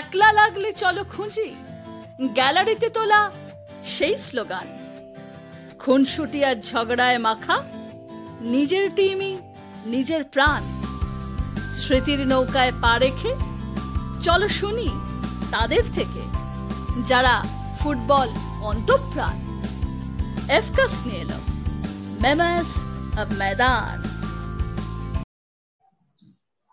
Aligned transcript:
একলা 0.00 0.30
লাগলে 0.40 0.70
চলো 0.82 1.02
খুঁজি। 1.12 1.48
গ্যালারিতে 2.36 2.88
তোলা 2.96 3.22
সেই 3.94 4.16
স্লোগান। 4.26 4.66
খুনসুটি 5.82 6.40
আর 6.48 6.56
ঝগড়ায় 6.68 7.18
মাখা 7.26 7.56
নিজের 8.54 8.86
টিমই 8.96 9.32
নিজের 9.94 10.22
প্রাণ। 10.34 10.62
স্মৃতির 11.80 12.20
নৌকায় 12.32 12.74
পা 12.82 12.92
রেখে 13.04 13.32
চলো 14.26 14.48
শুনি 14.58 14.88
তাদের 15.54 15.84
থেকে, 15.96 16.22
যারা 17.10 17.34
ফুটবল 17.78 18.28
অন্তঃপ্রাণ। 18.70 19.36
এফকাস 20.58 20.92
নিয়ে 21.06 21.22
এলো 21.24 21.38
মেমাস 22.22 22.70
ময়দান 23.38 23.96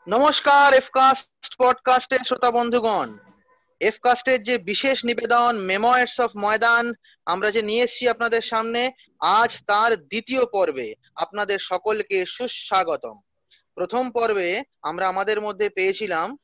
নমস্কার 0.07 0.67
এফকাস্ট 0.81 1.36
পডকাস্টের 1.57 2.19
শ্রোতা 2.19 2.51
বন্ধুগণ 2.51 3.17
এফকাস্টের 3.79 4.43
যে 4.43 4.57
বিশেষ 4.57 5.05
নিবেদন 5.05 5.69
অফ 6.19 6.31
ময়দান 6.37 6.93
আমরা 7.25 7.51
যে 7.51 7.61
নিয়ে 7.61 8.09
আপনাদের 8.09 8.41
সামনে, 8.41 8.91
আজ 9.19 9.63
তার 9.67 9.95
দ্বিতীয় 9.95 10.45
পর্বে 10.45 10.95
আপনাদের 11.15 11.59
সকলকে 11.59 12.25
সুস্বাগতম। 12.25 13.19
প্রথম 13.75 14.11
পর্বে 14.11 14.63
আমরা 14.81 15.07
আমাদের 15.07 15.41
মধ্যে 15.41 15.69
পেয়েছিলাম 15.69 16.37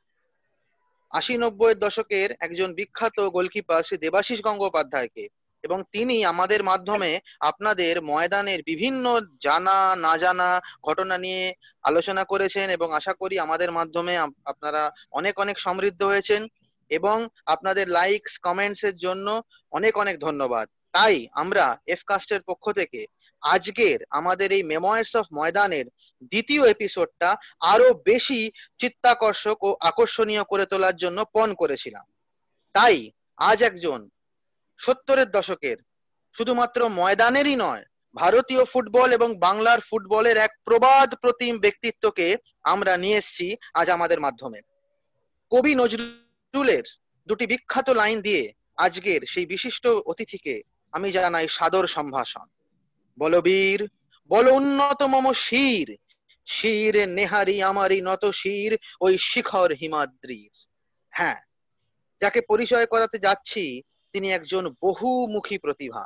আশি 1.09 1.38
নব্বই 1.38 1.75
দশকের 1.75 2.30
একজন 2.39 2.73
বিখ্যাত 2.73 3.20
গোলকিপার, 3.20 3.83
শ্রী 3.83 3.98
দেবাশিস 3.98 4.42
গঙ্গোপাধ্যায়কে। 4.42 5.27
এবং 5.64 5.80
তিনি 5.92 6.16
আমাদের 6.25 6.61
মাধ্যমে 6.64 7.11
আপনাদের 7.39 7.94
ময়দানের 8.02 8.59
বিভিন্ন 8.64 9.06
জানা, 9.42 9.78
না 9.95 10.14
জানা 10.17 10.50
ঘটনা 10.88 11.16
নিয়ে 11.17 11.44
আলোচনা 11.83 12.23
করেছেন 12.23 12.67
এবং 12.70 12.88
আশা 12.94 13.14
করি 13.14 13.36
আমাদের 13.39 13.70
মাধ্যমে 13.72 14.14
আপনারা 14.45 14.83
অনেক 15.11 15.36
অনেক 15.39 15.58
সমৃদ্ধ 15.59 16.02
হয়েছেন 16.03 16.42
এবং 16.92 17.17
আপনাদের 17.45 17.86
লাইকস 17.89 18.33
কমেন্টস 18.39 18.81
এর 18.83 18.95
জন্য 18.95 19.28
অনেক 19.72 19.94
অনেক 19.97 20.16
ধন্যবাদ। 20.20 20.67
তাই 20.92 21.16
আমরা 21.33 21.66
এফ 21.88 22.02
কাস্টের 22.05 22.42
পক্ষ 22.42 22.66
থেকে 22.72 23.02
আজকের 23.44 24.00
আমাদের 24.09 24.50
এই 24.52 24.64
মেমোয়ার্স 24.64 25.11
অফ 25.16 25.25
ময়দানের 25.33 25.86
দ্বিতীয় 26.31 26.64
এপিসোডটা 26.66 27.30
আরও 27.73 27.88
বেশি 28.05 28.42
চিত্তাকর্ষক 28.80 29.58
ও 29.64 29.70
আকর্ষণীয় 29.80 30.44
করে 30.44 30.66
তোলার 30.66 30.95
জন্য 30.95 31.20
পণ 31.33 31.50
করেছিলাম। 31.53 32.05
তাই 32.75 32.98
আজ 33.38 33.59
একজন 33.64 34.00
সত্তরের 34.77 35.31
দশকের। 35.31 35.77
শুধুমাত্র 36.35 36.89
ময়দানেরই 36.89 37.55
নয়, 37.55 37.83
ভারতীয় 38.16 38.66
ফুটবল 38.66 39.13
এবং 39.13 39.35
বাংলার 39.38 39.80
ফুটবলের 39.80 40.38
এক 40.38 40.52
প্রবাদ 40.65 41.15
প্রতিম 41.15 41.59
ব্যক্তিত্বকে 41.59 42.38
আমরা 42.63 42.97
নিয়ে 42.97 43.17
এসেছি 43.17 43.57
আজ 43.73 43.89
আমাদের 43.89 44.19
মাধ্যমে। 44.19 44.61
কবি 45.52 45.75
নজরুলের 45.75 46.83
দুটি 47.27 47.47
বিখ্যাত 47.47 47.89
লাইন 47.89 48.21
দিয়ে 48.21 48.53
আজকের 48.77 49.21
সেই 49.27 49.45
বিশিষ্ট 49.45 49.88
অতিথিকে 49.88 50.61
আমি 50.91 51.11
জানাই 51.11 51.47
সাদর 51.47 51.87
সম্ভাষণ। 51.87 52.48
বলবীর 53.19 53.87
বল 54.27 54.48
উন্নত 54.48 55.03
মম 55.03 55.33
শির 55.33 55.98
শির 56.45 57.09
নেহারি 57.09 57.64
আমারি 57.64 58.02
নত 58.02 58.25
শির, 58.25 58.77
ওই 59.02 59.17
শিখর 59.17 59.71
হিমাদ্রির। 59.71 60.65
হ্যাঁ 61.09 61.42
যাকে 62.21 62.42
পরিচয় 62.42 62.86
করাতে 62.86 63.17
যাচ্ছি 63.19 63.81
তিনি 64.13 64.27
একজন 64.31 64.63
বহুমুখী 64.81 65.57
প্রতিভা। 65.57 66.05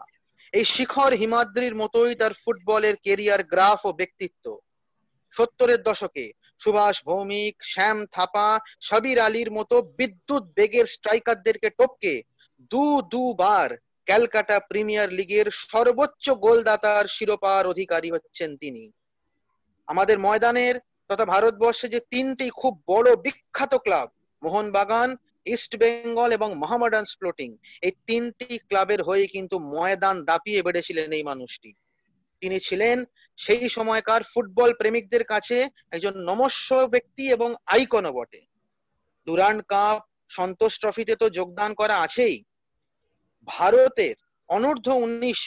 এই 0.53 0.65
শিখর 0.65 1.11
হিমাদ্রির 1.13 1.75
মতোই 1.75 2.13
তার 2.15 2.33
ফুটবলের 2.33 2.95
কেরিয়ার 3.05 3.41
গ্রাফ 3.43 3.79
ও 3.85 3.91
ব্যক্তিত্ব। 3.93 4.45
সত্তরের 5.35 5.81
দশকে 5.83 6.25
সুভাষ 6.61 6.95
ভৌমিক, 7.05 7.55
শ্যাম 7.63 7.97
থাপা, 8.05 8.49
সাবির 8.81 9.19
আলীর 9.19 9.49
মতো 9.51 9.75
বিদ্যুৎ 9.99 10.43
বেগের 10.57 10.85
স্ট্রাইকারদেরকে 10.85 11.69
টপকে 11.69 12.13
দু 12.71 12.85
দুবার 13.11 13.69
ক্যালকাটা 14.07 14.57
প্রিমিয়ার 14.59 15.09
লিগের 15.09 15.47
সর্বোচ্চ 15.71 16.25
গোলদাতার 16.29 17.05
শিরোপার 17.07 17.63
অধিকারী 17.67 18.09
হচ্ছেন 18.11 18.49
তিনি। 18.57 18.83
আমাদের 19.87 20.17
ময়দানের 20.19 20.75
তথা 21.07 21.25
ভারতবর্ষে 21.25 21.87
যে 21.89 21.99
তিনটি 22.11 22.45
খুব 22.49 22.73
বড় 22.87 23.09
বিখ্যাত 23.15 23.73
ক্লাব, 23.75 24.07
মোহনবাগান 24.41 25.09
ইস্ট 25.53 25.71
বেঙ্গল 25.81 26.29
এবং 26.31 26.49
মোহামেডান 26.61 27.05
স্প্লোটিং 27.13 27.49
এই 27.81 27.93
তিনটি 28.07 28.49
ক্লাবের 28.69 29.01
হয়ে 29.03 29.25
কিন্তু 29.27 29.55
ময়দান 29.73 30.15
দাপিয়ে 30.29 30.61
বেড়েছিলেন 30.61 31.09
এই 31.17 31.23
মানুষটি। 31.23 31.69
তিনি 32.41 32.57
ছিলেন 32.59 32.97
সেই 33.37 33.69
সময়কার 33.69 34.21
ফুটবল 34.23 34.69
প্রেমিকদের 34.73 35.23
কাছে 35.23 35.57
একজন 35.91 36.13
নমস্য 36.29 36.67
ব্যক্তি 36.93 37.23
এবং 37.31 37.49
আইকনও 37.65 38.11
বটে। 38.13 38.41
ডুরান্ড 39.27 39.61
কাপ, 39.71 39.97
সন্তোষ 40.29 40.73
ট্রফিতে 40.79 41.13
তো 41.15 41.25
যোগদান 41.29 41.71
করা 41.73 41.95
আছেই। 42.05 42.37
ভারতের 43.47 44.15
অনূর্ধ্ব 44.49 44.89
উনিশ 45.05 45.41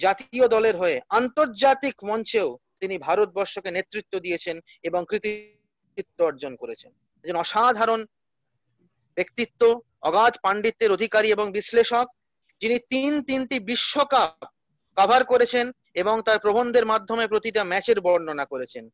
জাতীয় 0.00 0.46
দলের 0.48 0.76
হয়ে 0.76 0.96
আন্তর্জাতিক 1.08 1.96
মঞ্চেও 2.04 2.48
তিনি 2.80 2.94
ভারতবর্ষকে 2.98 3.70
নেতৃত্ব 3.70 4.12
দিয়েছেন 4.18 4.56
এবং 4.82 5.00
কৃতিত্ব 5.10 6.18
অর্জন 6.24 6.52
করেছেন। 6.56 6.92
একজন 7.24 7.36
অসাধারণ 7.36 8.00
ব্যক্তিত্ব, 9.20 9.60
অগাধ 10.08 10.34
পাণ্ডিত্যের 10.42 10.94
অধিকারী 10.96 11.28
এবং 11.36 11.46
বিশ্লেষক, 11.58 12.06
যিনি 12.60 12.76
তিন 12.92 13.12
তিনটি 13.28 13.56
বিশ্বকাপ 13.70 14.32
কভার 14.96 15.22
করেছেন 15.24 15.66
এবং 16.02 16.14
তার 16.26 16.38
প্রবন্ধের 16.38 16.86
মাধ্যমে 16.86 17.24
প্রতিটা 17.32 17.62
ম্যাচের 17.64 17.98
বর্ণনা 18.06 18.44
করেছেন। 18.44 18.84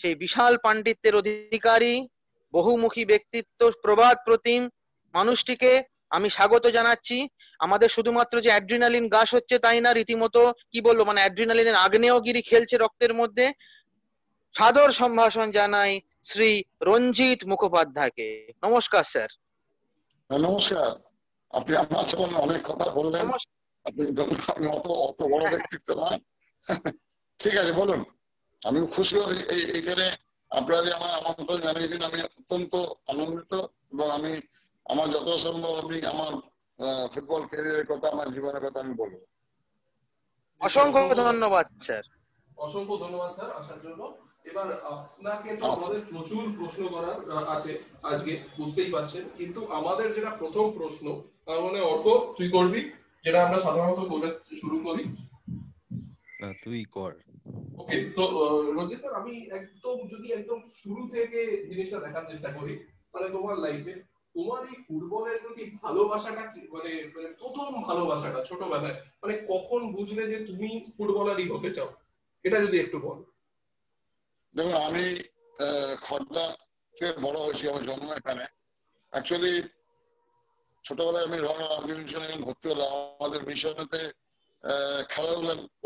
সেই 0.00 0.14
বিশাল 0.14 0.52
পাণ্ডিত্যের 0.64 1.14
অধিকারী, 1.20 1.94
বহুমুখী 2.54 3.04
ব্যক্তিত্ব, 3.04 3.60
প্রবাদ 3.82 4.16
প্রতিম 4.24 4.60
মানুষটিকে 5.14 5.72
আমি 6.16 6.28
স্বাগত 6.30 6.64
জানাচ্ছি। 6.76 7.16
আমাদের 7.64 7.88
শুধুমাত্র 7.88 8.34
যে 8.40 8.50
অ্যাড্রিনালিন 8.50 9.06
গাছ 9.08 9.28
হচ্ছে 9.34 9.56
তাই 9.64 9.78
না, 9.80 9.90
রীতিমতো 9.92 10.42
কি 10.72 10.78
বলব 10.80 11.00
মানে 11.08 11.20
অ্যাড্রিনালিনের 11.20 11.80
আগ্নেয়গিরি 11.86 12.42
খেলছে 12.42 12.76
রক্তের 12.76 13.12
মধ্যে। 13.20 13.46
সাদর 14.54 14.90
সম্ভাষণ 15.00 15.46
জানাই 15.58 15.92
শ্রী 16.24 16.50
রঞ্জিত 16.82 17.40
মুখোপাধ্যায়কে। 17.44 18.28
নমস্কার, 18.64 19.04
স্যার। 19.12 19.30
নমস্কার। 20.30 20.90
আপনি 21.50 21.72
আমার 21.76 22.04
যেমন 22.04 22.30
অনেক 22.34 22.60
কথা 22.64 22.86
বললেন। 22.90 23.26
আপনি 23.84 24.02
আমি 24.56 24.66
অত 24.66 24.86
অত 25.08 25.20
বড় 25.22 25.44
ব্যক্তিত্ব 25.50 25.88
নয়। 25.94 26.20
ঠিক 27.40 27.54
আছে 27.56 27.72
বলুন। 27.72 28.00
আমি 28.62 28.78
খুশি 28.86 29.16
হই 29.18 29.38
এই 29.54 29.62
এখানে 29.78 30.06
আপনারা 30.50 30.80
যে 30.82 30.92
আমার 30.92 31.12
আমন্ত্রণ 31.18 31.60
জানিয়েছেন 31.60 32.02
আমি 32.02 32.18
অত্যন্ত 32.28 32.72
আনন্দিত 33.08 33.52
এবং 33.92 34.10
আমি 34.10 34.32
আমার 34.86 35.06
যত 35.10 35.28
সম্ভব 35.36 35.72
আমি 35.84 35.98
আমার 36.06 36.32
ফুটবল 37.12 37.42
ক্যারিয়ারের 37.46 37.86
কথা 37.86 38.06
আমার 38.10 38.28
জীবনের 38.34 38.62
কথা 38.66 38.78
আমি 38.80 38.94
বলব। 38.94 39.14
অসংখ্য 40.60 41.02
ধন্যবাদ 41.14 41.66
স্যার। 41.82 42.04
অসংখ্য 42.56 42.94
ধন্যবাদ 42.96 43.30
স্যার 43.32 43.50
আসার 43.52 43.78
জন্য। 43.82 44.00
এবার 44.46 44.68
আপনাকে 44.86 45.50
তো 45.56 45.64
আচ্ছা। 45.66 45.76
আমাদের 45.76 46.00
প্রচুর 46.10 46.42
প্রশ্ন 46.58 46.82
করার 46.88 47.16
আছে 47.46 47.70
আজকে 48.02 48.32
বুঝতেই 48.58 48.90
পারছেন। 48.90 49.24
কিন্তু 49.38 49.60
আমাদের 49.70 50.06
যেটা 50.14 50.30
প্রথম 50.38 50.64
প্রশ্ন 50.70 51.04
তার 51.46 51.58
মানে 51.62 51.78
অর্ক 51.82 52.06
তুই 52.38 52.48
করবি? 52.50 52.80
যেটা 53.24 53.38
আমরা 53.46 53.58
সাধারণত 53.60 54.00
করে 54.08 54.28
শুরু 54.56 54.76
করি। 54.78 55.02
তুই 56.64 56.80
কর। 56.96 57.12
ওকে 57.78 57.96
তো 58.16 58.24
রঞ্জিত 58.76 58.98
স্যার 59.00 59.14
আমি 59.14 59.34
একদম 59.50 59.96
যদি 60.08 60.26
একদম 60.32 60.58
শুরু 60.76 61.02
থেকে 61.08 61.40
জিনিসটা 61.68 61.98
দেখার 62.00 62.24
চেষ্টা 62.26 62.50
করি 62.52 62.74
মানে 63.14 63.26
তোমার 63.28 63.56
লাইফে 63.58 63.94
তোমার 64.34 64.60
এই 64.70 64.76
ফুটবলের 64.86 65.38
প্রতি 65.42 65.64
ভালোবাসাটা 65.82 66.44
কি? 66.46 66.60
মানে 66.74 66.92
মানে 67.14 67.28
প্রথম 67.40 67.70
ভালোবাসাটা 67.82 68.40
ছোটবেলায় 68.44 68.96
মানে 69.22 69.34
কখন 69.48 69.80
বুঝলে 69.92 70.22
যে 70.32 70.38
তুমি 70.46 70.68
ফুটবলারই 70.96 71.46
হতে 71.48 71.70
চাও? 71.70 71.90
এটা 72.44 72.58
যদি 72.60 72.76
একটু 72.80 72.98
বল। 72.98 73.18
দেখুন, 74.56 74.76
আমি 74.88 75.04
বড় 77.24 77.38
হয়েছি 77.46 77.64
আমার 77.70 77.84
জন্ম 77.88 78.06
এখানে। 78.20 78.44
অ্যাকচুয়ালি 79.12 79.54
ছোটবেলায় 80.84 81.26
আমি 81.78 81.92
মিশনে 82.00 82.28
ভর্তি 82.46 82.66
হলাম, 82.72 82.92
আমাদের 83.18 83.40
মিশনেতে 83.48 84.00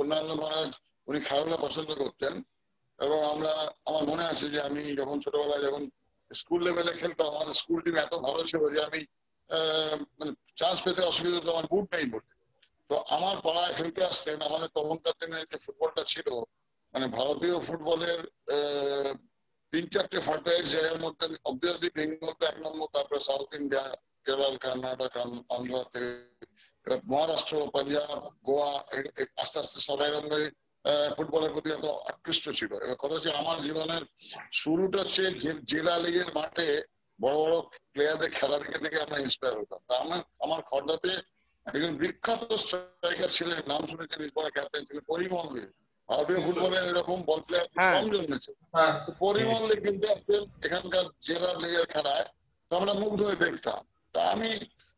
অন্যান্য 0.01 0.31
মহারাজ, 0.41 0.71
উনি 1.09 1.19
খেলাধুলা 1.27 1.59
পছন্দ 1.67 1.91
করতেন। 2.03 2.35
এবং 2.99 3.19
আমরা, 3.33 3.53
আমার 3.89 4.05
মনে 4.11 4.25
আছে 4.33 4.47
যে 4.55 4.59
আমি 4.69 4.83
যখন 5.01 5.17
ছোটবেলায় 5.25 5.63
যখন 5.67 5.83
স্কুল 6.31 6.61
লেভেলে 6.67 6.93
খেলতাম 7.01 7.29
আমার 7.35 7.49
স্কুল 7.61 7.79
টিম 7.85 7.97
এত 8.05 8.15
ভালো 8.27 8.43
ছিল 8.51 8.63
যে 8.75 8.81
আমি 8.89 9.01
মানে 10.19 10.33
চান্স 10.61 10.79
পেতে 10.85 11.03
অসুবিধা 11.11 11.39
হতো, 11.39 11.51
আমার 11.55 11.67
বুট 11.73 11.87
নেই 11.95 12.07
বলতে 12.15 12.33
তো 12.91 12.95
আমার 13.17 13.37
পাড়ায় 13.47 13.75
খেলতে 13.79 14.01
আসতেন, 14.11 14.39
আমাদের 14.49 14.69
তখনকার 14.77 15.15
দিনে 15.21 15.39
যে 15.51 15.57
ফুটবলটা 15.65 16.03
ছিল 16.13 16.29
মানে 16.95 17.07
ভারতীয় 17.17 17.57
ফুটবলের 17.67 18.21
তিন 19.73 19.85
চারটে 19.95 20.19
ফ্রাঞ্চাইজ 20.27 20.65
জায়গার 20.75 21.01
মধ্যে 21.05 21.27
অবভিয়াসলি 21.51 21.89
বেঙ্গলতে 21.97 22.45
এক 22.49 22.59
নম্বর, 22.65 22.87
তারপরে 22.95 23.21
সাউথ 23.29 23.51
ইন্ডিয়া 23.61 23.85
কেরল, 24.27 24.55
কর্ণাটক 24.65 25.13
আন্ধ্র 25.57 25.75
মহারাষ্ট্র, 27.13 27.55
পাঞ্জাব, 27.75 28.19
গোয়া 28.49 28.71
আস্তে 29.43 29.59
আস্তে 29.63 29.79
সবাই 29.89 30.11
ফুটবলের 31.17 31.53
প্রতি 31.55 31.69
এত 31.73 31.87
আকৃষ্ট 32.13 32.45
ছিল। 32.59 32.73
এবার 32.85 32.99
কথা 33.03 33.15
হচ্ছে 33.17 33.33
আমার 33.41 33.57
জীবনের 33.67 34.03
শুরুটা 34.61 34.99
হচ্ছে 35.03 35.23
জেলা 35.71 35.95
লিগের 36.05 36.31
মাঠে 36.39 36.69
বড় 37.19 37.37
বড় 37.43 37.57
প্লেয়ারদের 37.93 38.31
খেলা 38.39 38.57
দেখে 38.63 38.79
দেখে 38.85 39.05
আমরা 39.07 39.19
ইন্সপায়ার 39.27 39.59
হতাম। 39.61 39.81
তা 39.89 39.95
আমার 40.05 40.21
আমার 40.45 40.61
খর্দাতে 40.71 41.13
একজন 41.67 41.93
বিখ্যাত 42.03 42.43
স্ট্রাইকার 42.65 43.31
ছিলেন, 43.37 43.59
নাম 43.73 43.83
শুনেছেন 43.91 44.21
ক্যাপ্টেন 44.57 44.83
ছিলেন, 44.89 45.05
পরিমল 45.13 45.47
দে। 45.55 45.65
ফুটবলে 46.11 46.79
এরকম 46.85 47.19
বল 47.29 47.41
প্লেয়ার 47.47 47.67
হ্যাঁ। 47.79 47.95
কম 47.95 48.07
জন্মেছে 48.15 48.51
হ্যাঁ। 48.75 48.93
পরিমল 49.21 49.63
কিন্তু 49.85 50.07
আসতেন 50.15 50.43
এখানকার 50.67 51.05
জেলার 51.27 51.57
লিগের 51.63 51.87
খেলায় 51.93 52.27
তো 52.71 52.77
আমরা 52.77 52.93
মুগ্ধ 53.03 53.21
হয়ে 53.23 53.43
দেখতাম। 53.45 53.81
তা 54.15 54.21
আমি 54.35 54.49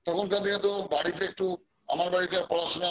তখনকার 0.06 0.40
দিনে 0.44 0.58
তো 0.58 0.72
বাড়িতে 0.94 1.22
একটু 1.24 1.46
আমার 1.88 2.08
বাড়িতে 2.14 2.36
পড়াশোনা 2.50 2.90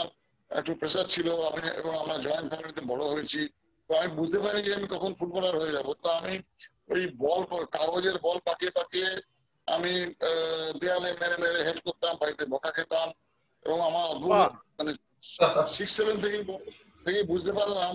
একটু 0.52 0.72
প্রেশার 0.80 1.06
ছিল 1.08 1.28
আমি 1.50 1.62
এবং 1.80 1.92
আমরা 2.02 2.16
জয়েন্ট 2.26 2.48
ফ্যামিলিতে 2.52 2.82
বড় 2.92 3.04
হয়েছি। 3.14 3.42
তো 3.90 4.00
আমি 4.00 4.10
বুঝতে 4.20 4.40
পারি 4.46 4.60
যে 4.62 4.72
আমি 4.78 4.88
কখন 4.96 5.12
ফুটবলার 5.20 5.56
হয়ে 5.62 5.76
যাব। 5.78 5.88
তো 6.04 6.08
আমি 6.20 6.34
ওই 6.94 7.02
বল 7.24 7.42
কাগজের 7.76 8.18
বল 8.26 8.38
পাকিয়ে 8.48 8.72
পাকিয়ে 8.72 9.10
আমি 9.68 9.94
আহ, 10.22 10.40
দেয়ালে 10.82 11.10
মেরে 11.22 11.38
মেরে 11.44 11.60
হেড 11.68 11.80
করতাম 11.86 12.14
বাড়িতে 12.22 12.44
বকা 12.54 12.72
খেতাম 12.78 13.08
এবং 13.66 13.78
আমার 13.90 14.06
অদ্ভুত 14.12 14.32
মানে 14.78 14.92
সিক্স 15.76 15.92
সেভেন 15.98 16.16
থেকে 16.24 16.38
থেকে 17.06 17.20
বুঝতে 17.32 17.52
পারলাম 17.60 17.92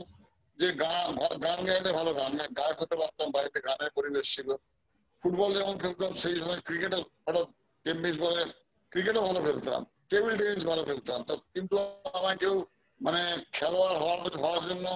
যে 0.59 0.69
গান 0.83 1.09
গান 1.45 1.59
গাইলে 1.69 1.91
ভালো 1.99 2.11
গান 2.21 2.33
গায়ক 2.59 2.79
হতে 2.83 2.97
পারতাম, 3.01 3.29
বাড়িতে 3.37 3.59
গানের 3.67 3.91
পরিবেশ 3.99 4.27
ছিল। 4.35 4.49
ফুটবল 5.23 5.51
যেমন 5.59 5.75
খেলতাম, 5.83 6.13
সেই 6.23 6.37
সময় 6.41 6.61
ক্রিকেটও 6.69 7.03
হঠাৎ 7.27 7.49
টেনিস 7.87 8.17
বলে 8.25 8.43
ক্রিকেটও 8.93 9.23
ভালো 9.29 9.41
খেলতাম 9.47 9.81
টেবিল 10.11 10.35
টেনিস 10.41 10.65
ভালো 10.71 10.83
খেলতাম। 10.89 11.21
কিন্তু 11.55 11.75
আমায় 12.19 12.39
কেউ 12.43 12.55
মানে 13.01 13.23
খেলোয়াড় 13.57 13.97
হওয়ার 14.03 14.19
হওয়ার 14.43 14.63
জন্য 14.71 14.87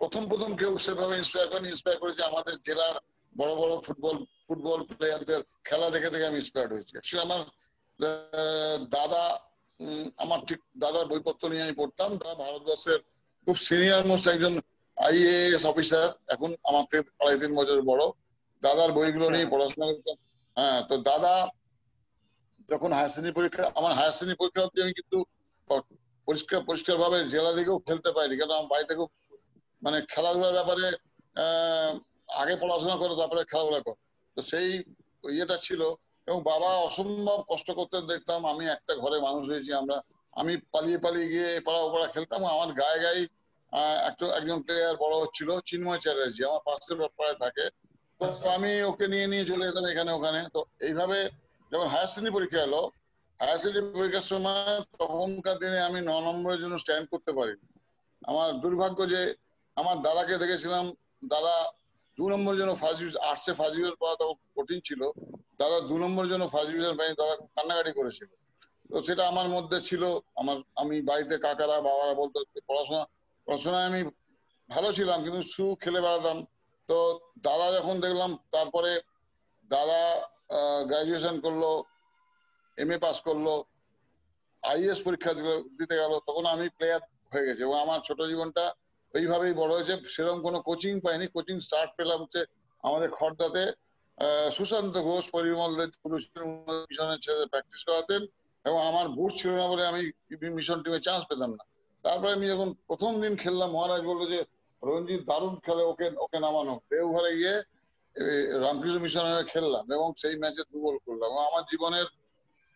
প্রথম 0.00 0.22
প্রথম 0.30 0.50
কেউ 0.60 0.72
সেভাবে 0.84 1.14
ইন্সপায়ার 1.22 1.48
করেন। 1.52 1.64
ইন্সপায়ার 1.74 1.98
করেছে 2.02 2.22
আমাদের 2.30 2.54
জেলার 2.66 2.96
বড় 3.40 3.52
বড় 3.60 3.72
ফুটবল 3.86 4.16
ফুটবল 4.46 4.80
প্লেয়ারদের 4.90 5.40
খেলা 5.68 5.88
দেখে 5.94 6.12
দেখে 6.12 6.28
আমি 6.30 6.38
ইন্সপায়ার্ড 6.42 6.72
হয়েছি। 6.74 6.92
Actually 6.98 7.22
আমার 7.26 7.40
দাদা 8.94 9.22
আমার 10.24 10.40
ঠিক 10.48 10.60
দাদার 10.82 11.06
বইপত্র 11.10 11.42
নিয়ে 11.52 11.64
আমি 11.66 11.74
পড়তাম। 11.80 12.10
দাদা 12.22 12.34
ভারতবর্ষের 12.44 13.00
খুব 13.46 13.56
সিনিয়র 13.66 14.02
মোস্ট 14.06 14.26
একজন 14.28 14.54
আইএএস 14.96 15.64
অফিসার 15.66 16.06
এখন 16.34 16.50
আমার 16.68 16.84
থেকে 16.90 17.02
আড়াই 17.20 17.36
তিন 17.42 17.52
বছর 17.58 17.78
বড়। 17.90 18.02
দাদার 18.62 18.90
বইগুলো 18.92 19.26
নিয়ে 19.30 19.46
পড়াশোনা 19.52 19.86
করতাম 19.90 20.16
হ্যাঁ 20.56 20.78
তো 20.88 20.94
দাদা 21.08 21.34
যখন 22.68 22.90
হায়ার 22.92 23.10
শ্রেণি 23.12 23.32
পরীক্ষা 23.38 23.64
আমার 23.78 23.92
হায়ার 23.98 24.14
শ্রেণি 24.16 24.34
পরীক্ষা 24.40 24.62
অব্দি 24.66 24.78
আমি 24.82 24.92
কিন্তু 24.92 25.18
পরিষ্কার 26.28 26.60
পরিষ্কার 26.68 26.96
ভাবে 26.98 27.18
জেলা 27.32 27.52
লিগেও 27.52 27.78
খেলতে 27.78 28.10
পারিনি। 28.16 28.34
কারণ 28.38 28.52
আমার 28.54 28.70
বাড়িতে 28.70 28.92
খুব 28.94 29.10
মানে 29.82 29.98
খেলাধুলার 30.12 30.56
ব্যাপারে 30.58 30.86
আহ, 31.36 31.92
আগে 32.40 32.54
পড়াশোনা 32.62 32.96
করো 32.96 33.14
তারপরে 33.20 33.42
খেলাধুলা 33.50 33.80
কর। 33.80 33.96
তো 34.36 34.40
সেই 34.50 34.68
ইয়েটা 35.24 35.56
ছিল। 35.58 35.80
এবং 36.26 36.38
বাবা 36.42 36.70
অসম্ভব 36.88 37.38
কষ্ট 37.50 37.68
করতেন। 37.70 38.02
দেখতাম 38.06 38.40
আমি 38.52 38.64
একটা 38.66 38.92
ঘরে 38.94 39.16
মানুষ 39.26 39.42
হয়েছি 39.50 39.70
আমরা 39.72 39.96
আমি 40.40 40.52
পালিয়ে 40.72 40.98
পালিয়ে 41.04 41.28
গিয়ে 41.32 41.48
এপাড়া 41.58 41.80
ওপাড়া 41.86 42.06
খেলতাম, 42.14 42.40
আমার 42.54 42.70
গায়ে 42.80 42.98
গায়ে 43.04 43.22
একজন 44.38 44.58
প্লেয়ার 44.66 44.96
বড় 45.02 45.14
হচ্ছিল 45.22 45.48
চিন্ময় 45.70 46.00
চ্যাটার্জি, 46.04 46.42
আমার 46.48 46.62
পাশের 46.66 46.96
পাড়ায় 47.18 47.38
থাকে। 47.44 47.66
তো 48.20 48.24
আমি 48.56 48.70
ওকে 48.90 49.06
নিয়ে 49.12 49.26
নিয়ে 49.32 49.44
চলে 49.50 49.64
যেতাম 49.68 49.86
এখানে, 49.92 50.10
ওখানে। 50.18 50.40
তো 50.54 50.60
এইভাবে 50.88 51.18
যখন 51.72 51.86
হায়ার 51.92 52.10
শ্রেণি 52.12 52.30
পরীক্ষা 52.36 52.60
এলো 52.68 52.82
হায়ার 53.40 53.58
শ্রেণি 53.60 53.80
পরীক্ষার 53.98 54.26
সময় 54.32 54.74
তখনকার 55.00 55.56
দিনে 55.62 55.78
আমি 55.88 56.00
ন 56.10 56.12
নম্বরের 56.26 56.60
জন্য 56.62 56.74
স্ট্যান্ড 56.82 57.06
করতে 57.12 57.32
পারি 57.38 57.54
আমার 58.30 58.48
দুর্ভাগ্য 58.62 58.98
যে 59.12 59.20
আমার 59.76 59.96
দাদাকে 60.06 60.34
দেখেছিলাম, 60.42 60.84
দাদা 61.32 61.54
দু 62.18 62.24
নম্বরের 62.32 62.58
জন্য 62.60 62.72
ফার্স্ট 62.80 62.98
ডিভিশন 63.00 63.22
আর্টসে 63.28 63.52
ফার্স্ট 63.58 63.74
ডিভিশন 63.76 63.96
পাওয়া 64.02 64.16
তখন 64.20 64.36
কঠিন 64.56 64.78
ছিল। 64.88 65.00
দাদা 65.60 65.78
দু 65.90 65.96
নম্বরের 66.04 66.30
জন্য 66.32 66.44
ফার্স্ট 66.52 66.70
ডিভিশন 66.70 66.94
পাইনি 66.98 67.14
দাদা 67.22 67.34
কান্নাকাটি 67.54 67.92
করেছিল। 67.98 68.30
তো 68.90 68.96
সেটা 69.06 69.22
আমার 69.32 69.48
মধ্যে 69.56 69.78
ছিল। 69.88 70.02
আমার, 70.40 70.56
আমি 70.82 70.96
বাড়িতে 71.10 71.34
কাকারা, 71.44 71.76
বাবারা 71.88 72.14
বলতো 72.20 72.38
পড়াশোনা, 72.68 73.02
পড়াশোনায় 73.46 73.88
আমি 73.90 74.00
ভালো 74.68 74.88
ছিলাম, 74.98 75.18
কিন্তু 75.24 75.40
শুধু 75.54 75.72
খেলে 75.82 76.00
বেড়াতাম। 76.06 76.38
তো 76.88 76.98
দাদা 77.46 77.66
যখন 77.76 77.94
দেখলাম, 78.04 78.30
তারপরে 78.54 78.90
দাদা 79.70 80.00
গ্রাজুয়েশন 80.90 81.36
করল 81.44 81.62
এম 82.78 82.90
এ 82.94 82.96
পাস 83.04 83.16
করল 83.26 83.46
আইএস 84.62 84.98
পরীক্ষা 85.06 85.32
দিল, 85.38 85.48
দিতে 85.78 85.94
গেল, 86.02 86.12
তখন 86.28 86.44
আমি 86.54 86.66
প্লেয়ার 86.76 87.02
হয়ে 87.32 87.46
গেছি 87.46 87.60
এবং 87.66 87.76
আমার 87.84 88.00
ছোট 88.08 88.18
জীবনটা 88.32 88.64
ওইভাবেই 89.14 89.54
বড় 89.60 89.72
হয়েছে। 89.76 89.94
সেরকম 90.14 90.40
কোনো 90.46 90.58
কোচিং 90.68 90.94
পাইনি। 91.04 91.26
কোচিং 91.34 91.56
স্টার্ট 91.66 91.90
পেলাম 91.98 92.18
হচ্ছে 92.22 92.40
আমাদের 92.84 93.10
খড়দাতে 93.18 93.64
সুশান্ত 94.56 94.94
ঘোষ, 95.08 95.24
পরিমল 95.36 95.70
দে 95.78 95.84
মিশনের 96.88 97.20
ছেলে 97.24 97.44
প্র্যাকটিস 97.52 97.82
করাতেন। 97.88 98.22
এবং 98.64 98.80
আমার 98.90 99.06
বুট 99.16 99.30
ছিল 99.40 99.50
না 99.60 99.66
বলে 99.70 99.84
আমি 99.92 100.02
মিশন 100.58 100.78
টিমে 100.84 101.00
চান্স 101.06 101.22
পেতাম 101.30 101.50
না। 101.58 101.64
তারপরে 102.04 102.30
আমি 102.36 102.46
যখন 102.52 102.68
প্রথম 102.88 103.12
দিন 103.22 103.34
খেললাম, 103.42 103.68
মহারাজ 103.76 104.02
বলল 104.10 104.22
যে, 104.32 104.40
রঞ্জিত 104.82 105.22
দারুণ 105.30 105.54
খেলে, 105.66 105.82
ওকে 105.90 106.06
ওকে 106.24 106.38
নামানো। 106.44 106.74
দেওঘরে 106.90 107.30
গিয়ে 107.38 107.54
রামকৃষ্ণ 108.64 108.98
মিশনের 109.04 109.44
খেললাম 109.52 109.84
এবং 109.96 110.08
সেই 110.20 110.34
ম্যাচে 110.42 110.62
দু 110.70 110.76
গোল 110.84 110.96
করলাম। 111.06 111.30
আমার 111.48 111.64
জীবনের 111.72 112.06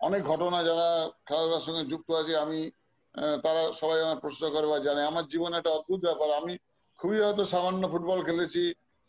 অনেক 0.01 0.23
ঘটনা 0.31 0.59
যারা 0.69 0.89
খেলাধুলার 1.27 1.65
সঙ্গে 1.67 1.83
যুক্ত 1.93 2.09
আছে, 2.21 2.35
আমি 2.45 2.61
তারা 3.45 3.63
সবাই 3.81 3.99
আমার 4.07 4.23
প্রশ্ন 4.25 4.43
করে 4.55 4.67
বা 4.73 4.79
জানে। 4.87 5.03
আমার 5.11 5.25
জীবনে 5.33 5.55
একটা 5.59 5.75
অদ্ভুত 5.77 6.01
ব্যাপার, 6.09 6.29
আমি 6.41 6.55
খুবই 6.99 7.19
হয়তো 7.25 7.45
সামান্য 7.53 7.83
ফুটবল 7.93 8.21
খেলেছি, 8.29 8.63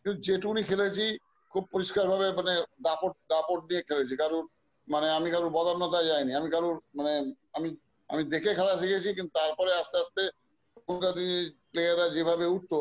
কিন্তু 0.06 0.18
যেটুকুনি 0.26 0.62
খেলেছি, 0.70 1.06
খুব 1.54 1.64
পরিষ্কার 1.74 2.06
ভাবে 2.12 2.28
মানে 2.40 2.54
দাপট 2.86 3.14
দাপট 3.32 3.60
নিয়ে 3.70 3.84
খেলেছি। 3.90 4.14
কারোর 4.22 4.46
মানে 4.90 5.08
আমি 5.18 5.28
কারোর 5.34 5.52
বদান্যতায় 5.58 6.08
যাইনি। 6.10 6.32
আমি 6.40 6.50
কারোর 6.56 6.76
মানে 6.98 7.14
আমি 7.58 7.70
আমি 8.10 8.22
দেখে 8.34 8.52
খেলা 8.60 8.74
শিখেছি, 8.82 9.10
কিন্তু 9.18 9.32
তারপরে 9.40 9.72
আস্তে 9.82 9.98
আস্তে 10.04 10.24
প্লেয়াররা 11.72 12.08
যেভাবে 12.16 12.46
উঠতো, 12.56 12.80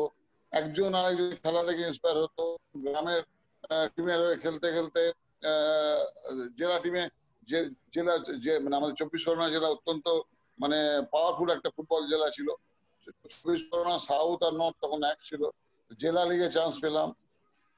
একজন 0.59 0.91
আরেকজন 0.99 1.29
খেলা 1.43 1.61
দেখে 1.69 1.83
ইন্সপায়ার 1.89 2.17
হতো। 2.23 2.43
গ্রামের 2.85 3.21
টিমের 3.93 4.21
খেলতে 4.43 4.67
খেলতে 4.75 5.01
জেলা 6.59 6.77
টিমে 6.83 7.03
যে, 7.49 7.59
জেলা, 7.95 8.13
যে 8.45 8.53
মানে 8.63 8.75
আমাদের 8.79 8.95
চব্বিশ 8.99 9.21
পরগনা 9.25 9.47
জেলা 9.55 9.67
অত্যন্ত 9.75 10.05
মানে 10.59 10.79
পাওয়ারফুল 11.13 11.49
একটা 11.55 11.69
ফুটবল 11.75 12.03
জেলা 12.11 12.27
ছিল। 12.35 12.47
চব্বিশ 13.31 13.61
পরগনা 13.69 13.97
সাউথ 14.09 14.39
আর 14.47 14.53
নর্থ 14.61 14.77
তখন 14.83 15.01
এক 15.11 15.19
ছিল। 15.29 15.41
জেলা 16.01 16.23
লিগে 16.29 16.47
চান্স 16.55 16.73
পেলাম। 16.83 17.09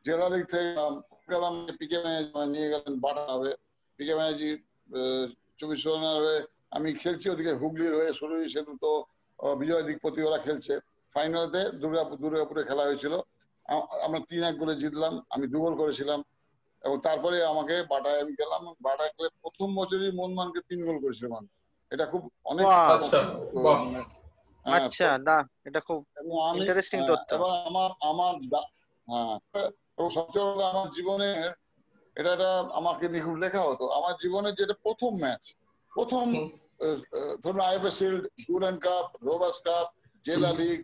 জেলা 0.05 0.27
লিগ 0.33 0.43
থেকে 0.51 1.97
নিয়ে 2.53 2.67
গেলেন 2.73 2.93
বাটা 3.03 3.23
হবে। 3.33 3.51
পিকে 3.99 4.13
ম্যাজি 4.15 4.49
চব্বিশ 5.59 5.79
পরগনার 5.85 6.17
হয়ে 6.23 6.39
আমি 6.71 6.89
খেলছি 6.93 7.25
ওদিকে 7.29 7.51
হুগলির 7.61 7.93
হয়ে 7.95 8.11
সুরজি 8.13 8.47
সেতু 8.49 8.73
তো 8.83 8.91
বিজয় 9.55 9.83
দিকপতি 9.83 10.19
ওরা 10.23 10.39
খেলছে। 10.45 10.73
ফাইনালতে 11.15 11.61
দুর্গাপুর 11.81 12.17
দুর্গাপুরে 12.17 12.61
খেলা 12.63 12.83
হয়েছিল। 12.83 13.13
আমরা 14.05 14.19
তিন 14.29 14.41
এক 14.43 14.55
গোলে 14.57 14.73
জিতলাম 14.75 15.13
আমি 15.29 15.45
দু 15.47 15.57
গোল 15.61 15.73
করেছিলাম। 15.75 16.19
এবং 16.83 16.97
তারপরে 16.99 17.37
আমাকে 17.45 17.75
বাটায় 17.89 18.19
আমি 18.23 18.33
গেলাম 18.39 18.61
বাটায় 18.81 19.11
গেলে 19.17 19.29
প্রথম 19.41 19.67
বছরই 19.75 20.11
মোহনমানকে 20.11 20.59
তিন 20.69 20.79
গোল 20.85 20.97
করেছিলাম 20.99 21.43
এটা 21.91 22.05
খুব 22.05 22.21
অনেক 22.43 22.65
আচ্ছা। 22.95 23.19
হ্যাঁ, 24.65 24.81
আচ্ছা 24.85 25.07
এটা 25.65 25.79
খুব 25.79 25.99
হ্যাঁ, 26.07 27.07
তথ্য। 27.11 27.29
আমার 27.69 27.89
আমার 28.01 28.33
হ্যাঁ 29.07 29.35
সবচেয়ে 30.09 30.45
আমার 30.63 30.87
জীবনে 30.89 31.29
এটা 32.17 32.49
আমাকে 32.79 33.05
নিয়ে 33.11 33.25
খুব 33.27 33.37
লেখা 33.43 33.61
হতো। 33.69 33.85
আমার 33.97 34.13
জীবনের 34.23 34.53
যেটা 34.59 34.75
প্রথম 34.85 35.11
ম্যাচ 35.23 35.43
প্রথম 35.91 36.25
ধরুন 37.43 37.61
IFA 37.69 37.91
shield 37.99 38.23
Durand 38.47 38.77
cup 38.85 39.07
Rovers 39.27 39.57
cup 39.67 39.87
জেলা 40.25 40.51
লিগ 40.61 40.77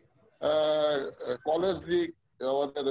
কলেজ 1.49 1.77
লিগ 1.91 2.07
আমাদের 2.51 2.85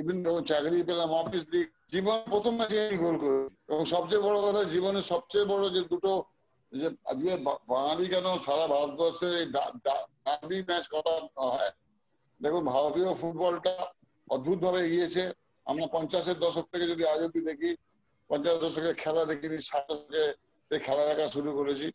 ইভিন 0.00 0.18
চাকরি 0.50 0.78
পেলাম 0.88 1.10
অফিস 1.20 1.44
লিগ 1.54 1.66
জীবন 1.92 2.18
প্রথম 2.32 2.52
ম্যাচে 2.60 2.80
গোল 3.04 3.16
করি। 3.22 3.38
এবং 3.70 3.82
সবচেয়ে 3.94 4.24
বড় 4.26 4.38
কথা 4.46 4.60
জীবনের 4.74 5.04
সবচেয়ে 5.12 5.46
বড় 5.52 5.64
যে 5.76 5.82
দুটো 5.92 6.12
যে 6.72 6.88
আজকে 7.10 7.32
বাঙালি 7.72 8.06
কেন 8.12 8.26
সারা 8.46 8.66
ভারতবর্ষে 8.74 9.30
ডার্বি 9.54 10.58
ম্যাচ 10.68 10.84
কথা 10.94 11.12
হয়? 11.54 11.72
দেখুন 12.40 12.62
ভারতীয় 12.72 13.10
ফুটবলটা 13.20 13.74
অদ্ভুত 14.28 14.58
ভাবে 14.64 14.80
এগিয়েছে। 14.86 15.24
আমরা 15.66 15.86
পঞ্চাশের 15.94 16.38
দশক 16.44 16.64
থেকে 16.72 16.86
যদি 16.92 17.02
আজ 17.12 17.20
অব্দি 17.26 17.40
দেখি, 17.50 17.70
পঞ্চাশ 18.30 18.56
দশকে 18.64 18.92
খেলা 19.02 19.22
দেখিনি 19.30 19.58
ষাট 19.68 19.84
দশকে 19.90 20.76
খেলা 20.86 21.02
দেখা 21.08 21.26
শুরু 21.36 21.50
করেছি। 21.58 21.86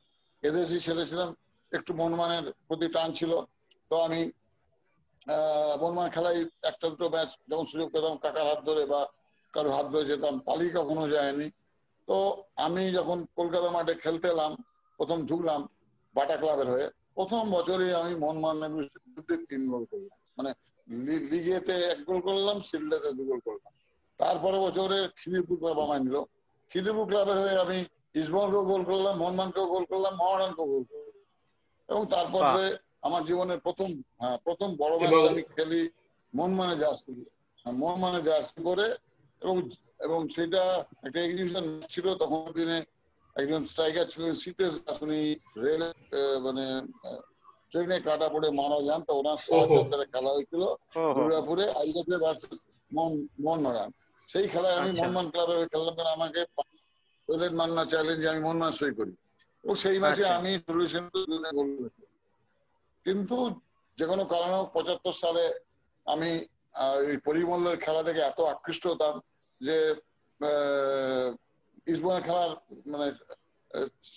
এদেশি 0.43 0.77
ছেলে 0.85 1.03
ছিলাম, 1.09 1.29
একটু 1.71 1.91
মনমানের 2.01 2.45
প্রতি 2.67 2.88
টান 2.95 3.09
ছিল। 3.19 3.31
তো 3.91 3.95
আমি 4.07 4.21
মনমান 5.81 6.07
খেলায় 6.15 6.39
একটা 6.69 6.85
দুটো 6.91 7.07
ম্যাচ 7.13 7.29
যখন 7.49 7.65
সুযোগ 7.71 7.88
পেতাম, 7.93 8.13
কাকার 8.23 8.45
হাত 8.49 8.59
ধরে 8.69 8.83
বা 8.91 9.01
কারও 9.53 9.71
হাত 9.77 9.88
ধরে 9.93 10.05
যেতাম 10.11 10.35
পালিয়ে 10.47 10.71
কখনো 10.79 11.03
যায়নি। 11.13 11.47
তো 12.07 12.17
আমি 12.65 12.83
যখন 12.97 13.17
কলকাতা 13.38 13.69
মাঠে 13.75 13.93
খেলতে 14.03 14.27
এলাম, 14.33 14.51
প্রথম 14.99 15.19
ঢুকলাম 15.29 15.61
বাটা 16.15 16.35
ক্লাবের 16.41 16.69
হয়ে, 16.73 16.88
প্রথম 17.17 17.43
বছরই 17.55 17.91
আমি 18.01 18.13
মনমানের 18.23 18.71
বিরুদ্ধে 18.75 19.35
তিন 19.49 19.61
গোল 19.71 19.83
করলাম। 19.91 20.17
মানে 20.38 20.51
লিগেতে 21.29 21.74
এক 21.91 22.00
গোল 22.08 22.19
করলাম 22.22 22.58
সিলডাতে 22.62 23.10
দু 23.17 23.24
গোল 23.25 23.39
করলাম। 23.39 23.74
তারপরে 24.19 24.58
বছরে 24.60 24.98
খিদিরপুর 25.19 25.58
ক্লাব 25.62 25.77
আমায় 25.79 26.01
নিল। 26.05 26.17
খিদিপুর 26.72 27.05
ক্লাবের 27.10 27.38
হয়ে 27.38 27.58
আমি 27.60 27.79
ইসবঙ্গকেও 28.15 28.63
গোল 28.72 28.81
করলাম 28.84 29.13
মোহনবানকেও 29.17 29.67
গোল 29.67 29.84
করলাম 29.91 30.13
মহারানকেও 30.22 30.67
গোল 30.67 30.84
করলাম। 30.84 31.15
এবং 31.89 32.03
তারপরে 32.15 32.63
আমার 33.03 33.22
জীবনের 33.25 33.60
প্রথম 33.65 33.89
হ্যাঁ 34.22 34.38
প্রথম 34.46 34.69
বড় 34.81 34.93
ম্যাচ 35.01 35.13
আমি 35.31 35.41
খেলি 35.55 35.81
মোহনমানে 36.34 36.75
জার্সি 36.77 37.12
হ্যাঁ, 37.65 37.75
মোহনমানে 37.81 38.19
জার্সি 38.27 38.60
করে 38.63 38.88
এবং 39.41 39.55
এবং 40.05 40.19
সেটা 40.36 40.63
একটা 41.05 41.19
এক্সিবিশন 41.22 41.63
ছিল 41.89 42.05
তখন 42.22 42.39
দিনে 42.55 42.77
একজন 43.36 43.62
স্ট্রাইকার 43.72 44.05
ছিলেন 44.13 44.31
শীতেশ 44.43 44.74
দাস 44.79 44.98
উনি 45.01 45.22
রেল 45.63 45.84
মানে 46.46 46.65
ট্রেনে 47.71 47.97
কাটা 48.07 48.27
পড়ে 48.33 48.49
মারা 48.59 48.77
যান 48.88 49.01
তো 49.07 49.11
ওনার 49.19 49.39
সাহায্যে 49.45 50.05
খেলা 50.13 50.31
হয়েছিল। 50.35 50.63
দুর্গাপুরে 51.17 51.65
আইজাপে 51.81 52.15
ভার্সেস 52.23 52.57
মোহনবাগান 52.91 53.89
সেই 54.29 54.45
খেলায় 54.53 54.75
আমি 54.79 54.89
আচ্ছা। 54.89 54.99
মোহনবাগান 54.99 55.27
ক্লাবের 55.33 55.57
হয়ে 55.59 55.71
খেললাম 55.73 55.93
কারণ 55.97 56.11
আমাকে 56.17 56.41
সৈলেন 57.27 57.53
মান্না 57.59 57.83
চ্যালেঞ্জ 57.91 58.21
আমি 58.31 58.41
মোহনবাগান 58.45 58.73
সই 58.79 58.93
করি। 58.99 59.13
ও 59.63 59.71
সেই 59.83 59.97
ম্যাচে 60.03 60.23
আচ্ছা। 60.23 60.38
আমি 60.38 60.51
সলিউশন 60.67 61.03
কিন্তু 63.05 63.38
যে 63.97 64.05
কোনো 64.11 64.23
কারণে 64.33 64.57
পঁচাত্তর 64.75 65.15
সালে 65.23 65.43
আমি 66.05 66.29
এই 67.09 67.17
পরিমল্লের 67.27 67.77
খেলা 67.85 68.01
থেকে 68.07 68.21
এত 68.21 68.39
আকৃষ্ট 68.53 68.83
হতাম 68.88 69.15
যে 69.61 69.77
ইসবনের 71.88 72.23
খেলার 72.27 72.51
মানে 72.91 73.07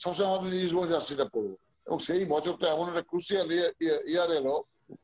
সবসময় 0.02 0.62
ইসবন 0.66 0.86
জার্সিটা 0.92 1.26
পড়ব 1.34 1.52
এবং 1.86 1.98
সেই 1.98 2.24
বছরটা 2.24 2.68
এমন 2.68 2.88
একটা 2.88 3.02
ক্রুশিয়াল 3.02 3.48
ইয়ার 4.06 4.30
এলো 4.32 4.54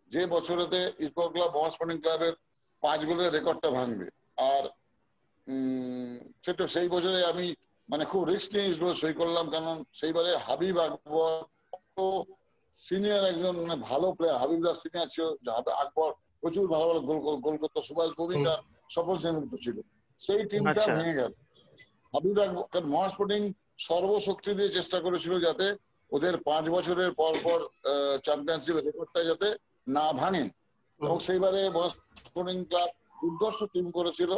যে 0.09 0.27
বছরেতে 0.27 0.93
ইস্পোর্ট 0.99 1.33
ক্লাব 1.33 1.51
মহাস 1.57 1.73
স্পোর্টিং 1.73 1.99
ক্লাবের 2.01 2.35
পাঁচ 2.83 3.01
গোলের 3.07 3.33
রেকর্ডটা 3.33 3.71
ভাঙবে। 3.71 4.07
আর 4.49 4.65
সেটা 6.43 6.69
সেই 6.69 6.89
বছরে 6.89 7.25
আমি 7.25 7.47
মানে 7.89 8.05
খুব 8.05 8.23
রিস্ক 8.25 8.55
নিয়ে 8.55 8.69
ইসবল 8.69 8.95
সই 8.95 9.13
করলাম 9.13 9.51
কারণ 9.51 9.77
সেইবারে 9.93 10.37
হাবিব 10.37 10.77
আকবর 10.79 11.33
সিনিয়র 12.83 13.25
একজন 13.25 13.55
মানে 13.61 13.77
ভালো 13.83 14.13
প্লেয়ার 14.13 14.39
হাবিব 14.39 14.61
দাস 14.65 14.77
সিনিয়র 14.83 15.09
ছিল 15.09 15.25
হাবিব 15.51 15.75
আকবর 15.75 16.11
প্রচুর 16.41 16.67
ভালো 16.69 16.87
ভালো 16.87 17.01
গোল 17.01 17.37
গোল- 17.37 17.59
করতো 17.59 17.83
সুভাষ 17.83 18.11
ভৌমিক 18.19 18.47
আর 18.49 18.59
সফল 18.91 19.17
সেনগুপ্ত 19.17 19.55
ছিল। 19.65 19.77
সেই 20.21 20.43
টিমটা 20.45 20.71
আচ্ছা। 20.71 20.95
ভেঙে 20.95 21.15
গেল। 21.15 21.33
হাবিব 22.15 22.37
আকবর 22.41 22.85
মহা 22.87 23.09
স্পোর্টিং 23.09 23.41
সর্বশক্তি 23.79 24.51
দিয়ে 24.55 24.69
চেষ্টা 24.69 24.99
করেছিল 25.01 25.33
যাতে 25.41 25.67
ওদের 26.13 26.35
পাঁচ 26.49 26.65
বছরের 26.77 27.13
পর 27.21 27.33
পর 27.47 27.59
চ্যাম্পিয়নশিপ 28.27 28.77
রেকর্ডটা 28.77 29.21
যাতে 29.31 29.49
না 29.97 30.07
ভাঙে 30.21 30.45
এবং 31.01 31.17
সেইবারে 31.27 31.61
স্পোর্টিং 32.27 32.59
ক্লাব 32.71 32.91
দুর্দর্শ 33.21 33.59
টিম 33.75 33.87
করেছিল 33.99 34.33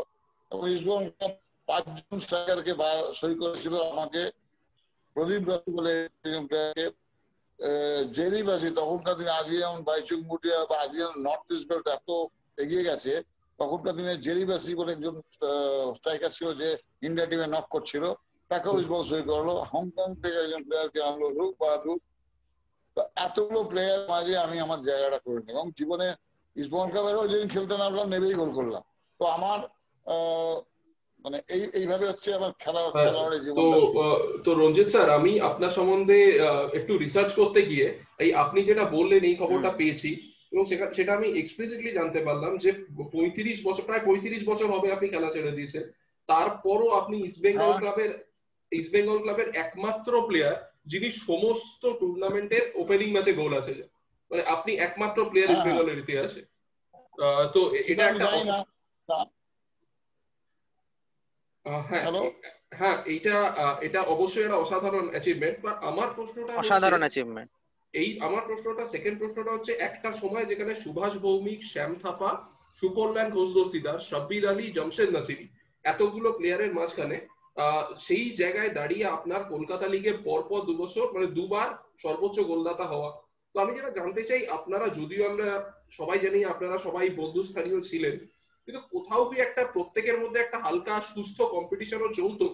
এবং 0.51 0.65
ইস্টবেঙ্গল 0.75 1.09
ক্লাব 1.17 1.33
পাঁচজন 1.69 2.19
স্ট্রাইকারকে 2.25 2.73
সই 3.19 3.35
করেছিল 3.43 3.75
আমাকে। 3.93 4.23
প্রদীপ 5.17 5.43
রাজু 5.51 5.71
বলে 5.79 5.95
প্লেয়ারকে 6.21 6.63
জেরি 8.17 8.41
বাসি 8.49 8.69
তখনকার 8.81 9.17
দিনে 9.19 9.33
আজকে 9.41 9.57
যেমন 9.63 9.81
বাইচুং 9.89 10.19
মুটিয়া 10.31 10.59
বা 10.71 10.77
আজকে 10.85 11.05
নর্থ 11.27 11.47
ইস্ট 11.55 11.67
বেল্ট 11.71 11.87
এত 11.97 12.09
এগিয়ে 12.63 12.87
গেছে 12.89 13.13
তখনকার 13.59 13.95
দিনে 13.99 14.13
জেরি 14.27 14.45
বাসি 14.51 14.73
বলে 14.81 14.91
একজন 14.97 15.15
স্ট্রাইকার 15.99 16.31
ছিল 16.37 16.49
যে 16.61 16.69
ইন্ডিয়া 17.07 17.29
টিমে 17.31 17.47
নক 17.55 17.67
করছিল। 17.75 18.05
তাকেও 18.51 18.75
সই 19.05 19.23
করল। 19.23 19.49
হংকং 19.73 20.09
থেকে 20.23 20.39
একজন 20.45 20.63
প্লেয়ারকে 20.65 21.01
আনলো 21.03 21.27
রূপ 21.31 21.53
বাহাদুর। 21.61 21.99
এতগুলো 23.19 23.61
প্লেয়ার 23.65 24.01
মাঝে 24.09 24.35
আমি 24.37 24.57
আমার 24.61 24.81
জায়গাটা 24.83 25.19
করে 25.19 25.39
নিলাম 25.39 25.57
এবং 25.57 25.67
জীবনে 25.79 26.09
ইসবল 26.57 26.87
ক্লাবেরও 26.91 27.31
যেদিন 27.33 27.49
খেলতে 27.49 27.75
নামলাম 27.77 28.07
নেবেই 28.09 28.35
গোল 28.35 28.51
করলাম। 28.51 28.83
তো 29.21 29.27
আমার 29.37 29.59
মানে 31.25 31.39
এই 31.49 31.63
এইভাবে 31.73 32.05
হচ্ছে 32.09 32.29
আমার 32.35 32.53
খেলা 32.59 32.81
হ্যাঁ, 32.87 33.13
তো 33.59 33.65
তো 34.45 34.51
রঞ্জিত 34.55 34.89
স্যার 34.89 35.09
আমি 35.11 35.33
আপনার 35.41 35.71
সম্বন্ধে 35.71 36.19
একটু 36.73 36.93
রিসার্চ 36.99 37.31
করতে 37.35 37.61
গিয়ে 37.63 37.87
এই 38.19 38.31
আপনি 38.35 38.61
যেটা 38.65 38.85
বললেন 38.91 39.23
এই 39.25 39.37
খবরটা 39.37 39.71
পেয়েছি 39.77 40.11
এবং 40.53 40.65
সেটা- 40.67 40.93
সেটা 40.95 41.13
আমি 41.15 41.29
এক্সপ্লিসিটলি 41.33 41.91
জানতে 41.93 42.21
পারলাম 42.25 42.53
যে 42.59 42.71
পঁয়ত্রিশ 43.13 43.59
বছর 43.65 43.83
প্রায় 43.83 44.03
পঁয়ত্রিশ 44.05 44.43
বছর 44.47 44.69
হবে 44.71 44.89
আপনি 44.93 45.07
খেলা 45.09 45.31
ছেড়ে 45.31 45.53
দিয়েছেন। 45.53 45.85
তারপরও 46.29 46.89
আপনি 46.91 47.17
ইস্ট 47.19 47.39
বেঙ্গল। 47.41 47.71
ক্লাবের 47.79 48.11
ইস্ট 48.73 48.91
বেঙ্গল 48.93 49.19
ক্লাবের 49.23 49.49
একমাত্র 49.57 50.13
প্লেয়ার 50.29 50.57
যিনি 50.87 51.09
সমস্ত 51.23 51.83
টুর্নামেন্টের 52.01 52.65
ওপেনিং 52.75 53.09
ম্যাচে 53.13 53.33
গোল 53.33 53.53
আছে 53.55 53.73
মানে 54.31 54.43
আপনি 54.55 54.73
একমাত্র 54.87 55.19
প্লেয়ার 55.31 55.49
ইস্ট 55.49 55.57
হ্যাঁ। 55.57 55.69
বেঙ্গলের 55.69 55.99
ইতিহাসে। 55.99 56.43
তো 57.55 57.61
এটা 57.83 58.03
একটা 58.07 58.27
হ্যাঁ 61.85 62.05
হ্যাঁ 62.79 62.97
এইটা 63.07 63.35
আহ, 63.57 63.75
এটা 63.87 64.01
অবশ্যই 64.15 64.45
একটা 64.45 64.61
অসাধারণ 64.65 65.07
অ্যাচিভমেন্ট 65.11 65.57
বাট 65.61 65.77
আমার 65.83 66.09
প্রশ্নটা 66.17 66.53
অসাধারণ 66.55 67.03
অ্যাচিভমেন্ট 67.03 67.51
এই 67.95 68.09
আমার 68.21 68.43
প্রশ্নটা 68.49 68.85
সেকেন্ড 68.87 69.17
প্রশ্নটা 69.21 69.51
হচ্ছে 69.53 69.73
একটা 69.89 70.11
সময় 70.13 70.45
যেখানে 70.45 70.73
সুভাষ 70.75 71.13
ভৌমিক 71.19 71.61
শ্যাম 71.73 71.93
থাপা 72.05 72.31
সুকল্যাণ 72.79 73.29
ঘোষ 73.31 73.49
দস্তিদার 73.57 73.99
শব্বির 74.11 74.45
আলী 74.47 74.67
জমশেদ 74.71 75.11
নাসিরি 75.13 75.47
এতগুলো 75.85 76.29
প্লেয়ারের 76.33 76.73
মাঝখানে 76.75 77.17
সেই 78.07 78.25
জায়গায় 78.41 78.71
দাঁড়িয়ে 78.79 79.05
আপনার 79.17 79.43
কলকাতা 79.53 79.87
লিগে 79.95 80.13
পরপর 80.29 80.61
দু 80.69 80.73
বছর 80.83 81.05
মানে 81.15 81.27
দুবার 81.39 81.71
সর্বোচ্চ 82.05 82.37
গোলদাতা 82.51 82.87
হওয়া। 82.93 83.11
তো 83.55 83.57
আমি 83.63 83.73
যেটা 83.77 83.91
জানতে 83.99 84.23
চাই, 84.29 84.43
আপনারা 84.57 84.87
যদিও 84.99 85.23
আমরা 85.31 85.49
সবাই 85.99 86.19
জানি, 86.25 86.39
আপনারা 86.53 86.77
সবাই 86.87 87.11
বন্ধুস্থানীয় 87.21 87.79
ছিলেন, 87.91 88.17
কিন্তু 88.65 88.81
কোথাও 88.95 89.23
কি 89.31 89.37
একটা 89.41 89.63
প্রত্যেকের 89.75 90.17
মধ্যে 90.23 90.43
একটা 90.43 90.59
হালকা 90.65 90.95
সুস্থ 91.13 91.39
কম্পিটিশনও 91.55 92.17
চলতো 92.19 92.47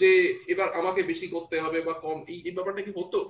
যে 0.00 0.10
এবার 0.52 0.68
আমাকে 0.80 1.00
বেশি 1.10 1.26
করতে 1.34 1.56
হবে 1.64 1.78
বা 1.86 1.94
কম, 2.04 2.18
এই 2.32 2.54
ব্যাপারটা 2.56 2.82
কি 2.86 2.92
হতো? 2.98 3.20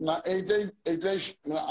না, 0.00 0.14
এইটাই 0.34 0.64
এইটাই 0.90 1.18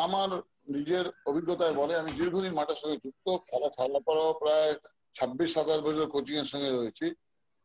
আমার 0.06 0.30
নিজের 0.76 1.06
অভিজ্ঞতায় 1.30 1.76
বলে, 1.82 1.94
আমি 2.02 2.12
দীর্ঘদিন 2.20 2.54
মাঠের 2.60 2.80
সঙ্গে 2.82 2.98
যুক্ত, 3.06 3.28
খেলা 3.50 3.70
ছাড়ার 3.76 4.02
পরও 4.08 4.40
প্রায় 4.42 4.72
ছাব্বিশ 5.16 5.50
সাতাশ 5.56 5.80
বছর 5.88 6.06
কোচিং 6.14 6.36
এর 6.42 6.52
সঙ্গে 6.54 6.72
রয়েছি। 6.72 7.06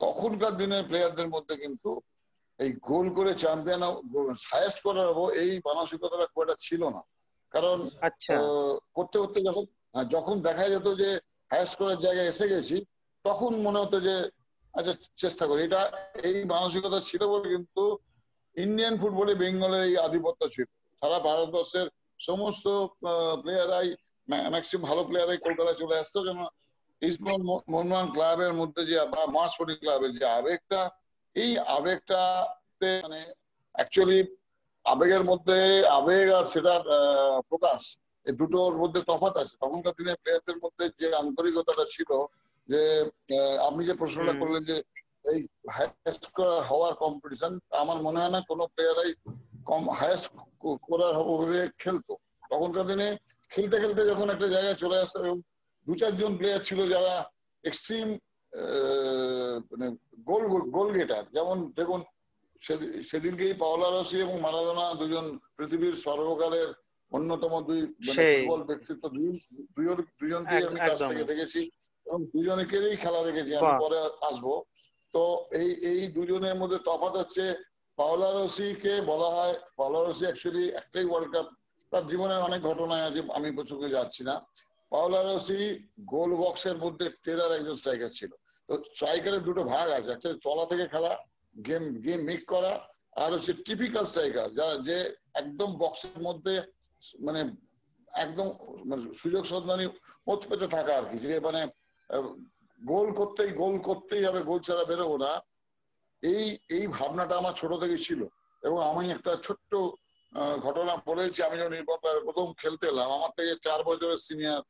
তখনকার 0.00 0.54
দিনের 0.56 0.82
প্লেয়ারদের 0.84 1.28
মধ্যে 1.28 1.54
কিন্তু 1.56 1.90
এই 2.58 2.70
গোল 2.88 3.06
করে 3.10 3.32
চ্যাম্পিয়ন 3.34 3.82
হায়েস্ট 4.50 4.78
করার 4.82 5.08
এই 5.42 5.50
মানসিকতাটা 5.64 6.26
খুব 6.26 6.40
একটা 6.42 6.56
ছিল 6.60 6.82
না। 6.88 7.02
কারণ 7.54 7.78
আচ্ছা। 8.00 8.34
করতে 8.94 9.16
করতে 9.18 9.38
যখন 9.40 9.64
হ্যাঁ, 9.94 10.06
যখন 10.10 10.36
দেখা 10.40 10.64
যেত 10.68 10.88
যে 11.02 11.08
হায়ার 11.50 11.66
স্কোরের 11.66 11.98
জায়গায় 11.98 12.28
এসে 12.28 12.46
গেছি 12.48 12.76
তখন 13.24 13.50
মনে 13.62 13.78
হতো 13.78 13.96
যে 14.00 14.14
আচ্ছা 14.74 14.92
চেষ্টা 15.16 15.44
করি। 15.46 15.60
এটা 15.64 15.80
এই 16.28 16.36
মানসিকতা 16.44 16.98
ছিল 17.00 17.22
বলে 17.26 17.46
কিন্তু 17.48 17.82
ইন্ডিয়ান 18.56 18.94
ফুটবলে 19.00 19.32
বেঙ্গলের 19.34 19.82
এই 19.88 19.94
আধিপত্য 19.96 20.40
ছিল। 20.48 20.66
সারা 21.02 21.18
ভারতবর্ষের 21.18 21.86
সমস্ত 22.20 22.66
প্লেয়ারাই 23.42 23.88
ম্যাক্সিমাম 24.48 24.86
ভালো 24.88 25.02
প্লেয়ারাই 25.04 25.38
কলকাতায় 25.38 25.78
চলে 25.82 25.96
আসতো 25.98 26.18
যেন 26.26 26.40
ইস্টবেঙ্গল 27.02 27.42
মো- 27.42 27.64
মোহনবাগান 27.68 28.08
ক্লাবের 28.10 28.52
মধ্যে 28.52 28.82
যে 28.86 28.96
বা 29.06 29.22
মার্চ 29.26 29.50
স্পোর্টিং 29.52 29.76
ক্লাবের 29.76 30.10
যে 30.12 30.24
আবেগটা 30.30 30.80
এই 31.36 31.50
আবেগটাতে 31.68 32.90
মানে 33.02 33.20
অ্যাকচুয়ালি 33.74 34.18
আবেগের 34.86 35.24
মধ্যে 35.24 35.56
আবেগ 35.90 36.26
আর 36.32 36.44
সেটার 36.46 36.82
প্রকাশ 37.48 37.80
এই 38.26 38.32
দুটোর 38.32 38.74
মধ্যে 38.78 39.00
তফাৎ 39.02 39.34
আছে। 39.36 39.54
তখনকার 39.60 39.94
দিনে 39.98 40.12
প্লেয়ারদের 40.14 40.56
মধ্যে 40.56 40.84
যে 40.98 41.08
আন্তরিকতাটা 41.14 41.84
ছিল 41.90 42.10
যে 42.68 42.80
আপনি 43.60 43.82
যে 43.84 43.94
প্রশ্নটা 43.94 44.32
করলেন 44.40 44.62
যে 44.64 44.76
এই 45.24 45.38
হায়েস্ট 45.70 46.24
হওয়ার 46.70 46.94
কম্পিটিশন 46.94 47.52
আমার 47.72 47.98
মনে 48.02 48.20
হয় 48.20 48.30
না 48.30 48.40
কোনো 48.48 48.64
প্লেয়ারাই 48.66 49.10
কম 49.64 49.82
হায়েস্ট 49.90 50.26
করার 50.82 51.14
হবে 51.20 51.60
খেলতো। 51.78 52.12
তখনকার 52.50 52.86
দিনে 52.86 53.08
খেলতে 53.50 53.76
খেলতে 53.80 54.02
যখন 54.06 54.26
একটা 54.30 54.48
জায়গায় 54.48 54.74
চলে 54.74 54.96
আসতো 54.98 55.18
এবং 55.24 55.38
দু 55.86 55.92
চারজন 56.00 56.32
প্লেয়ার 56.38 56.66
ছিল 56.68 56.80
যারা 56.94 57.14
এক্সট্রিম 57.64 58.08
মানে 59.70 59.86
গোল 60.28 60.42
গোল 60.76 60.88
গেটার 60.96 61.24
যেমন 61.36 61.56
দেখুন 61.78 62.00
সেদিনকেই 63.10 63.54
পাওলা 63.62 63.88
রসি 63.88 64.18
এবং 64.24 64.36
মারাদোনা 64.46 64.84
দুজন 65.00 65.26
পৃথিবীর 65.56 65.94
সর্বকালের 66.06 66.68
অন্যতম 67.12 67.52
দুই 67.68 67.80
মানে 68.06 68.22
ফুটবল 68.30 68.60
ব্যক্তিত্ব। 68.70 69.04
দুই 69.76 69.86
দুজন 70.20 70.42
আমি 70.46 70.80
কাছ 70.88 71.00
থেকে 71.10 71.24
দেখেছি 71.30 71.60
এবং 72.06 72.20
দুজনকেই 72.34 72.96
খেলা 73.02 73.20
দেখেছি 73.28 73.52
আমি 73.60 73.72
পরে 73.84 73.98
আসব। 74.28 74.46
তো 75.14 75.22
এই 75.60 75.70
এই 75.90 76.00
দুজনের 76.16 76.56
মধ্যে 76.60 76.78
তফাৎ 76.88 77.14
হচ্ছে 77.20 77.44
পাওলা 77.98 78.28
রসিকে 78.30 78.94
বলা 79.10 79.28
হয় 79.36 79.54
পাওলা 79.78 80.00
রসি 80.00 80.24
অ্যাকচুয়ালি 80.26 80.64
একটাই 80.80 81.06
ওয়ার্ল্ড 81.08 81.30
কাপ 81.34 81.46
তার 81.92 82.04
জীবনে 82.10 82.34
অনেক 82.48 82.60
ঘটনায় 82.70 83.06
আছে 83.08 83.20
আমি 83.38 83.48
প্রচুর 83.56 83.78
যাচ্ছি 83.96 84.22
না। 84.28 84.34
পাওলা 84.92 85.20
রসি 85.22 85.60
গোল 86.12 86.30
বক্সের 86.42 86.76
মধ্যে 86.84 87.06
টেরার 87.24 87.56
একজন 87.58 87.76
স্ট্রাইকার 87.80 88.10
ছিল। 88.18 88.32
তো 88.68 88.72
স্ট্রাইকারের 88.90 89.42
দুটো 89.48 89.62
ভাগ 89.72 89.86
আছে, 89.98 90.10
একটা 90.12 90.28
তলা 90.44 90.64
থেকে 90.70 90.84
খেলা 90.92 91.12
গেম 91.56 91.84
গেম 92.06 92.20
মেক 92.28 92.42
করা, 92.52 92.72
আর 93.22 93.30
হচ্ছে 93.34 93.52
টিপিক্যাল 93.66 94.04
স্ট্রাইকার 94.10 94.48
যা 94.58 94.66
যে 94.88 94.96
একদম 95.40 95.70
বক্সের 95.82 96.18
মধ্যে 96.26 96.54
মানে 97.26 97.40
একদম 98.24 98.48
মানে 98.90 99.02
সুযোগ 99.20 99.42
সন্ধানী 99.52 99.86
ওত 100.32 100.40
পেতে 100.50 100.66
থাকা 100.76 100.92
আর 100.98 101.04
কি, 101.10 101.16
যে 101.24 101.32
মানে 101.46 101.60
গোল 102.80 103.08
করতেই 103.20 103.50
গোল 103.62 103.74
করতেই 103.88 104.26
হবে 104.28 104.40
গোল 104.50 104.60
ছাড়া 104.66 104.84
বেরোবো 104.90 105.16
না, 105.24 105.32
এই 106.22 106.44
এই 106.76 106.84
ভাবনাটা 106.96 107.34
আমার 107.40 107.54
ছোট 107.60 107.72
থেকে 107.82 107.96
ছিল। 108.06 108.20
এবং 108.62 108.78
আমি 108.90 109.04
একটা 109.16 109.32
ছোট্ট 109.46 109.72
ঘটনা 110.64 110.94
বলেছি, 111.10 111.38
আমি 111.46 111.56
যখন 111.60 111.74
নির্বাণ 111.76 111.98
প্রথম 112.26 112.46
খেলতে 112.60 112.84
এলাম, 112.92 113.08
আমার 113.18 113.32
থেকে 113.38 113.52
চার 113.66 113.80
বছরের 113.88 114.24
সিনিয়র 114.26 114.62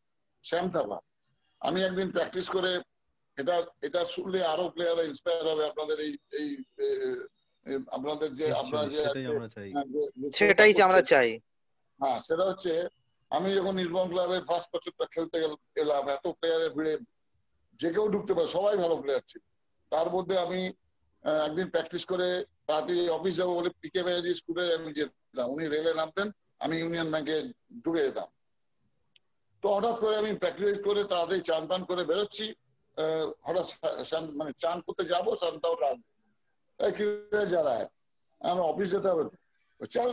শ্যাম 0.44 0.70
থাপা 0.70 0.98
আমি 1.62 1.84
একদিন 1.84 2.10
প্র্যাকটিস 2.10 2.48
করে 2.48 2.72
এটা 3.38 3.66
এটা 3.82 4.04
শুনলে 4.04 4.44
আরও 4.44 4.68
প্লেয়াররা 4.70 5.02
ইন্সপায়ার 5.02 5.48
হবে 5.48 5.64
আপনাদের 5.66 6.00
এই 6.00 6.12
এই 6.38 6.48
আপনাদের 7.90 8.34
যে 8.34 8.52
আপনারা 8.52 8.86
যে 8.86 9.00
সেটাই 9.04 9.26
আমরা 9.26 9.48
চাই। 9.48 9.68
হ্যাঁ। 9.72 9.84
চাই। 11.02 11.30
হ্যাঁ 12.00 12.20
সেটা 12.20 12.44
হচ্ছে 12.44 12.72
আমি 13.30 13.54
যখন 13.54 13.74
নির্মল 13.74 14.08
ক্লাবে 14.08 14.40
ফার্স্ট 14.40 14.68
বছরটা 14.74 15.06
খেলতে 15.06 15.40
গেল- 15.40 15.60
এলাম 15.76 16.08
এত 16.08 16.26
প্লেয়ারের 16.28 16.70
ভিড়ে 16.70 16.94
যে 17.80 17.92
কেউ 17.92 18.08
ঢুকতে 18.08 18.34
পারে 18.34 18.46
সবাই 18.46 18.76
ভালো 18.76 18.96
প্লেয়ার 18.96 19.22
ছিল। 19.28 19.42
তার 19.92 20.10
মধ্যে 20.10 20.38
আমি 20.38 20.60
একদিন 21.44 21.70
প্র্যাকটিস 21.70 22.04
করে 22.04 22.28
তাড়াতাড়ি 22.66 23.08
অফিস 23.08 23.36
যাব 23.36 23.48
বলে 23.54 23.70
পিকে 23.80 24.02
ব্যানার্জি 24.02 24.34
স্কুলে 24.34 24.74
আমি 24.74 24.92
যেতাম 24.92 25.50
উনি 25.50 25.68
রেলে 25.68 25.94
নামতেন 25.94 26.26
আমি 26.58 26.78
ইউনিয়ন 26.78 27.10
ব্যাংকে 27.10 27.36
ঢুকে 27.84 28.02
যেতাম। 28.02 28.28
তো 29.62 29.66
হঠাৎ 29.76 29.96
করে 30.02 30.14
আমি 30.22 30.30
প্র্যাকটিস 30.42 30.76
করে 30.86 31.00
তাড়াতাড়ি 31.10 31.40
চান 31.48 31.62
টান 31.70 31.82
করে 31.90 32.02
বেরোচ্ছি 32.10 32.46
হঠাৎ 33.46 33.66
মানে 34.38 34.52
চান 34.62 34.76
করতে 34.86 35.02
যাব, 35.12 35.26
সান্তাও 35.42 35.74
রাত 35.82 35.98
যারা 37.52 37.74
আমার 38.50 38.64
অফিস 38.70 38.88
যেতে 38.94 39.08
হবে। 39.12 39.24
চল 39.94 40.10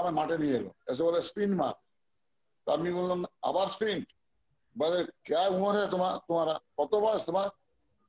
আমার 0.00 0.14
মাঠে 0.18 0.36
নিয়ে 0.42 0.56
এলো। 0.60 0.70
এসে 0.90 1.02
বলে 1.08 1.20
স্পিন 1.30 1.52
মার। 1.60 1.74
তা 2.64 2.70
আমি 2.76 2.90
বললাম, 2.98 3.20
আবার 3.48 3.66
স্পিন 3.76 3.98
বলে, 4.76 4.98
ক্যা 5.26 5.42
উমর 5.54 5.72
হ্যাঁ 5.76 5.88
তোমার 5.94 6.12
তোমারা? 6.28 6.54
কত 6.78 6.92
বয়স 7.04 7.22
তোমার? 7.28 7.48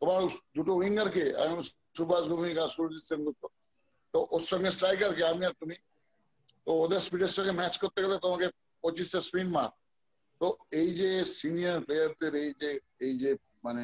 তোমার 0.01 0.21
দুটো 0.55 0.71
উইঙ্গারকে 0.79 1.23
আমি 1.43 1.55
সুভাষ 1.97 2.23
ভূমিকা 2.31 2.63
সুরজিৎ 2.75 3.03
সেনগুপ্ত। 3.09 3.43
তো 4.13 4.17
ওর 4.35 4.43
সঙ্গে 4.51 4.69
স্ট্রাইকারকে 4.75 5.23
আমি 5.31 5.43
আর 5.49 5.55
তুমি। 5.61 5.75
তো 6.65 6.69
ওদের 6.83 7.01
স্পিডের 7.05 7.33
সঙ্গে 7.37 7.53
ম্যাচ 7.59 7.73
করতে 7.83 7.99
গেলে 8.03 8.15
তোমাকে 8.25 8.47
পঁচিশটা 8.83 9.19
স্পিন 9.27 9.47
মার। 9.55 9.69
তো 10.41 10.47
এই 10.71 10.89
যে 10.99 11.09
সিনিয়র 11.39 11.79
প্লেয়ারদের 11.85 12.33
এই 12.43 12.51
যে 12.61 12.69
এই 13.05 13.13
যে 13.21 13.31
মানে 13.63 13.83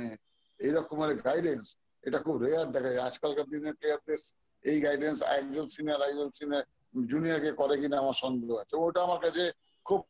এইরকম 0.59 0.97
গাইডেন্স 1.27 1.65
এটা 2.03 2.19
খুব 2.25 2.35
রেয়ার 2.45 2.67
দেখা 2.75 2.91
যায়। 2.93 3.05
আজকালকার 3.09 3.47
দিনের 3.53 3.75
প্লেয়ারদের 3.79 4.19
এই 4.65 4.77
গাইডেন্স 4.85 5.17
একজন 5.37 5.65
সিনিয়র 5.75 6.01
একজন 6.09 6.29
সিনিয়র 6.37 6.65
জুনিয়রকে 7.11 7.51
করে 7.51 7.75
কিনা 7.81 7.97
আমার 7.97 8.17
সন্দেহ 8.23 8.51
আছে। 8.61 8.75
ওটা 8.85 8.99
আমার 9.03 9.19
কাছে 9.25 9.43
খুব, 9.85 10.01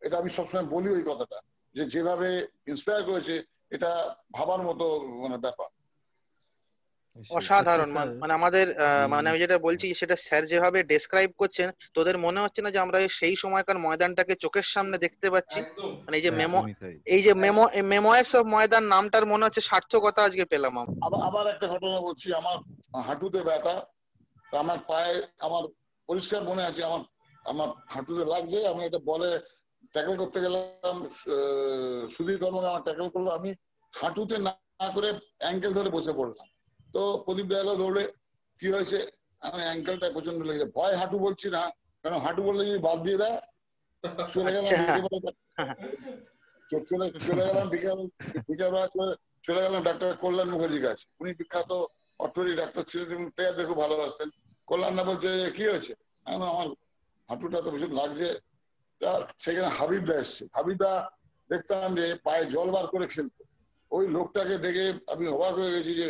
এটা 0.00 0.16
আমি 0.18 0.30
সবসময় 0.30 0.66
বলি 0.74 0.88
ওই 0.96 1.04
কথাটা 1.10 1.38
যে 1.74 1.82
যেভাবে 1.84 2.28
ইন্সপায়ার 2.72 3.02
করেছে, 3.10 3.34
এটা 3.70 3.90
ভাবার 4.32 4.60
মতো 4.68 4.86
মানে 5.22 5.38
ব্যাপার। 5.38 5.68
অসাধারণ 7.30 7.90
মান- 7.90 8.14
মানে 8.22 8.32
আমাদের 8.34 8.66
আহ, 8.76 9.04
মানে 9.12 9.26
আমি 9.30 9.38
যেটা 9.44 9.56
বলছি 9.66 9.86
সেটা 10.00 10.16
স্যার 10.18 10.42
যেভাবে 10.46 10.78
ডেসক্রাইব 10.92 11.30
করছেন 11.36 11.68
তোদের 11.96 12.16
মনে 12.18 12.42
হচ্ছে 12.42 12.60
না 12.62 12.70
যে 12.70 12.82
আমরা 12.84 12.98
সেই 13.18 13.34
সময়কার 13.42 13.78
ময়দানটাকে 13.78 14.34
চোখের 14.44 14.66
সামনে 14.74 14.96
দেখতে 15.04 15.26
পাচ্ছি? 15.34 15.60
মানে 16.06 16.16
এই 16.18 16.24
যে 16.26 16.30
মেমো 16.40 16.60
এই 17.06 17.20
যে 17.22 17.32
মেমো 17.44 17.62
মেমোয়ার্স 17.92 18.30
অফ 18.38 18.44
ময়দান 18.46 18.84
নামটার 18.86 19.24
মনে 19.26 19.44
হচ্ছে 19.46 19.62
সার্থকতা 19.62 20.20
আজকে 20.22 20.44
পেলাম 20.52 20.74
আমরা। 20.78 20.94
আবার 21.06 21.20
আবার 21.28 21.44
একটা 21.54 21.66
ঘটনা 21.72 21.98
বলছি 22.00 22.26
আমার 22.40 22.56
হাঁটুতে 23.06 23.40
ব্যথা 23.42 23.74
তা 24.46 24.56
আমার 24.64 24.78
পায়ে 24.90 25.14
আমার 25.40 25.62
পরিষ্কার 26.08 26.40
মনে 26.50 26.62
আছে 26.62 26.80
আমার 26.84 27.02
আমার 27.44 27.68
হাঁটুতে 27.86 28.24
লাগছে 28.32 28.58
আমি 28.72 28.82
এটা 28.84 29.00
বলে 29.10 29.28
ট্যাকল 29.94 30.14
করতে 30.22 30.38
গেলাম 30.40 30.96
আহ, 31.26 31.36
সুধীর 32.14 32.38
কর্মকে 32.42 32.68
আমার 32.68 32.84
ট্যাকল 32.84 33.06
করল 33.14 33.28
আমি 33.38 33.50
হাঁটুতে 33.94 34.36
না 34.38 34.52
না 34.80 34.88
করে 34.94 35.08
অ্যাঙ্কেল 35.38 35.72
ধরে 35.72 35.90
বসে 35.90 36.12
পড়লাম। 36.12 36.46
তো 36.94 37.02
প্রদীপ 37.24 37.46
দয়ালও 37.52 37.80
দৌড়ে 37.82 38.04
কি 38.62 38.66
হয়েছে? 38.74 38.98
আমি 39.42 39.60
অ্যাঙ্কেলটা 39.66 40.06
প্রচণ্ড 40.16 40.40
লেগেছে। 40.48 40.66
ভয় 40.76 40.94
হাঁটু 41.00 41.16
বলছি 41.26 41.48
না 41.56 41.62
কারণ 42.04 42.18
হাঁটু 42.24 42.40
বললে 42.48 42.62
যদি 42.68 42.80
বাদ 42.88 42.98
দিয়ে 43.06 43.18
দেয়? 43.22 43.38
চলে 44.34 44.50
গেলাম 44.54 44.72
আচ্ছা। 46.68 46.84
চলে 46.90 47.06
চলে 47.28 47.42
গেলাম 47.48 47.66
বিকেল 47.74 48.00
বিকেলবেলা 48.48 48.86
চলে 49.46 49.60
গেলাম 49.64 49.80
ডাক্তার 49.88 50.08
কল্যাণ 50.22 50.48
মুখার্জির 50.52 50.84
কাছে। 50.86 51.04
উনি 51.20 51.30
বিখ্যাত 51.40 51.70
অর্থোপেডিক 52.20 52.56
ডাক্তার 52.62 52.82
ছিলেন 52.90 53.06
এবং 53.14 53.26
প্লেয়ার 53.34 53.56
দেখে 53.58 53.74
ভালোবাসতেন। 53.82 54.28
কল্যাণ 54.68 54.92
না 54.98 55.02
বলছে 55.08 55.28
কি 55.56 55.64
হয়েছে? 55.70 55.92
আমি 56.26 56.36
আমার 56.52 56.68
হাঁটুটা 57.28 57.58
তো 57.64 57.68
ভীষণ 57.74 57.92
লাগছে। 58.00 58.28
তা 59.00 59.10
সেখানে 59.44 59.68
হাবিবদা 59.78 60.14
এসছে। 60.22 60.44
হাবিবদা 60.56 60.92
দেখতাম 61.50 61.88
যে 61.98 62.06
পায়ে 62.26 62.44
জল 62.54 62.68
বার 62.74 62.86
করে 62.92 63.06
খেলতো 63.14 63.42
ওই 63.90 64.04
লোকটাকে 64.16 64.54
দেখে 64.66 64.86
আমি 65.12 65.24
অবাক 65.34 65.54
হয়ে 65.60 65.74
গেছি 65.76 65.92
যে 66.00 66.06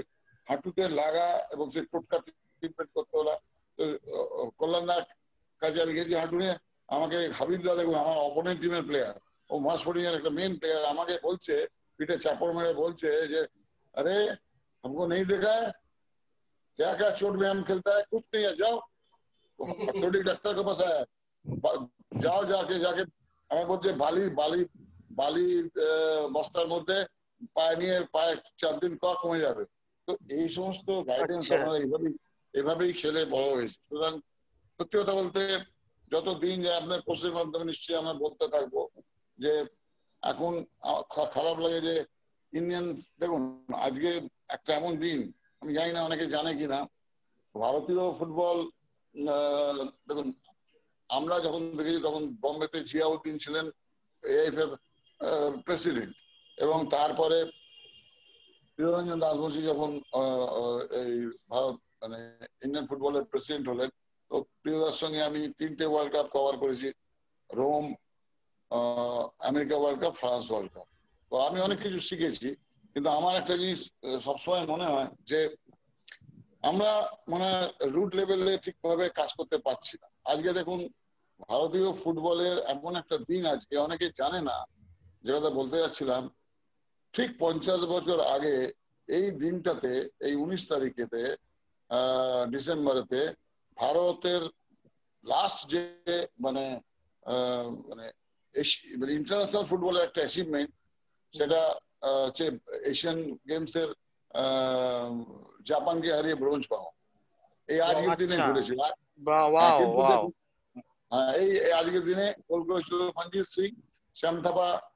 হাঁটুতে 0.47 0.83
লাগা 0.99 1.25
এবং 1.53 1.65
সে 1.73 1.79
টোটকা 1.91 2.17
ট্রিটমেন্ট 2.61 2.89
করতে 2.95 3.13
ওরা 3.17 3.35
তো, 3.77 3.83
আহ, 4.11 4.49
কল্যাণ 4.59 4.83
দা 4.85 4.95
কাছে 5.61 5.79
আমি 5.83 5.93
গেছি 5.93 6.13
হাঁটু 6.15 6.35
নিয়ে 6.37 6.53
আমাকে 6.89 7.17
হাবিবদা 7.37 7.73
দেখুন 7.75 7.95
আমার 7.95 8.17
অপোনেন্ট 8.21 8.57
টিমের 8.61 8.83
প্লেয়ার 8.87 9.15
ও 9.49 9.59
মাস 9.59 9.79
এর 10.01 10.15
একটা 10.15 10.31
মেন 10.37 10.51
প্লেয়ার 10.59 10.83
আমাকে 10.85 11.13
বলছে 11.23 11.53
পিঠে 11.99 12.15
চাপড় 12.23 12.53
মেরে 12.57 12.73
বলছে 12.75 13.09
যে 13.33 13.41
अरे 13.95 14.15
हमको 14.83 15.03
नहीं 15.05 15.23
देखा 15.25 15.53
है 15.53 15.65
क्या 16.79 16.89
क्या 16.93 17.09
चोट 17.13 17.33
में 17.35 17.47
हम 17.47 17.59
खेलता 17.63 17.91
है 17.91 18.03
कुछ 18.11 18.21
नहीं 18.27 18.43
है 18.45 18.51
जाओ 18.55 18.75
ऑर्थोपेडिक 19.59 20.23
डॉक्टर 20.23 20.53
के 20.53 20.63
पास 20.63 20.79
आया 20.81 21.01
বা- 21.45 21.79
যাও 22.19 22.41
যাকে 22.45 22.75
যাকে 22.79 23.03
আমার 23.51 23.65
বলছে 23.67 23.89
বালি 23.95 24.23
বালি 24.35 24.61
বালি 25.15 25.45
আহ, 25.81 26.23
বস্তার 26.33 26.67
মধ্যে 26.67 26.97
পায়ে 27.55 27.75
নিয়ে 27.75 27.95
পায়ে 28.13 28.33
চার 28.57 28.73
দিন 28.79 28.93
পর 28.97 29.13
কমে 29.21 29.39
যাবে 29.39 29.63
তো 30.08 30.12
এই 30.36 30.46
সমস্ত 30.56 30.88
গাইডেন্স 31.08 31.44
আচ্ছা। 31.44 31.56
আমরা 31.58 31.72
এইভাবেই 31.78 32.12
এভাবেই 32.54 32.92
খেলে 33.00 33.20
বড় 33.34 33.46
হয়েছে 33.54 33.78
সুতরাং 33.78 34.14
সত্যি 34.78 34.96
কথা 34.98 35.14
বলতে 35.20 35.42
যত 36.10 36.28
দিন 36.44 36.56
যায় 36.64 36.78
আপনার 36.78 37.00
কোর্সের 37.06 37.36
মাধ্যমে 37.38 37.64
নিশ্চয়ই 37.64 38.00
আমরা 38.00 38.14
বলতে 38.24 38.44
থাকব 38.54 38.74
যে 39.38 39.52
এখন 40.22 40.52
খারাপ 41.34 41.56
লাগে 41.64 41.80
যে 41.80 41.94
ইন্ডিয়ান 42.52 42.86
দেখুন 43.20 43.42
আজকে 43.86 44.10
একটা 44.56 44.70
এমন 44.74 44.92
দিন 45.04 45.18
আমি 45.62 45.70
জানি 45.78 45.90
না 45.92 46.00
অনেকে 46.02 46.26
জানে 46.34 46.50
কিনা 46.54 46.78
ভারতীয় 47.54 48.02
ফুটবল 48.18 48.58
দেখুন 50.08 50.26
আমরা 51.10 51.36
যখন 51.46 51.62
দেখেছি 51.78 52.00
তখন 52.02 52.22
বম্বেতে 52.42 52.78
জিয়াউদ্দিন 52.90 53.36
ছিলেন 53.44 53.66
এএফএফ 54.22 54.70
প্রেসিডেন্ট 55.66 56.12
এবং 56.58 56.78
তারপরে 56.90 57.38
প্রিয়রঞ্জন 58.78 59.18
দাসবংশী 59.24 59.62
যখন 59.70 59.90
এই 61.00 61.12
ভারত 61.52 61.76
মানে 62.02 62.18
ইন্ডিয়ান 62.64 62.86
ফুটবলের 62.90 63.24
প্রেসিডেন্ট 63.30 63.66
হলেন, 63.72 63.90
তো 64.30 64.36
প্রিয়দার 64.62 65.00
সঙ্গে 65.02 65.20
আমি 65.28 65.40
তিনটে 65.58 65.84
ওয়ার্ল্ড 65.90 66.12
কাপ 66.14 66.26
কভার 66.34 66.54
করেছি। 66.62 66.88
Rome 67.50 67.84
America 69.50 69.76
world 69.78 70.00
cup 70.02 70.14
France 70.22 70.44
world 70.50 70.70
cup 70.74 70.88
তো 71.30 71.34
আমি 71.48 71.58
অনেক 71.66 71.78
কিছু 71.84 72.00
শিখেছি, 72.08 72.48
কিন্তু 72.92 73.08
আমার 73.18 73.34
একটা 73.40 73.54
জিনিস 73.62 73.80
সবসময় 74.26 74.64
মনে 74.72 74.86
হয় 74.92 75.08
যে 75.30 75.40
আমরা 76.70 76.90
মানে 77.32 77.48
রুট 77.94 78.10
লেভেলে 78.18 78.52
ঠিকভাবে 78.64 79.04
কাজ 79.18 79.30
করতে 79.38 79.56
পারছি 79.66 79.94
না। 80.02 80.08
আজকে 80.32 80.50
দেখুন, 80.58 80.80
ভারতীয় 81.48 81.88
ফুটবলের 82.02 82.56
এমন 82.74 82.92
একটা 83.00 83.16
দিন 83.28 83.42
আজকে, 83.54 83.74
অনেকে 83.86 84.06
জানে 84.20 84.40
না, 84.48 84.56
যে 85.24 85.30
কথা 85.36 85.50
বলতে 85.58 85.76
যাচ্ছিলাম 85.82 86.22
ঠিক 87.16 87.30
পঞ্চাশ 87.38 87.80
বছর 87.86 88.18
আগে 88.34 88.54
এই 89.08 89.26
দিনটাতে 89.42 89.92
এই 90.20 90.34
উনিশ 90.34 90.62
তারিখেতে 90.68 91.20
ডিসেম্বরেতে 92.50 93.20
ভারতের 93.76 94.42
লাস্ট 95.24 95.58
যে 95.72 95.82
মানে 96.40 96.64
মানে 97.88 98.04
ইন্টারন্যাশনাল 99.14 99.64
ফুটবলের 99.70 100.04
একটা 100.04 100.20
অ্যাচিভমেন্ট 100.20 100.70
সেটা 101.34 101.60
হচ্ছে 102.18 102.44
এশিয়ান 102.84 103.18
গেমস 103.48 103.74
এর 103.76 103.90
জাপানকে 105.64 106.08
হারিয়ে 106.12 106.36
ব্রোঞ্জ 106.36 106.62
পাওয়া। 106.68 106.90
এই 107.68 107.78
আজকের 107.82 108.08
দিনে 108.22 108.34
আচ্ছা। 108.36 108.74
হ্যাঁ, 109.62 109.78
কিন্তু 109.78 109.96
ওয়াও 109.96 110.10
দেখুন, 110.12 110.32
হ্যাঁ, 111.12 111.32
এই 111.40 111.50
এই 111.66 111.72
আজকের 111.72 112.04
দিনে 112.04 112.26
গোল 112.48 112.62
করেছিল 112.68 113.00
মনজিৎ 113.16 113.46
সিং 113.54 113.70
শ্যাম 114.16 114.36
থাপা 114.42 114.68
সু- 114.72 114.95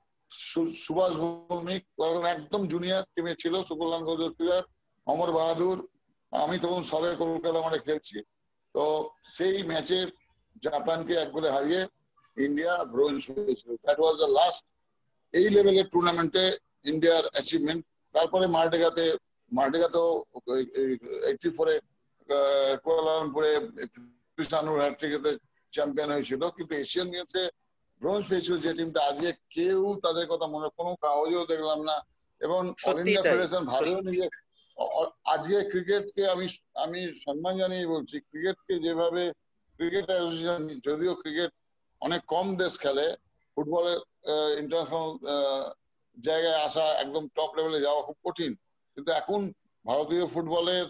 সুভাষ 0.85 1.13
ভৌমিক 1.23 1.83
একদম 2.35 2.63
জুনিয়র 2.73 3.03
টিমে 3.15 3.35
ছিল, 3.43 3.55
সুকল্যাণ 3.69 4.03
গৌরস্তিদার 4.09 4.63
অমর 5.07 5.31
বাহাদুর, 5.39 5.79
আমি 6.33 6.57
তখন 6.65 6.83
সবে 6.91 7.11
কলকাতা 7.21 7.61
মাঠে 7.65 7.81
খেলছি। 7.87 8.19
তো 8.75 8.85
সেই 9.35 9.57
ম্যাচে 9.71 9.99
জাপানকে 10.65 11.13
এক 11.23 11.29
গোলে 11.35 11.51
হারিয়ে 11.57 11.81
ইন্ডিয়া 12.37 12.75
ব্রোঞ্জ 12.93 13.19
হয়েছিল। 13.29 13.71
দ্যাট 13.85 13.99
ওয়াজ 14.01 14.17
দ্য 14.23 14.31
লাস্ট 14.39 14.63
এই 15.35 15.47
লেভেলের 15.55 15.91
টুর্নামেন্টে 15.93 16.45
ইন্ডিয়ার 16.91 17.25
অ্যাচিভমেন্ট 17.33 17.83
তারপরে 18.15 18.47
মার্ডেগাতে, 18.57 19.05
মার্ডেগাতেও 19.53 20.09
এইটি 21.31 21.49
ফোরে 21.57 21.75
কুয়ালালামপুরে 22.83 23.53
কৃষ্ণানুর 24.35 24.83
হ্যাট্রিকেতে 24.83 25.31
চ্যাম্পিয়ন 25.73 26.11
হয়েছিল। 26.15 26.43
কিন্তু 26.57 26.73
এশিয়ান 26.83 27.09
গেমসে 27.15 27.43
ব্রোঞ্জ 28.01 28.23
পেয়েছিল 28.29 28.55
যে 28.65 28.71
টিমটা 28.75 29.01
আজকে 29.05 29.31
কেউ 29.51 29.81
তাদের 30.05 30.27
কথা 30.33 30.47
মনে 30.47 30.69
কোনো 30.79 30.91
কাগজেও 31.05 31.45
দেখলাম 31.53 31.81
না। 31.89 31.97
এবং 32.41 32.61
অল 32.87 32.99
ইন্ডিয়া 32.99 33.23
ফেডারেশন 33.23 33.63
ভাবেও 33.65 34.01
নিজে 34.01 34.27
আজকে 35.25 35.57
ক্রিকেটকে 35.71 36.23
আমি 36.35 36.47
আমি 36.85 37.01
সম্মান 37.25 37.55
জানিয়ে 37.59 37.93
বলছি 37.95 38.17
ক্রিকেটকে 38.21 38.75
যেভাবে 38.85 39.23
ক্রিকেট 39.79 40.07
অ্যাসোসিয়েশন 40.11 40.63
যদিও 40.87 41.13
ক্রিকেট 41.15 41.51
অনেক 42.03 42.21
কম 42.33 42.47
দেশ 42.57 42.73
খেলে 42.81 43.07
ফুটবলের 43.57 43.99
ইন্টারন্যাশনাল 44.63 45.11
জায়গায় 46.17 46.59
আসা 46.67 46.85
একদম 47.03 47.25
টপ 47.37 47.51
লেভেলে 47.57 47.81
যাওয়া 47.87 48.01
খুব 48.03 48.17
কঠিন। 48.25 48.53
কিন্তু 48.97 49.11
এখন 49.21 49.41
ভারতীয় 49.85 50.25
ফুটবলের 50.27 50.87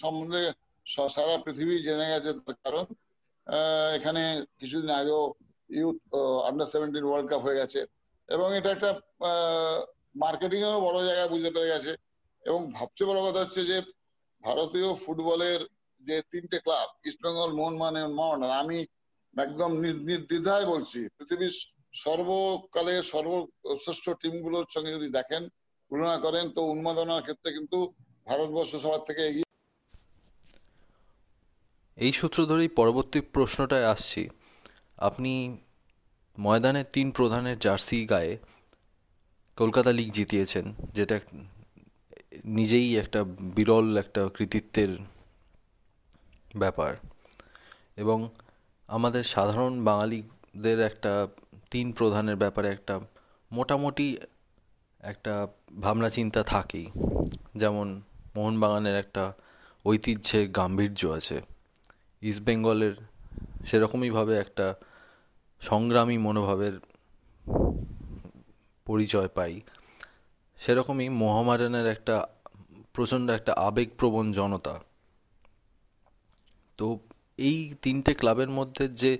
সম্বন্ধে 0.00 0.42
সারা 1.14 1.34
পৃথিবী 1.44 1.74
জেনে 1.86 2.06
গেছে 2.12 2.30
কারণ। 2.64 2.84
আহ, 3.46 3.88
এখানে 3.98 4.22
কিছুদিন 4.60 4.90
আগেও 5.00 5.22
youth 5.72 6.14
under 6.48 6.66
seventeen 6.66 7.04
world 7.04 7.30
cup 7.30 7.40
হয়ে 7.40 7.56
গেছে। 7.56 7.86
এবং 8.28 8.56
এটা 8.56 8.70
একটা 8.70 9.00
মার্কেটিং 10.16 10.60
এরও 10.60 10.80
বড় 10.80 11.06
জায়গায় 11.06 11.28
বুঝতে 11.28 11.50
পেরে 11.50 11.66
গেছে। 11.66 11.96
এবং 12.46 12.72
সবচেয়ে 12.78 13.10
বড় 13.10 13.30
কথা 13.30 13.40
হচ্ছে 13.40 13.64
যে, 13.64 13.82
ভারতীয় 14.42 14.94
ফুটবলের 14.94 15.60
যে 16.00 16.22
তিনটে 16.30 16.58
ক্লাব 16.58 17.06
ইস্টবেঙ্গল 17.06 17.52
মোহনবাগান 17.52 17.96
এবং 17.96 18.14
মোহনবাগান 18.14 18.58
আমি 18.58 18.86
একদম 19.38 19.72
নির- 19.72 20.06
নির্দ্বিধায় 20.06 20.66
বলছি, 20.66 21.08
পৃথিবীর 21.18 21.52
সর্বকালের 21.94 23.02
সর্বশ্রেষ্ঠ 23.02 24.10
টিমগুলোর 24.10 24.66
সঙ্গে 24.70 24.92
যদি 24.92 25.08
দেখেন, 25.08 25.48
তুলনা 25.88 26.18
করেন, 26.18 26.48
তো 26.48 26.62
উন্মাদনার 26.62 27.22
ক্ষেত্রে 27.22 27.52
কিন্তু 27.52 27.92
ভারতবর্ষ 28.26 28.76
সবার 28.76 29.00
থেকে 29.00 29.22
এগিয়ে 29.22 29.44
এই 31.96 32.12
সূত্র 32.12 32.46
ধরেই 32.46 32.68
পরবর্তী 32.68 33.20
প্রশ্নটায় 33.20 33.86
আসছি। 33.86 34.28
আপনি 35.02 35.58
ময়দানের 36.38 36.84
তিন 36.92 37.10
প্রধানের 37.10 37.58
জার্সি 37.58 38.06
গায়ে 38.06 38.38
কলকাতা 39.56 39.92
লিগ 39.92 40.12
জিতিয়েছেন, 40.12 40.74
যেটা 40.94 41.20
নিজেই 42.44 42.96
একটা 42.96 43.24
বিরল 43.24 43.96
একটা 43.96 44.28
কৃতিত্বের 44.34 44.88
ব্যাপার। 46.56 46.96
এবং 47.96 48.28
আমাদের 48.88 49.24
সাধারণ 49.24 49.84
বাঙালিদের 49.84 50.80
একটা 50.80 51.28
তিন 51.70 51.92
প্রধানের 51.92 52.36
ব্যাপারে 52.36 52.68
একটা 52.68 53.00
মোটামুটি 53.52 54.18
একটা 55.00 55.46
ভাবনা 55.80 56.08
চিন্তা 56.08 56.42
থাকেই। 56.42 56.86
যেমন 57.56 58.02
মোহনবাগানের 58.36 58.96
একটা 58.96 59.32
ঐতিহ্যের 59.86 60.48
গাম্ভীর্য 60.48 61.06
আছে। 61.06 61.42
ইস্ট 62.20 62.42
বেঙ্গলের 62.42 62.94
সেরকমইভাবে 63.66 64.38
একটা 64.38 64.74
সংগ্রামী 65.62 66.18
মনোভাবের 66.18 66.80
পরিচয় 68.84 69.28
পাই। 69.28 69.60
সেরকমই 70.58 71.08
মোহামেডানের 71.08 71.86
একটা, 71.86 72.26
প্রচণ্ড 72.92 73.30
একটা 73.30 73.52
আবেগপ্রবণ 73.52 74.32
জনতা। 74.32 74.80
তো 76.76 76.98
এই 77.38 77.74
তিনটে 77.82 78.14
ক্লাবের 78.14 78.48
মধ্যে 78.48 78.88
যে 78.88 79.18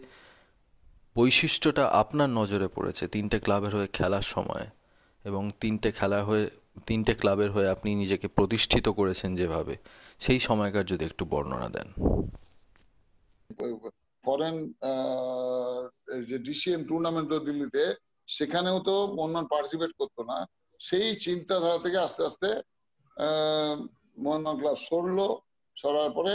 বৈশিষ্ট্যটা 1.16 1.88
আপনার 1.88 2.28
নজরে 2.30 2.68
পড়েছে, 2.68 3.08
তিনটে 3.08 3.38
ক্লাবের 3.38 3.74
হয়ে 3.74 3.86
খেলার 3.86 4.22
সময় 4.22 4.66
এবং 5.24 5.50
তিনটে 5.60 5.92
খেলা 5.92 6.24
হয়ে, 6.24 6.50
তিনটে 6.86 7.14
ক্লাবের 7.14 7.50
হয়ে 7.50 7.68
আপনি 7.68 7.94
নিজেকে 7.94 8.28
প্রতিষ্ঠিত 8.28 8.88
করেছেন 8.88 9.36
যেভাবে, 9.36 9.76
সেই 10.18 10.40
সময়কার 10.40 10.86
যদি 10.86 11.04
একটু 11.04 11.24
বর্ণনা 11.24 11.68
দেন। 11.68 11.88
ফরেন 14.24 14.56
যে 16.28 16.36
ডিসিএম 16.48 16.82
টুর্নামেন্ট 16.90 17.30
দিল্লিতে, 17.48 17.84
সেখানেও 18.28 18.78
তো 18.88 18.94
মোহনবাগান 19.16 19.46
পার্টিসিপেট 19.52 19.92
করতো 20.00 20.22
না। 20.30 20.38
সেই 20.80 21.08
চিন্তাধারা 21.26 21.78
থেকে 21.84 21.98
আস্তে 22.06 22.22
আস্তে 22.28 22.48
মোহনবাগান 24.24 24.56
ক্লাব 24.60 24.76
সরলো। 24.88 25.28
সরার 25.76 26.10
পরে 26.16 26.34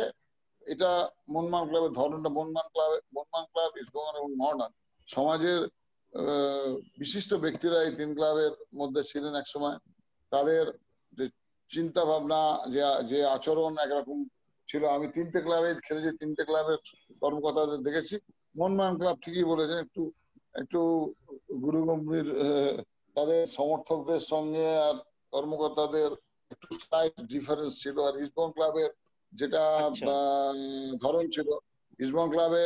এটা 0.73 0.91
মনমান 1.33 1.63
ক্লাবের 1.69 1.93
ধরনটা 1.99 2.29
মোহনবাগান 2.37 2.69
ক্লাব 2.73 2.91
মনমান 3.15 3.45
ক্লাব 3.51 3.71
এবং 4.19 4.31
মোহনবাগান 4.41 4.71
সমাজের 5.07 5.61
বিশিষ্ট 7.01 7.31
ব্যক্তিরা 7.43 7.77
এই 7.85 7.93
তিন 7.99 8.09
ক্লাবের 8.17 8.53
মধ্যে 8.79 9.01
ছিলেন 9.09 9.33
একসময়। 9.41 9.77
তাদের 10.31 10.63
যে 11.17 11.25
চিন্তা 11.71 12.01
ভাবনা 12.09 12.41
যে 12.73 12.81
যে 13.11 13.19
আচরণ 13.35 13.73
একরকম 13.85 14.17
ছিল। 14.67 14.83
আমি 14.95 15.07
তিনটে 15.15 15.39
ক্লাবে 15.41 15.69
খেলেছি 15.87 16.09
তিনটে 16.21 16.43
ক্লাবের 16.49 16.79
কর্মকর্তাদের 17.21 17.79
দেখেছি। 17.87 18.15
মোহনবাগান 18.55 18.95
ক্লাব 18.99 19.17
ঠিকই 19.23 19.45
বলেছেন 19.53 19.77
একটু 19.85 20.01
একটু 20.53 20.79
গুরু 21.63 21.79
গম্ভীর 21.85 22.27
তাদের 23.15 23.41
সমর্থকদের 23.47 24.21
সঙ্গে 24.31 24.67
আর 24.87 24.95
কর্মকর্তাদের 25.33 26.09
একটু 26.51 26.67
স্লাইট 26.75 27.15
ডিফারেন্স 27.33 27.71
ছিল। 27.83 27.95
আর 28.07 28.13
ইস্টবঙ্গ 28.23 28.51
ক্লাবের 28.53 28.91
যেটা 29.33 29.63
আচ্ছা। 29.87 30.05
ধরন 31.03 31.25
ছিল 31.29 31.49
ইস্টবঙ্গ 31.99 32.29
ক্লাবে 32.33 32.63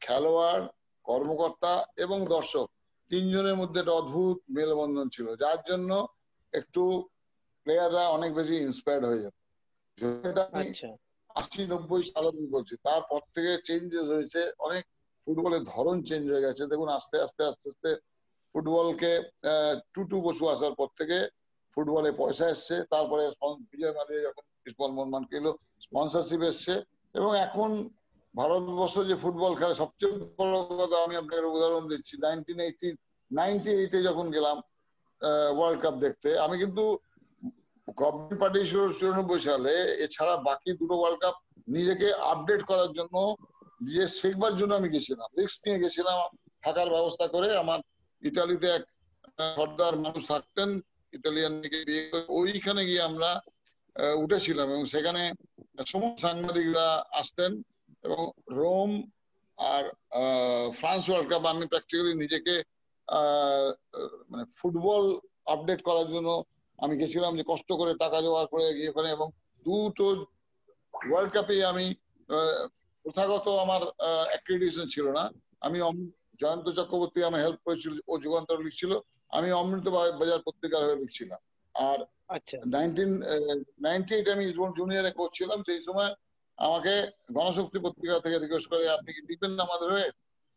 খেলোয়াড় 0.00 0.62
কর্মকর্তা 1.06 1.72
এবং 1.96 2.18
দর্শক 2.26 2.66
তিনজনের 3.10 3.56
মধ্যে 3.56 3.78
একটা 3.80 3.98
অদ্ভুত 4.00 4.38
মেলবন্ধন 4.48 5.06
ছিল 5.08 5.26
যার 5.36 5.60
জন্য 5.68 5.90
একটু 6.52 6.82
প্লেয়াররা 7.66 8.04
অনেক 8.08 8.30
বেশি 8.34 8.54
ইন্সপায়ার্ড 8.58 9.04
হয়ে 9.06 9.22
যেত। 9.24 9.36
আশি 11.40 11.62
নব্বই 11.72 12.04
সালে 12.10 12.28
আমি 12.34 12.46
বলছি। 12.56 12.74
তারপর 12.88 13.20
থেকে 13.34 13.52
চেঞ্জেস 13.68 14.06
হয়েছে, 14.14 14.40
অনেক 14.66 14.82
ফুটবলের 15.24 15.62
ধরন 15.72 15.96
চেঞ্জ 16.08 16.24
হয়ে 16.32 16.44
গেছে। 16.46 16.62
দেখুন, 16.72 16.88
আস্তে 16.98 17.16
আস্তে 17.26 17.42
আস্তে 17.50 17.66
আস্তে 17.72 17.90
ফুটবলকে 18.52 19.12
টু 19.94 20.00
টু 20.10 20.16
বসু 20.26 20.44
আসার 20.54 20.74
পর 20.78 20.88
থেকে 20.98 21.18
ফুটবলে 21.74 22.10
পয়সা 22.20 22.46
এসছে। 22.54 22.74
তারপরে 22.92 23.22
বিজয় 23.70 23.94
মালিয়া 23.98 24.20
যখন 24.26 24.44
ফুটবল 24.62 24.90
মনমান 24.98 25.24
কিলো 25.30 25.50
স্পন্সরশিপ 25.86 26.42
এসছে। 26.50 26.74
এবং 27.18 27.30
এখন 27.46 27.70
ভারতবর্ষ 28.34 28.94
যে 29.10 29.16
ফুটবল 29.22 29.52
খেলে, 29.58 29.74
সবচেয়ে 29.82 30.12
বড় 30.38 30.56
কথা 30.80 30.96
আমি 31.06 31.14
আপনাকে 31.20 31.52
উদাহরণ 31.56 31.84
দিচ্ছি। 31.92 32.14
নাইনটিন 32.24 32.58
এইটি 32.68 32.88
নাইনটি 33.30 33.70
এইটে 33.80 33.98
যখন 34.08 34.26
গেলাম 34.36 34.56
ওয়ার্ল্ড 35.56 35.78
কাপ 35.84 35.94
দেখতে, 36.04 36.28
আমি 36.44 36.56
কিন্তু 36.62 36.84
গভর্নমেন্ট 37.88 38.40
পার্টি 38.42 38.60
চুরানব্বই 38.98 39.40
সালে 39.48 39.74
এছাড়া 40.04 40.34
বাকি 40.48 40.70
দুটো 40.80 40.94
ওয়ার্ল্ড 40.98 41.20
কাপ 41.22 41.36
নিজেকে 41.76 42.08
আপডেট 42.32 42.62
করার 42.70 42.90
জন্য, 42.98 43.16
নিজে 43.80 44.04
শেখবার 44.18 44.52
জন্য 44.60 44.72
আমি 44.80 44.88
গেছিলাম। 44.94 45.28
রিস্ক 45.38 45.58
নিয়ে 45.66 45.82
গেছিলাম, 45.84 46.18
থাকার 46.64 46.88
ব্যবস্থা 46.94 47.26
করে 47.34 47.48
আমার 47.62 47.80
ইটালিতে 48.22 48.68
এক 48.76 48.84
সর্দার 49.56 49.94
মানুষ 50.04 50.22
থাকতেন 50.32 50.68
ইটালিয়ান 51.12 51.54
ওইখানে 52.38 52.82
গিয়ে 52.88 53.06
আমরা 53.10 53.30
উঠেছিলাম 54.22 54.66
এবং 54.74 54.84
সেখানে 54.94 55.22
সমস্ত 55.92 56.18
সাংবাদিকরা 56.26 56.86
আসতেন 57.20 57.52
এবং 58.04 58.22
রোম 58.58 58.90
আর 59.58 59.84
ফ্রান্স 60.80 61.04
ওয়ার্ল্ড 61.08 61.28
কাপ 61.30 61.44
আমি 61.52 61.64
প্র্যাকটিক্যালি 61.72 62.14
নিজেকে 62.22 62.54
মানে 64.30 64.44
ফুটবল 64.58 65.04
আপডেট 65.54 65.80
করার 65.88 66.08
জন্য 66.14 66.28
আমি 66.78 66.96
গেছিলাম 66.96 67.36
যে 67.36 67.44
কষ্ট 67.46 67.72
করে 67.72 67.94
টাকা 67.94 68.22
জোগাড় 68.22 68.46
করে 68.46 68.74
গিয়ে 68.74 68.88
ওখানে 68.88 69.10
এবং 69.10 69.30
দুটো 69.64 70.26
ওয়ার্ল্ড 70.94 71.32
কাপে 71.32 71.64
আমি 71.64 71.94
প্রথাগত 73.02 73.48
আমার 73.48 73.82
অ্যাক্রিডিশন 74.28 74.86
ছিল 74.86 75.10
না। 75.12 75.30
আমি 75.60 75.78
জয়ন্ত 76.40 76.68
চক্রবর্তী 76.68 77.22
আমি 77.22 77.36
হেল্প 77.36 77.58
করেছিল 77.64 77.98
ও 78.08 78.18
যুগান্তর 78.18 78.62
লিখছিল। 78.62 78.98
আমি 79.28 79.52
অমৃত 79.52 79.88
বাজার 79.88 80.38
পত্রিকার 80.46 80.84
হয়ে 80.84 80.96
লিখছিলাম। 80.96 81.38
আর 81.74 81.98
আচ্ছা। 82.28 82.58
নাইনটিন 82.66 83.22
নাইনটি 83.80 84.14
এইট 84.14 84.28
আমি 84.28 84.44
জুনিয়রে 84.52 85.10
কোচ 85.10 85.38
ছিলাম 85.38 85.62
সেই 85.62 85.82
সময় 85.84 86.14
আমাকে 86.56 87.10
গণশক্তি 87.32 87.78
পত্রিকা 87.78 88.20
থেকে 88.20 88.38
রিকোয়েস্ট 88.38 88.70
করে 88.70 88.88
আপনি 88.88 89.12
কি 89.12 89.20
লিখবেন 89.20 89.50
না 89.50 89.62
আমাদের 89.62 89.92
হয়ে? 89.92 90.10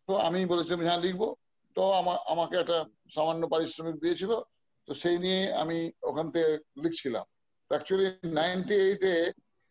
তো 0.07 0.15
আমি 0.15 0.45
বলেছিলাম 0.45 0.81
হ্যাঁ 0.81 0.99
লিখব। 0.99 1.35
তো 1.75 1.91
আমা- 1.91 2.31
আমাকে 2.31 2.57
একটা 2.57 2.85
সামান্য 3.15 3.47
পারিশ্রমিক 3.47 3.95
দিয়েছিল। 3.95 4.39
তো 4.87 4.91
সেই 5.01 5.17
নিয়ে 5.23 5.41
আমি 5.61 5.77
ওখান 6.09 6.27
থেকে 6.33 6.51
লিখছিলাম। 6.83 7.25
অ্যাকচুয়ালি 7.71 8.07
নাইনটি 8.39 8.75
এইটে 8.87 9.13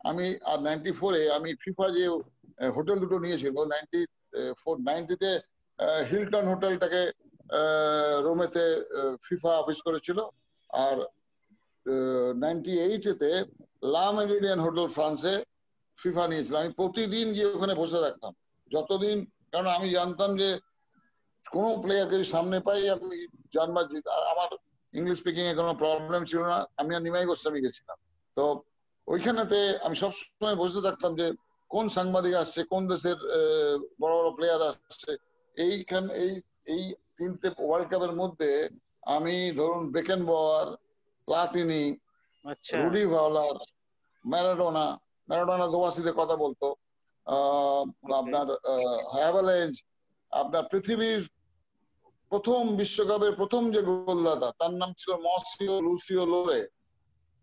আমি, 0.09 0.25
আর 0.51 0.57
নাইনটি 0.67 0.91
ফোরে 0.99 1.21
আমি 1.37 1.49
ফিফা 1.63 1.85
যে 1.95 2.03
হোটেল 2.75 2.97
দুটো 3.03 3.17
নিয়েছিল 3.25 3.55
নাইনটি 3.73 3.99
ফোর 4.61 4.75
নাইনটিতে 4.89 5.31
হিলটন 6.09 6.45
হোটেলটাকে 6.51 7.03
রোমেতে 8.27 8.65
ফিফা 9.25 9.51
অফিস 9.61 9.79
করেছিল। 9.87 10.19
আর 10.69 10.97
নাইনটি 12.43 12.73
এইটেতে 12.87 13.29
লা 13.93 14.05
মেরিডিয়ান 14.17 14.59
হোটেল 14.65 14.87
ফ্রান্সে 14.95 15.35
ফিফা 15.97 16.23
নিয়েছিল। 16.31 16.55
আমি 16.61 16.71
প্রতিদিন 16.79 17.27
গিয়ে 17.35 17.53
ওখানে 17.55 17.73
বসে 17.81 17.99
থাকতাম। 18.05 18.33
যতদিন 18.71 19.17
কারণ 19.51 19.67
আমি 19.77 19.87
জানতাম 19.97 20.29
যে 20.41 20.49
কোনো 21.53 21.69
প্লেয়ারকে 21.83 22.17
সামনে 22.33 22.57
পাই, 22.67 22.81
আমি 22.95 23.17
জানবার 23.55 23.85
আমার 24.33 24.49
ইংলিশ 24.93 25.15
স্পিকিং 25.19 25.43
এ 25.45 25.53
কোনো 25.55 25.71
প্রবলেম 25.81 26.21
ছিল 26.25 26.41
না 26.43 26.57
আমি 26.77 26.91
আর 26.95 27.01
নিমাই 27.01 27.25
গোস্বামী 27.25 27.59
গেছিলাম। 27.61 27.97
তো 28.37 28.43
ওইখানেতে 29.07 29.59
আমি 29.85 29.95
সবসময় 29.95 30.55
বুঝতে 30.55 30.81
থাকতাম 30.87 31.11
যে 31.15 31.27
কোন 31.71 31.85
সাংবাদিক 31.89 32.33
আসছে 32.33 32.59
কোন 32.63 32.81
দেশের 32.87 33.19
বড় 34.01 34.13
বড় 34.19 34.29
প্লেয়ার 34.37 34.61
আসছে 34.69 35.11
এইখান 35.57 36.03
এই 36.23 36.31
এই 36.67 36.83
তিনটে 37.17 37.47
ওয়ার্ল্ড 37.59 37.87
কাপের 37.91 38.13
মধ্যে 38.15 38.49
আমি 39.07 39.35
ধরুন 39.57 39.81
বেকেন 39.91 40.21
বয়ার 40.25 40.67
প্লাতিনি 41.27 41.83
আচ্ছা। 42.45 42.73
রুডি 42.79 43.03
ভাওলার 43.05 43.55
ম্যারাডোনা 44.25 44.85
ম্যারাডোনা 45.29 45.65
দোবাসিতে 45.67 46.11
কথা 46.11 46.35
বলতো। 46.35 46.67
আহ, 47.27 47.83
আপনার 48.13 48.47
হ্যাভেলেজ 49.13 49.73
আপনার 50.33 50.63
পৃথিবীর 50.71 51.21
প্রথম 52.31 52.61
বিশ্বকাপের 52.75 53.33
প্রথম 53.35 53.63
যে 53.71 53.81
গোলদাতা 53.81 54.49
তার 54.59 54.73
নাম 54.73 54.91
ছিল 54.93 55.11
মসিও 55.27 55.75
লুসিও 55.81 56.25
লোরে। 56.25 56.61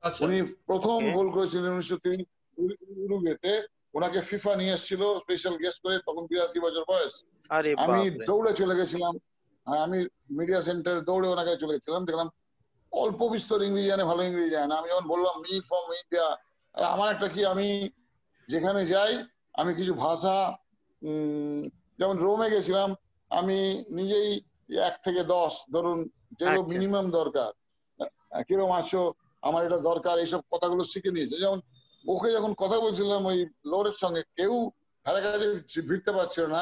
আচ্ছা। 0.03 0.21
উনি 0.25 0.39
প্রথম 0.67 0.99
গোল 1.15 1.29
করেছিলেন 1.31 1.71
উনিশশো 1.73 1.97
উরুগুয়েতে। 3.05 3.53
ওনাকে 3.95 4.21
ফিফা 4.21 4.53
নিয়ে 4.57 4.73
এসেছিল 4.73 5.03
স্পেশাল 5.19 5.55
গেস্ট 5.57 5.81
করে 5.83 5.97
তখন 5.99 6.25
বিরাশি 6.27 6.59
বছর 6.61 6.85
বয়স। 6.89 7.15
আমি 7.79 7.99
দৌড়ে 8.29 8.53
চলে 8.53 8.75
গেছিলাম। 8.75 9.15
হ্যাঁ, 9.67 9.83
আমি 9.83 9.99
মিডিয়া 10.31 10.61
সেন্টারে 10.63 11.01
দৌড়ে 11.01 11.29
ওনাকে 11.29 11.53
চলে 11.57 11.75
গেছিলাম। 11.75 12.03
দেখলাম 12.05 12.29
অল্প 12.93 13.21
বিস্তর 13.29 13.63
ইংরেজি 13.63 13.89
জানে 13.89 14.05
ভালো 14.05 14.23
ইংরেজি 14.23 14.51
জানে 14.51 14.75
আমি 14.75 14.89
যখন 14.89 15.07
বললাম 15.09 15.35
মি 15.41 15.61
ফ্রম 15.61 15.87
ইন্ডিয়া 15.93 16.27
আমার 16.75 17.09
একটা 17.15 17.29
কি 17.29 17.41
আমি 17.45 17.69
যেখানে 18.49 18.81
যাই 18.87 19.13
আমি 19.55 19.75
কিছু 19.75 19.93
ভাষা 19.95 20.37
উম, 21.03 21.61
যেমন 21.99 22.17
রোমে 22.19 22.49
গেছিলাম 22.51 22.89
আমি 23.31 23.59
নিজেই 23.91 24.31
এক 24.69 24.95
থেকে 25.05 25.23
দশ 25.29 25.53
ধরুন 25.73 25.99
যেগুলো 26.39 26.61
আচ্ছা। 26.61 26.71
মিনিমাম 26.73 27.07
দরকার। 27.11 27.51
আহ, 28.01 28.43
কিরম 28.49 28.71
আছো 28.73 29.01
আমার 29.43 29.63
এটা 29.67 29.79
দরকার 29.81 30.17
এইসব 30.19 30.41
কথাগুলো 30.53 30.83
শিখে 30.85 31.11
নিয়েছে। 31.11 31.37
যেমন 31.39 31.59
ওকে 32.05 32.29
যখন 32.33 32.53
কথা 32.55 32.77
বলছিলাম 32.81 33.23
ওই 33.27 33.39
লোরের 33.65 33.97
সঙ্গে 34.03 34.23
কেউ 34.37 34.53
ধারে 35.07 35.21
কাছে 35.21 35.47
ভিড়তে 35.89 36.11
পারছিল 36.13 36.45
না। 36.47 36.61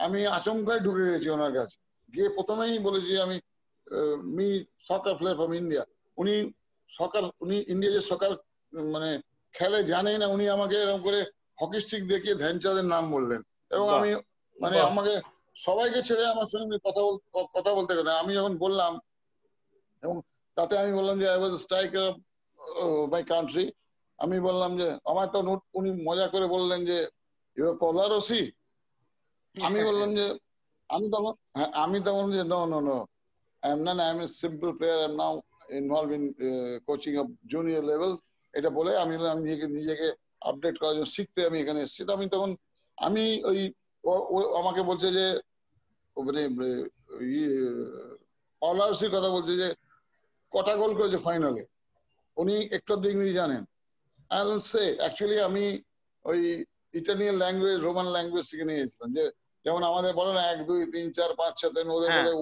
আমি 0.00 0.26
আচমকায় 0.28 0.80
ঢুকে 0.80 1.04
গেছি 1.10 1.28
ওনার 1.28 1.52
কাছে। 1.52 1.76
গিয়ে 2.14 2.28
প্রথমেই 2.28 2.78
বলেছি 2.78 3.12
আমি 3.18 3.36
me 4.36 4.48
soccer 4.80 5.14
player 5.14 5.38
from 5.38 5.52
India 5.54 5.84
উনি 6.18 6.34
সকার 6.90 7.22
উনি 7.40 7.56
ইন্ডিয়া 7.68 7.92
যে 7.92 8.00
সকার 8.02 8.32
মানে 8.72 9.10
খেলে 9.54 9.78
জানেই 9.82 10.18
না 10.18 10.26
উনি 10.26 10.44
আমাকে 10.48 10.76
এরকম 10.76 11.00
করে 11.02 11.20
হকি 11.60 11.78
স্টিক 11.80 12.02
দেখিয়ে 12.08 12.34
ধ্যানচাঁদের 12.34 12.84
নাম 12.84 13.04
বললেন। 13.12 13.40
এবং 13.70 13.86
আমি 13.90 14.10
মানে 14.56 14.76
আমাকে 14.80 15.14
সবাইকে 15.56 16.00
ছেড়ে 16.08 16.24
আমার 16.26 16.48
সঙ্গে 16.54 16.76
কথা 16.86 17.02
কথা 17.56 17.70
বলতে 17.78 17.92
গেলে। 17.98 18.10
আমি 18.22 18.32
যখন 18.38 18.54
বললাম 18.64 18.92
এবং 20.02 20.16
তাতে 20.56 20.74
আমি 20.82 20.92
বললাম 20.98 21.16
যে 21.20 21.26
I 21.28 21.38
was 21.40 21.54
striker 21.64 22.08
my 23.12 23.22
country 23.32 23.64
আমি 24.18 24.36
বললাম 24.40 24.70
যে 24.80 24.88
আমার 25.10 25.26
তো 25.34 25.38
নোট 25.48 25.60
উনি 25.78 25.90
মজা 26.08 26.26
করে 26.34 26.46
বললেন 26.46 26.80
যে 26.90 26.98
ইউ 27.56 27.66
পলারসি 27.82 28.42
আমি 29.54 29.78
বললাম 29.88 30.10
যে 30.18 30.26
আমি 30.90 31.06
তখন 31.14 31.32
হ্যাঁ, 31.56 31.70
আমি 31.84 31.98
তখন 32.08 32.26
যে 32.36 32.42
no 32.52 32.60
no 32.72 32.78
no 32.88 32.98
I 33.62 33.70
am 33.72 33.80
not 33.86 33.98
I 34.04 34.08
am 34.12 34.20
a 34.20 34.26
simple 34.42 34.68
player 34.78 34.98
I 35.00 35.06
am 35.08 35.14
now 35.16 35.34
involve 35.80 36.08
in 36.18 36.24
coaching 36.88 37.12
of 37.22 37.26
junior 37.52 37.82
level 37.90 38.12
এটা 38.54 38.70
বলে 38.78 38.92
আমি 38.96 39.14
বললাম 39.18 39.38
নিজেকে 39.44 39.66
নিজেকে 39.78 40.06
আপডেট 40.42 40.74
করার 40.78 40.94
জন্য 40.96 41.08
শিখতে 41.16 41.40
আমি 41.48 41.56
এখানে 41.60 41.80
এসেছি। 41.82 42.02
তো 42.06 42.12
আমি 42.16 42.26
তখন 42.34 42.50
আমি 42.98 43.24
ওই 43.50 43.58
আমাকে 44.60 44.80
বলছে 44.82 45.08
যে 45.18 45.24
মানে 46.24 46.48
কথা 49.08 49.30
বলছে 49.30 49.56
যে 49.56 49.74
কটা 50.50 50.76
গোল 50.76 50.94
করেছে 50.96 51.16
ফাইনালে 51.16 51.66
উনি 52.36 52.68
একটু 52.72 53.08
ইংরেজি 53.08 53.32
জানেন। 53.34 53.64
আই 54.30 54.60
সে 54.60 54.96
অ্যাকচুয়ালি 54.98 55.40
আমি 55.40 55.82
ওই 56.24 56.64
ইটালিয়ান 56.92 57.34
ল্যাঙ্গুয়েজ 57.36 57.80
রোমান 57.80 58.06
ল্যাঙ্গুয়েজ 58.06 58.46
শিখে 58.46 58.64
নিয়েছিলাম। 58.64 59.14
যে 59.14 59.30
যেমন 59.64 59.82
আমাদের 59.82 60.14
বলে 60.14 60.34
না 60.34 60.50
এক 60.50 60.66
দুই 60.66 60.92
তিন 60.92 61.12
চার 61.12 61.34
পাঁচ 61.34 61.66
তিন 61.66 61.88
ওদের 61.88 62.10
হ্যাঁ। 62.10 62.24
বলে 62.24 62.32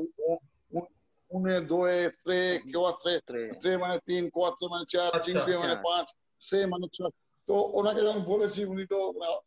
উনে 1.31 1.61
দোয়ে 1.61 2.11
ত্রে 2.11 2.59
কোয়াত্রে 2.73 3.21
ত্রে- 3.27 3.79
মানে 3.79 3.99
তিন 3.99 4.31
কোয়াত্রে 4.31 4.69
মানে 4.69 4.85
চার 4.89 5.17
আচ্ছা, 5.17 5.41
মানে 5.41 5.55
আচ্ছা। 5.55 5.75
পাঁচ 5.75 6.07
সে 6.41 6.67
মানে 6.67 6.87
ছয়। 6.95 7.11
তো 7.47 7.55
ওনাকে 7.55 8.01
যখন 8.03 8.21
বলেছি 8.21 8.65
উনি 8.65 8.87
তো 8.87 9.13
মানে 9.13 9.39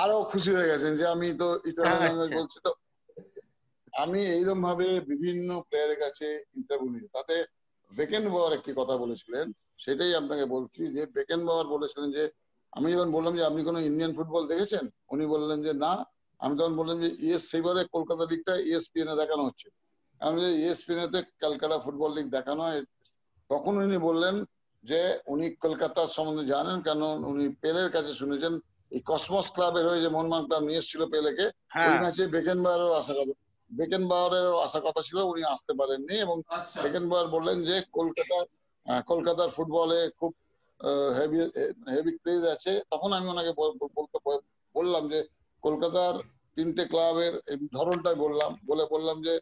আরও 0.00 0.24
খুশি 0.24 0.54
হয়ে 0.54 0.68
গেছেন 0.68 0.96
যে 0.96 1.06
আমি 1.06 1.32
তো 1.38 1.60
ইটালিয়ান। 1.64 2.02
ল্যাঙ্গুয়েজ 2.02 2.32
বলছি। 2.34 2.58
তো 2.64 2.74
আমি 3.94 4.20
এইরকম 4.26 4.60
ভাবে 4.62 4.86
বিভিন্ন 5.08 5.48
প্লেয়ারের 5.68 5.98
কাছে 5.98 6.26
ইন্টারভিউ 6.56 6.90
নিই। 6.90 7.06
তাতে 7.12 7.34
বেকেন 7.92 8.24
বাওয়ার 8.30 8.52
একটি 8.52 8.72
কথা 8.74 8.94
বলেছিলেন 8.96 9.46
সেটাই 9.78 10.12
আপনাকে 10.14 10.44
বলছি 10.44 10.82
যে 10.86 11.02
বেকেন 11.06 11.40
বাওয়ার 11.46 11.66
বলেছিলেন 11.66 12.08
যে 12.12 12.22
আমি 12.72 12.86
যখন 12.92 13.10
বললাম 13.12 13.32
যে 13.38 13.44
আপনি 13.44 13.60
কোনো 13.64 13.78
ইন্ডিয়ান 13.80 14.12
ফুটবল 14.16 14.42
দেখেছেন? 14.46 14.84
উনি 15.10 15.24
বললেন 15.26 15.58
যে 15.62 15.72
না। 15.74 15.92
আমি 16.40 16.54
তখন 16.58 16.74
বললাম 16.76 16.96
যে 17.00 17.08
ইএস 17.18 17.42
সেইবারে 17.50 17.82
কলকাতা 17.84 18.24
লিগটা 18.30 18.54
ইএসপিএন 18.68 19.08
এ 19.08 19.14
দেখানো 19.16 19.42
হচ্ছে। 19.44 19.68
আমি 20.20 20.38
যে 20.44 20.50
ইএসপিএন 20.62 20.98
এতে 20.98 21.20
ক্যালকাটা 21.40 21.76
ফুটবল 21.78 22.10
লিগ 22.14 22.26
দেখানো 22.28 22.62
হয়? 22.62 22.82
তখন 23.50 23.72
উনি 23.76 23.98
বললেন 23.98 24.34
যে 24.84 25.00
উনি 25.26 25.46
কলকাতার 25.64 26.08
সম্বন্ধে 26.08 26.44
জানেন 26.44 26.78
কেন 26.82 27.00
উনি 27.24 27.44
পেলের 27.62 27.88
কাছে 27.90 28.12
শুনেছেন। 28.14 28.52
এই 28.92 29.00
কসমস 29.06 29.46
ক্লাবের 29.54 29.84
হয়ে 29.88 30.02
যে 30.04 30.08
মোহনবাগান 30.08 30.44
ক্লাব 30.46 30.62
নিয়ে 30.62 30.80
এসেছিল 30.80 31.02
পেলেকে 31.14 31.44
ওই 31.44 31.52
হ্যাঁ 31.74 31.96
ম্যাচে 32.02 32.24
বেকেন 32.26 32.58
বাওয়ারের 32.64 32.98
আশা 33.00 33.14
কথা 33.18 33.34
বেকেন 33.74 34.02
বাওয়ারের 34.08 34.46
আশা 34.56 34.80
কথা 34.80 35.00
ছিল 35.02 35.18
উনি 35.22 35.42
আসতে 35.44 35.72
পারেননি 35.72 36.14
এবং 36.16 36.36
আচ্ছা। 36.48 36.78
বললেন 37.30 37.58
যে 37.64 37.76
কলকাতার 37.92 38.44
আহ, 38.86 39.00
কলকাতার 39.02 39.50
ফুটবলে 39.50 40.10
খুব 40.18 40.32
হেভি 41.18 41.38
হেভি 41.94 42.12
ক্রেজ 42.18 42.44
আছে। 42.46 42.72
তখন 42.90 43.10
আমি 43.12 43.26
ওনাকে 43.28 43.52
বল- 43.52 43.76
বল- 43.78 43.92
বলতে 43.96 44.16
বললাম 44.74 45.02
যে 45.08 45.18
কলকাতার 45.62 46.14
তিনটে 46.56 46.84
ক্লাবের 46.84 47.34
ধরনটাই 47.72 48.14
বললাম। 48.14 48.50
বলে 48.66 48.84
বললাম 48.90 49.16
যে 49.22 49.34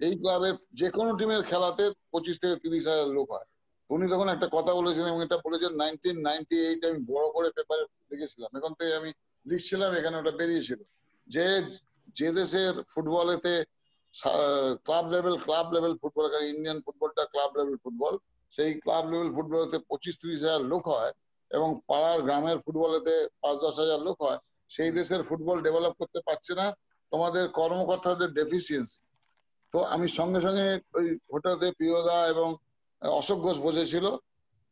এই 0.00 0.14
ক্লাবের 0.16 0.54
যে 0.72 0.86
কোনো 0.90 1.10
টিমের 1.18 1.42
খেলাতে 1.42 1.84
পঁচিশ 2.12 2.36
থেকে 2.40 2.56
তিরিশ 2.56 2.84
হাজার 2.86 3.08
লোক 3.08 3.26
হয়। 3.32 3.46
উনি 3.90 4.06
তখন 4.08 4.28
একটা 4.28 4.48
কথা 4.52 4.72
বলেছেন 4.74 5.04
এবং 5.06 5.20
এটা 5.22 5.36
বলেছেন 5.44 5.72
নাইনটিন 5.76 6.16
নাইনটি 6.22 6.56
এইট 6.66 6.82
আমি 6.84 6.98
বড় 7.04 7.26
করে 7.30 7.48
পেপারে 7.50 7.82
লিখেছিলাম 8.10 8.50
এখন 8.56 8.72
থেকে 8.74 8.92
আমি 8.96 9.10
লিখছিলাম 9.46 9.90
এখানে 9.94 10.16
ওটা 10.18 10.30
বেরিয়েছিল 10.30 10.80
যে 11.28 11.44
যে 12.16 12.28
দেশের 12.32 12.74
ফুটবলেতে 12.92 13.54
club 14.84 15.10
level 15.10 15.36
club 15.36 15.72
level 15.72 15.96
football 15.96 16.44
Indian 16.44 16.80
ফুটবলটা 16.80 17.24
ক্লাব 17.24 17.56
লেভেল 17.56 17.76
ফুটবল 17.76 18.16
সেই 18.50 18.74
ক্লাব 18.74 19.10
লেভেল 19.10 19.34
ফুটবলেতে 19.34 19.78
পঁচিশ 19.78 20.18
ত্রিশ 20.20 20.42
হাজার 20.42 20.60
লোক 20.60 20.88
হয় 20.88 21.12
এবং 21.50 21.80
পাড়ার 21.86 22.22
গ্রামের 22.22 22.58
ফুটবলেতে 22.58 23.28
পাঁচ 23.40 23.56
দশ 23.56 23.78
হাজার 23.78 24.00
লোক 24.00 24.22
হয়। 24.22 24.38
সেই 24.68 24.90
দেশের 24.90 25.22
ফুটবল 25.22 25.62
ডেভেলপ 25.62 25.92
করতে 25.92 26.20
পারছে 26.26 26.54
না। 26.54 26.72
তোমাদের 27.10 27.48
কর্মকর্তাদের 27.48 28.28
ডেফিসিয়েন্সি 28.30 28.98
তো 29.72 29.84
আমি 29.84 30.08
সঙ্গে 30.08 30.40
সঙ্গে 30.40 30.80
ওই 30.94 31.18
হোটেলতে 31.32 31.72
প্রিয়দা 31.72 32.28
এবং 32.28 32.56
অশোক 33.02 33.38
ঘোষ 33.38 33.58
বসেছিল। 33.58 34.10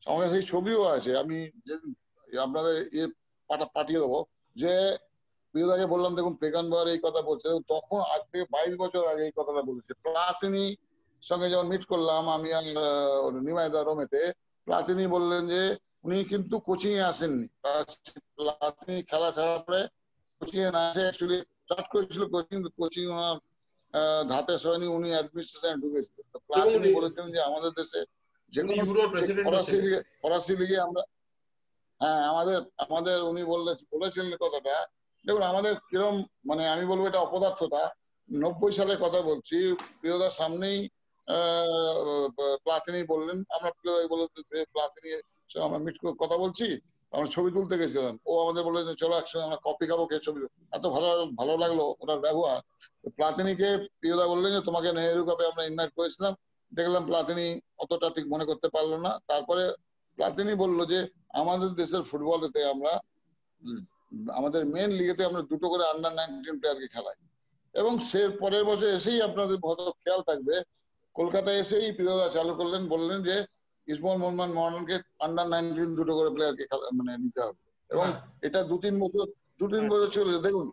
সঙ্গে 0.04 0.28
সেই 0.28 0.42
ছবিও 0.42 0.84
আছে। 0.84 1.18
আমি 1.18 1.50
আপনাদের 2.38 2.94
ইয়ে 2.94 3.06
পাঠা- 3.48 3.66
পাঠিয়ে 3.74 4.00
দেবো 4.00 4.24
যে 4.56 4.96
প্রিয়দাকে 5.54 5.86
বললাম 5.86 6.12
দেখুন 6.14 6.34
পেগানবার 6.36 6.84
এই 6.88 7.00
কথা 7.06 7.20
বলছে। 7.22 7.46
তখন 7.68 7.98
আজ 8.12 8.22
থেকে 8.30 8.44
বাইশ 8.54 8.74
বছর 8.82 9.02
আগে 9.12 9.22
এই 9.24 9.34
কথাটা 9.36 9.62
বলেছে। 9.62 9.92
প্লাতিনি 10.04 10.64
সঙ্গে 11.22 11.48
যখন 11.48 11.66
মিট 11.68 11.84
করলাম 11.84 12.22
আমি 12.36 12.48
আর 12.52 12.64
আহ, 12.80 13.40
নিমাইদা 13.46 13.80
রোমেতে 13.82 14.20
প্লাতিনি 14.66 15.04
বললেন 15.06 15.42
যে 15.48 15.62
উনি 16.04 16.18
কিন্তু 16.32 16.54
কোচিং 16.66 16.92
এ 16.94 17.02
আসেননি 17.10 17.46
প্লাতিনি 18.36 18.96
খেলা 19.10 19.30
ছাড়ার 19.32 19.60
পরে 19.66 19.80
কোচিং 20.40 20.58
এ 20.60 20.70
না 20.70 20.80
আসে 20.88 21.02
অ্যাকচুয়ালি 21.02 21.38
স্টার্ট 21.60 21.86
করেছিল 21.92 22.22
কোচিং 22.34 22.58
কোচিং 22.78 23.04
ওনার 23.14 23.36
ধাতে 24.28 24.54
সয়নি 24.58 24.86
উনি 24.88 25.08
অ্যাডমিনিস্ট্রেশনে 25.10 25.80
ঢুকেছিল। 25.82 26.18
প্লাতিনি 26.48 26.88
বলেছিলেন 26.98 27.28
যে 27.34 27.40
আমাদের 27.40 27.72
দেশে 27.72 28.00
যে 28.52 28.60
কোনো 28.62 28.82
ফরাসি 29.46 29.76
লিগে 29.76 29.98
ফরাসি 30.22 30.52
লিগে 30.60 30.76
আমরা 30.86 31.02
হ্যাঁ 32.00 32.22
আমাদের 32.30 32.58
আমাদের 32.84 33.16
উনি 33.22 33.42
বললে 33.44 33.72
বলেছিলেন 33.94 34.28
কথাটা 34.44 34.74
দেখুন, 35.24 35.44
আমাদের 35.52 35.74
কিরম 35.90 36.16
মানে 36.48 36.62
আমি 36.74 36.84
বলব 36.90 37.02
এটা 37.06 37.24
অপদার্থতা। 37.26 37.82
নব্বই 38.28 38.72
সালের 38.78 38.98
কথা 39.04 39.20
বলছি, 39.30 39.58
প্রিয়দার 40.00 40.36
সামনেই 40.40 40.78
প্লাতিনি 42.64 43.00
বললেন। 43.12 43.38
আমরা 43.56 43.70
প্রিয়দাকে 43.76 44.08
বললাম 44.12 44.28
যে 44.36 44.58
প্লাতিনি 44.74 45.08
আমরা 45.66 45.78
মিট 45.84 45.96
করে 46.00 46.12
কথা 46.22 46.36
বলছি, 46.44 46.66
আমরা 47.12 47.28
ছবি 47.34 47.50
তুলতে 47.56 47.74
গেছিলাম। 47.80 48.14
ও 48.30 48.32
আমাদের 48.44 48.62
বললেন 48.66 48.84
যে, 48.88 48.94
চলো 49.02 49.14
একসঙ্গে 49.16 49.46
আমরা 49.46 49.60
কপি 49.66 49.84
খাব, 49.90 50.00
কে 50.10 50.16
ছবি 50.26 50.40
এত 50.76 50.84
ভালো 50.94 51.08
ভালো 51.40 51.54
লাগল 51.62 51.80
ওনার 52.02 52.20
ব্যবহার। 52.26 52.58
প্লাতিনিকে 53.16 53.68
প্রিয়দা 54.00 54.24
বললেন 54.32 54.50
যে, 54.56 54.60
তোমাকে 54.68 54.88
নেহেরু 54.98 55.22
কাপে 55.28 55.44
আমরা 55.50 55.62
ইনভাইট 55.70 55.92
করেছিলাম। 55.98 56.32
দেখলাম 56.72 57.02
প্লাতিনি 57.10 57.46
অতটা 57.82 58.08
ঠিক 58.16 58.26
মনে 58.32 58.44
করতে 58.50 58.68
পারল 58.74 58.92
না। 59.04 59.12
তারপরে 59.30 59.64
প্লাতিনি 60.18 60.52
বলল 60.62 60.78
যে, 60.92 60.98
আমাদের 61.40 61.70
দেশের 61.80 62.02
ফুটবলেতে 62.10 62.60
আমরা 62.74 62.92
আমাদের 64.36 64.62
মেন 64.66 64.90
লিগেতে 64.90 65.22
আমরা 65.24 65.42
দুটো 65.42 65.66
করে 65.68 65.84
আন্ডার 65.88 66.12
নাইনটিন 66.14 66.56
প্লেয়ারকে 66.60 66.88
খেলাই। 66.88 67.16
এবং 67.74 67.92
সে 68.00 68.20
পরের 68.40 68.64
বছর 68.64 68.88
এসেই 68.88 69.20
আপনাদের 69.22 69.56
হয়তো 69.64 69.84
খেয়াল 70.02 70.20
থাকবে 70.22 70.54
কলকাতায় 71.16 71.58
এসেই 71.58 71.88
প্রিয়দা 71.92 72.26
চালু 72.28 72.52
করলেন 72.54 72.82
বললেন 72.88 73.18
যে 73.22 73.36
ইসমল 73.88 74.16
মোহাম্মদ 74.16 74.50
মোহানকে 74.54 74.96
আন্ডার 75.18 75.46
নাইনটিন 75.48 75.90
দুটো 75.96 76.12
করে 76.18 76.30
প্লেয়ারকে 76.30 76.64
মানে 76.98 77.12
নিতে 77.16 77.40
হবে। 77.40 77.60
এবং 77.90 78.06
হ্যাঁ। 78.06 78.20
এটা 78.42 78.60
দু 78.62 78.76
তিন 78.78 78.94
বছর 79.00 79.26
দু 79.60 79.66
তিন 79.68 79.84
বছর 79.88 80.08
চলেছে। 80.12 80.40
দেখুন 80.42 80.66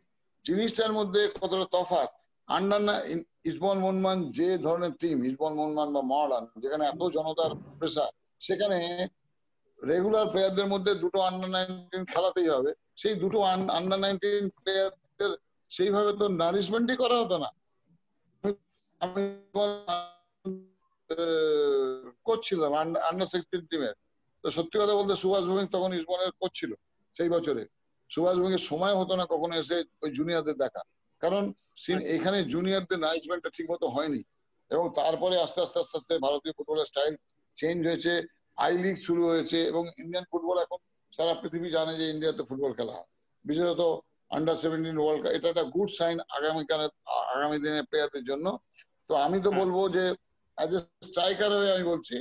জিনিসটার 0.46 0.92
মধ্যে 0.94 1.22
কতটা 1.42 1.68
তফাৎ। 1.72 2.10
আন্ডার 2.48 2.82
ইসবল 3.46 3.78
মনমান 3.78 4.18
যে 4.32 4.48
ধরনের 4.58 4.94
টিম 5.00 5.18
ইসবল 5.26 5.54
মনমান 5.54 5.88
বা 5.94 6.02
মহারান 6.02 6.44
যেখানে 6.62 6.84
এত 6.86 7.02
জনতার 7.16 7.52
প্রেসার 7.80 8.12
সেখানে 8.42 8.78
রেগুলার 9.80 10.28
প্লেয়ারদের 10.32 10.68
মধ্যে 10.74 10.92
দুটো 11.04 11.20
আন্ডার 11.22 11.50
নাইনটিন 11.56 12.04
খেলাতেই 12.06 12.50
হবে। 12.56 12.72
সেই 13.02 13.16
দুটো 13.24 13.40
আন্ডার 13.78 14.00
নাইনটিন 14.04 14.46
প্লেয়ারদের 14.58 15.32
সেইভাবে 15.72 16.12
তো 16.20 16.26
নারিশমেন্টই 16.44 16.98
করা 17.04 17.16
হতো 17.22 17.36
না। 17.44 17.50
আমি 19.02 19.22
কোচ 22.26 22.40
ছিলাম 22.48 22.72
আন্ডার 23.10 23.28
সিক্সটিন 23.34 23.64
টিমের 23.70 23.96
তো 24.44 24.48
সত্যি 24.58 24.76
কথা 24.82 24.96
বলতে 25.00 25.14
সুভাষ 25.24 25.44
ভৌমিক 25.50 25.70
তখন 25.76 25.92
ইসবনের 26.00 26.32
কোচ 26.40 26.52
ছিল 26.60 26.72
সেই 27.16 27.30
বছরে। 27.36 27.64
সুভাষ 28.10 28.36
ভৌমিকের 28.40 28.64
সময় 28.70 28.96
হতো 29.00 29.14
না 29.20 29.26
কখনো 29.34 29.54
এসে 29.62 29.78
ওই 30.04 30.10
জুনিয়রদের 30.18 30.58
দেখা। 30.64 30.82
কারণ 31.22 31.44
এখানে 32.16 32.38
জুনিয়রদের 32.54 33.00
ম্যানেজমেন্টটা 33.04 33.50
ঠিক 33.58 33.68
মতো 33.72 33.86
হয়নি। 33.96 34.22
এবং 34.72 34.86
তারপরে 34.96 35.36
আস্তে 35.46 35.60
আস্তে 35.62 35.78
আস্তে 35.80 35.96
আস্তে 36.00 36.14
ভারতীয় 36.26 36.54
ফুটবলের 36.58 36.90
স্টাইল 36.92 37.14
চেঞ্জ 37.58 37.80
হয়েছে। 37.88 38.14
আই 38.58 38.74
লিগ 38.84 38.96
শুরু 39.08 39.22
হয়েছে 39.32 39.58
এবং 39.72 39.84
ইন্ডিয়ান 40.02 40.26
ফুটবল 40.32 40.58
এখন 40.66 40.80
সারা 41.14 41.34
পৃথিবী 41.42 41.68
জানে 41.76 41.94
যে 42.00 42.06
ইন্ডিয়াতে 42.14 42.44
ফুটবল 42.50 42.72
খেলা 42.78 42.94
হয়। 42.98 43.10
বিশেষত 43.46 43.82
আন্ডার 44.32 44.56
সেভেন্টিন 44.64 44.98
ওয়ার্ল্ড 45.00 45.22
কাপ 45.24 45.34
এটা 45.38 45.48
একটা 45.52 45.66
গুড 45.76 45.90
সাইন 46.00 46.18
আগামীকালের 46.38 46.92
আগামী 47.36 47.58
দিনের 47.64 47.86
প্লেয়ারদের 47.90 48.24
জন্য। 48.30 48.46
তো 49.10 49.14
আমি 49.26 49.38
তো 49.46 49.50
বলব 49.60 49.78
যে 49.96 50.04
অ্যাজ 50.58 50.72
এ 50.78 50.80
স্ট্রাইকার 51.10 51.52
হয়ে 51.58 51.74
আমি 51.76 51.86
বলছি 51.94 52.16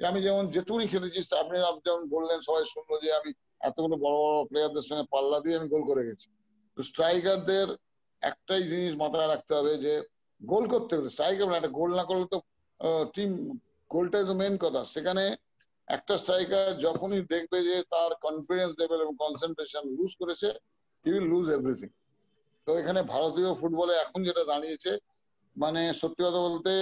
যে 0.00 0.04
আমি 0.10 0.20
যেমন 0.26 0.44
যেটুকুনি 0.54 0.86
খেলেছি 0.92 1.20
আপনি 1.42 1.56
যেমন 1.86 2.02
বললেন 2.14 2.38
সবাই 2.48 2.64
শুনলো 2.74 2.94
যে 3.04 3.10
আমি 3.18 3.30
এতগুলো 3.68 3.94
বড় 4.04 4.16
বড় 4.24 4.38
প্লেয়ারদের 4.50 4.86
সঙ্গে 4.88 5.04
পাল্লা 5.12 5.38
দিয়ে 5.44 5.58
আমি 5.58 5.68
গোল 5.74 5.82
করে 5.90 6.02
গেছি। 6.08 6.28
তো 6.76 6.80
স্ট্রাইকারদের 6.90 7.68
একটাই 8.22 8.62
জিনিস 8.72 8.92
মাথায় 9.02 9.28
রাখতে 9.32 9.52
হবে 9.58 9.72
যে 9.84 9.92
গোল 10.40 10.64
করতে 10.72 10.92
গেলে 10.96 11.10
স্ট্রাইকার 11.14 11.46
মানে 11.48 11.60
একটা 11.60 11.76
গোল 11.78 11.90
না 11.98 12.04
করলে 12.08 12.26
তো 12.34 12.38
টিম 13.14 13.30
গোলটাই 13.90 14.24
তো 14.28 14.34
মেন 14.40 14.54
কথা। 14.64 14.80
সেখানে 14.94 15.24
একটা 15.96 16.14
স্ট্রাইকার 16.22 16.66
যখনই 16.86 17.22
দেখবে 17.32 17.58
যে 17.68 17.76
তার 17.94 18.10
কনফিডেন্স 18.26 18.72
লেভেল 18.80 19.00
এবং 19.04 19.14
কনসেন্ট্রেশন 19.24 19.84
লুজ 19.96 20.12
করেছে 20.20 20.48
হি 21.04 21.10
উইল 21.14 21.26
লুজ 21.32 21.46
এভরিথিং 21.56 21.90
তো 22.66 22.70
এখানে 22.80 23.00
ভারতীয় 23.12 23.50
ফুটবলে 23.60 23.94
এখন 24.04 24.20
যেটা 24.28 24.42
দাঁড়িয়েছে 24.50 24.92
মানে 25.56 25.80
সত্যি 26.00 26.20
কথা 26.26 26.40
বলতে 26.48 26.72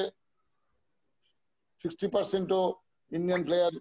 সিক্সটি 1.80 2.06
পার্সেন্টও 2.14 2.62
ইন্ডিয়ান 3.10 3.42
প্লেয়ার 3.46 3.72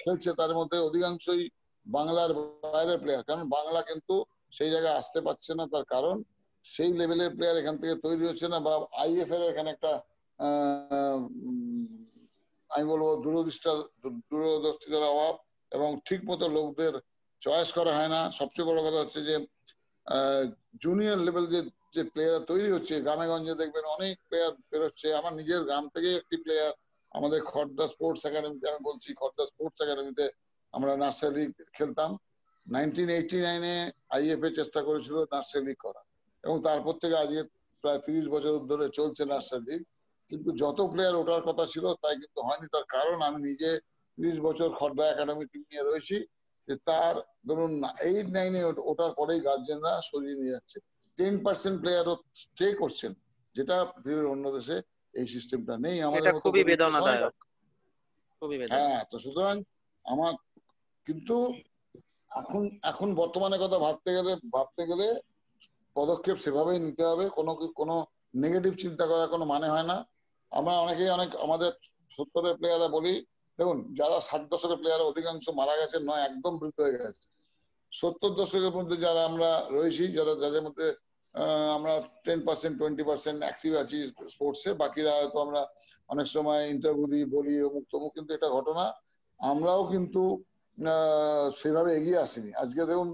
খেলছে, 0.00 0.30
তার 0.40 0.52
মধ্যে 0.58 0.78
অধিকাংশই 0.88 1.44
বাংলার 1.86 2.30
বাইরের 2.64 2.98
প্লেয়ার 3.02 3.26
কারণ 3.28 3.42
বাংলা 3.56 3.80
কিন্তু 3.90 4.14
সেই 4.56 4.70
জায়গায় 4.74 4.98
আসতে 5.00 5.20
পারছে 5.26 5.52
না, 5.58 5.64
তার 5.72 5.84
কারণ 5.94 6.16
সেই 6.66 6.90
লেভেলের 7.00 7.30
প্লেয়ার 7.36 7.60
এখান 7.62 7.76
থেকে 7.82 7.94
তৈরি 8.04 8.24
হচ্ছে 8.28 8.46
না 8.52 8.58
বা 8.66 8.74
আইএফ 9.02 9.30
এর 9.36 9.42
এখানে 9.52 9.68
একটা 9.72 9.92
আমি 12.70 12.84
বলব 12.92 13.06
দূরদৃষ্টা, 13.24 13.70
দূরদর্শিতার 14.30 15.12
অভাব 15.12 15.34
এবং 15.72 15.90
ঠিক 16.08 16.20
মতো 16.30 16.44
লোকদের 16.56 16.94
চয়েস 17.42 17.68
করা 17.78 17.92
হয় 17.98 18.10
না। 18.14 18.20
সবচেয়ে 18.38 18.68
বড় 18.70 18.80
কথা 18.86 19.02
হচ্ছে 19.02 19.20
যে 19.28 19.34
জুনিয়র 20.84 21.18
লেভেল 21.26 21.46
যে 21.54 21.60
যে 21.94 22.02
প্লেয়ার 22.12 22.40
তৈরি 22.50 22.68
হচ্ছে 22.74 22.94
গ্রামে 23.04 23.26
গঞ্জে 23.30 23.60
দেখবেন 23.62 23.84
অনেক 23.96 24.14
প্লেয়ার 24.28 24.52
বেরোচ্ছে। 24.70 25.08
আমার 25.20 25.32
নিজের 25.40 25.60
গ্রাম 25.68 25.84
থেকে 25.94 26.10
একটি 26.20 26.36
প্লেয়ার 26.44 26.72
আমাদের 27.12 27.40
খর্দা 27.50 27.86
স্পোর্টস 27.92 28.22
একাডেমিতে 28.28 28.66
আমি 28.70 28.80
বলছি 28.88 29.08
খর্দা 29.20 29.44
স্পোর্টস 29.50 29.78
একাডেমিতে 29.84 30.24
আমরা 30.74 30.92
নার্সারি 31.02 31.34
লিগ 31.36 31.50
খেলতাম। 31.78 32.10
নাইনটিন 32.66 33.08
এইটি 33.18 33.36
নাইনে 33.46 33.74
আইএফ 34.16 34.42
এ 34.48 34.50
চেষ্টা 34.58 34.80
করেছিল 34.88 35.16
নার্সারি 35.34 35.64
লিগ 35.68 35.78
করা 35.86 36.00
এবং 36.44 36.56
তারপর 36.66 36.94
থেকে 37.02 37.16
আজকে 37.22 37.42
প্রায় 37.84 38.00
তিরিশ 38.06 38.26
বছর 38.34 38.52
ধরে 38.70 38.86
চলছে 38.98 39.22
নার্সারি 39.32 39.64
লিগ 39.70 39.82
কিন্তু 40.30 40.48
যত 40.62 40.78
প্লেয়ার 40.92 41.20
ওঠার 41.22 41.42
কথা 41.42 41.64
ছিল 41.66 41.84
তাই 42.02 42.16
কিন্তু 42.22 42.40
হয়নি। 42.42 42.66
তার 42.72 42.86
কারণ 42.94 43.18
আমি 43.22 43.38
নিজে 43.48 43.70
তিরিশ 44.18 44.36
বছর 44.40 44.68
খর্দা 44.78 45.04
একাডেমি 45.08 45.44
টিম 45.46 45.62
নিয়ে 45.70 45.84
রয়েছি 45.84 46.16
যে 46.68 46.74
তার 46.88 47.14
ধরুন 47.48 47.72
এইট 48.10 48.26
নাইনে 48.28 48.60
ওঠার 48.90 49.12
পরেই 49.18 49.40
গার্জেনরা 49.40 49.92
সরিয়ে 50.00 50.38
নিয়ে 50.40 50.54
যাচ্ছে। 50.54 50.78
টেন 51.18 51.34
পার্সেন্ট 51.44 51.76
প্লেয়ারও 51.80 52.14
স্টে 52.34 52.66
করছেন 52.74 53.12
যেটা 53.56 53.76
পৃথিবীর 53.92 54.26
অন্য 54.26 54.44
দেশে 54.52 54.76
এই 55.14 55.26
সিস্টেমটা 55.26 55.74
নেই। 55.76 55.96
আমাদের 56.02 56.32
খুবই 56.44 56.62
বেদনাদায়ক। 56.64 57.34
হ্যাঁ 58.74 59.00
তো 59.10 59.16
সুতরাং 59.18 59.56
আমার 60.04 60.32
কিন্তু 61.06 61.36
এখন 62.30 62.62
এখন 62.82 63.08
বর্তমানে 63.14 63.56
কথা 63.58 63.78
ভাবতে 63.78 64.10
গেলে 64.14 64.32
ভাবতে 64.54 64.82
গেলে 64.86 65.06
পদক্ষেপ 65.96 66.36
সেভাবেই 66.36 66.78
নিতে 66.78 67.04
হবে। 67.10 67.24
কোনো 67.28 67.52
কোনো 67.80 67.94
নেগেটিভ 68.34 68.72
চিন্তা 68.82 69.04
করার 69.06 69.28
কোনো 69.28 69.44
মানে 69.44 69.68
হয় 69.68 69.86
না। 69.92 69.96
আমরা 70.52 70.72
অনেকেই 70.84 71.10
অনেক 71.16 71.30
আমাদের 71.44 71.70
সত্তরের 72.16 72.54
প্লেয়াররা 72.58 72.88
বলি, 72.96 73.14
দেখুন, 73.58 73.78
যারা 73.98 74.16
ষাট 74.28 74.42
দশকের 74.52 74.78
প্লেয়ার 74.80 75.08
অধিকাংশ 75.10 75.44
মারা 75.60 75.74
গেছে 75.80 75.96
নয়, 76.08 76.22
একদম 76.28 76.52
বৃদ্ধ 76.60 76.78
হয়ে 76.86 77.02
গেছে। 77.04 77.24
সত্তর 77.92 78.32
দশকের 78.40 78.74
মধ্যে 78.78 78.96
যারা 79.04 79.22
আমরা 79.30 79.50
রয়েছি, 79.76 80.04
যারা, 80.16 80.32
যাদের 80.42 80.62
মধ্যে 80.66 80.88
আমরা 81.76 81.94
ten 82.24 82.40
percent 82.46 82.74
twenty 82.80 83.04
percent 83.08 83.38
active 83.44 83.72
আছি 83.82 83.98
স্পোর্টসে 84.34 84.70
বাকিরা 84.82 85.12
হয়তো 85.18 85.38
আমরা 85.46 85.60
অনেক 86.12 86.26
সময় 86.34 86.62
ইন্টারভিউ 86.74 87.06
দিই, 87.12 87.26
বলি, 87.36 87.54
অমুক 87.68 87.84
তমুক, 87.92 88.12
কিন্তু 88.16 88.30
এটা 88.34 88.48
ঘটনা। 88.56 88.84
আমরাও 89.40 89.82
কিন্তু 89.92 90.22
সেভাবে 91.58 91.90
এগিয়ে 91.98 92.22
আসিনি। 92.26 92.50
আজকে 92.62 92.82
দেখুন, 92.90 93.08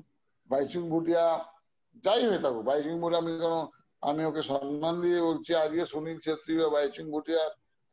বাইচুং 0.51 0.83
ভুটিয়া, 0.93 1.25
যাই 2.05 2.23
হয়ে 2.29 2.43
থাকুক, 2.45 2.63
বাইচুং 2.69 2.95
ভুটিয়া 3.03 3.21
আমি 3.23 3.33
কোনো 3.45 3.61
আমি 4.03 4.23
ওকে 4.31 4.43
সম্মান 4.51 4.95
দিয়ে 5.05 5.21
বলছি, 5.29 5.51
আজকে 5.65 5.85
সুনীল 5.93 6.19
ছেত্রী 6.27 6.53
বা 6.61 6.67
বাইচুং 6.75 7.05
ভুটিয়া 7.15 7.43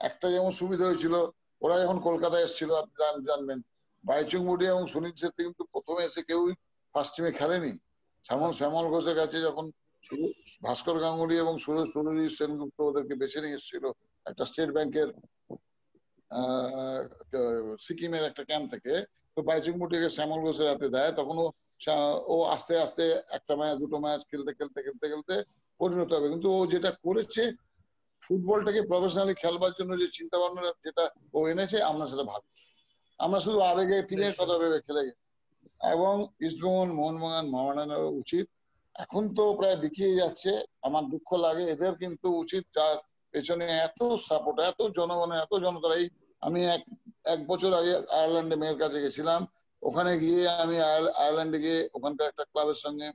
একটা 0.02 0.28
যেমন 0.36 0.52
সুবিধা 0.60 0.86
হয়েছিল, 0.90 1.16
ওরা 1.62 1.76
যখন 1.84 1.98
কলকাতায় 2.08 2.46
এসেছিল, 2.48 2.70
আপনি 2.82 2.96
জানবেন। 3.30 3.60
বাইচুং 4.04 4.42
ভুটিয়া 4.50 4.72
এবং 4.76 4.84
সুনীল 4.94 5.16
ছেত্রী 5.22 5.42
কিন্তু 5.48 5.64
প্রথমে 5.74 6.02
এসে 6.10 6.22
কেউই 6.30 6.54
ফার্স্ট 6.94 7.12
টিমে 7.16 7.32
খেলেনি। 7.40 7.74
শ্যামল 8.26 8.52
শ্যামল 8.60 8.86
ঘোষের 8.94 9.16
কাছে 9.22 9.38
যখন 9.48 9.66
ভাস্কর 10.66 10.98
গাঙ্গুলি 11.04 11.36
এবং 11.44 11.54
সুরজ 11.64 11.88
সুরজিৎ 11.94 12.32
সেনগুপ্ত 12.38 12.78
ওদেরকে 12.90 13.14
বেছে 13.22 13.40
নিয়ে 13.44 13.58
এসেছিল 13.58 13.86
একটা 14.26 14.44
স্টেট 14.50 14.70
ব্যাংকের 14.76 15.10
সিকিমের 17.86 18.24
একটা 18.30 18.44
ক্যাম্প 18.50 18.66
থেকে, 18.74 18.94
তো 19.38 19.40
বাইচুং 19.48 19.74
মুটিকে 19.82 20.10
শ্যামল 20.18 20.40
ঘোষের 20.46 20.68
হাতে 20.72 20.88
দেয়। 20.96 21.12
তখন 21.20 21.36
ও 22.34 22.36
আস্তে 22.56 22.74
আস্তে 22.86 23.04
একটা 23.38 23.54
ম্যাচ, 23.60 23.76
দুটো 23.84 23.98
ম্যাচ 24.06 24.22
খেলতে 24.32 24.52
খেলতে 24.58 24.80
খেলতে 24.86 25.06
খেলতে 25.12 25.36
পরিণত 25.80 26.10
হবে। 26.14 26.28
কিন্তু 26.30 26.48
ও 26.58 26.60
যেটা 26.74 26.92
করেছে, 27.06 27.44
ফুটবলটাকে 28.24 28.82
প্রফেশনালি 28.82 29.34
খেলবার 29.42 29.74
জন্য 29.80 29.92
যে 30.02 30.08
চিন্তা 30.18 30.38
ভাবনা 30.42 30.62
যেটা 30.86 31.04
ও 31.34 31.40
এনেছে, 31.48 31.78
আমরা 31.84 32.06
সেটা 32.08 32.26
ভাবি 32.32 32.50
আমরা 33.20 33.40
শুধু 33.40 33.60
আবেগে 33.62 33.98
টিমের 34.10 34.36
কথা 34.40 34.56
ভেবে 34.62 34.80
খেলে 34.88 35.02
গেছি। 35.08 35.24
এবং 35.94 36.16
ইস্টবেঙ্গল 36.48 36.90
মোহনবাগান 37.00 37.46
মোহামেডানের 37.54 38.04
উচিত। 38.22 38.46
এখন 38.96 39.24
তো 39.38 39.44
প্রায় 39.54 39.78
বিকিয়ে 39.84 40.20
যাচ্ছে, 40.22 40.52
আমার 40.88 41.04
দুঃখ 41.04 41.30
লাগে, 41.46 41.64
এদের 41.74 41.94
কিন্তু 41.96 42.28
উচিত 42.44 42.64
যার 42.76 42.98
পেছনে 43.34 43.66
এত 43.88 44.00
সাপোর্ট 44.28 44.58
এত 44.62 44.80
জনগণের 44.98 45.40
এত 45.42 45.54
জনতার 45.66 45.94
এই 46.00 46.06
আমি 46.42 46.60
এক 46.76 46.84
এক 47.34 47.40
বছর 47.48 47.72
আগে 47.74 47.94
আয়ারল্যান্ডে 48.18 48.56
মেয়ের 48.56 48.78
কাছে 48.78 49.04
গেছিলাম। 49.06 49.42
ওখানে 49.82 50.12
গিয়ে 50.20 50.42
আমি 50.64 50.76
আয়ারল্যান্ডে 51.20 51.58
গিয়ে 51.66 51.80
ওখানকার 51.94 52.30
একটা 52.32 52.44
ক্লাবের 52.52 52.80
সঙ্গে 52.86 53.08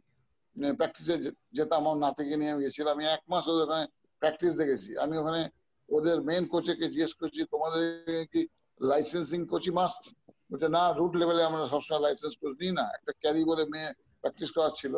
প্র্যাকটিসে 0.78 1.14
যেতাম 1.56 1.80
আমার 1.82 1.96
নাতিকে 2.04 2.36
নিয়ে 2.40 2.52
আমি 2.54 2.62
গেছিলাম, 2.66 2.92
আমি 2.96 3.04
এক 3.16 3.22
মাস 3.32 3.44
ওদের 3.52 3.64
ওখানে 3.66 3.84
প্র্যাকটিস 4.22 4.52
দেখেছি। 4.60 4.90
আমি 5.04 5.14
ওখানে 5.22 5.40
ওদের 5.88 6.18
মেন 6.28 6.44
কোচেকে 6.52 6.86
জিজ্ঞেস 6.94 7.12
করছি, 7.20 7.40
তোমাদের 7.52 7.82
কি 8.32 8.40
লাইসেন্সিং 8.80 9.40
কোচই 9.52 9.72
মাস্ট 9.78 10.02
বলছে, 10.50 10.68
না 10.76 10.82
রুট 10.98 11.12
লেভেলে 11.20 11.42
আমরা 11.48 11.62
সবসময় 11.72 12.02
লাইসেন্স 12.06 12.34
কোচ 12.40 12.52
নিই 12.62 12.72
না। 12.78 12.84
একটা 12.96 13.12
ক্যারি 13.22 13.42
বলে 13.50 13.64
মেয়ে 13.72 13.88
প্র্যাকটিস 14.22 14.50
করার 14.56 14.74
ছিল 14.80 14.94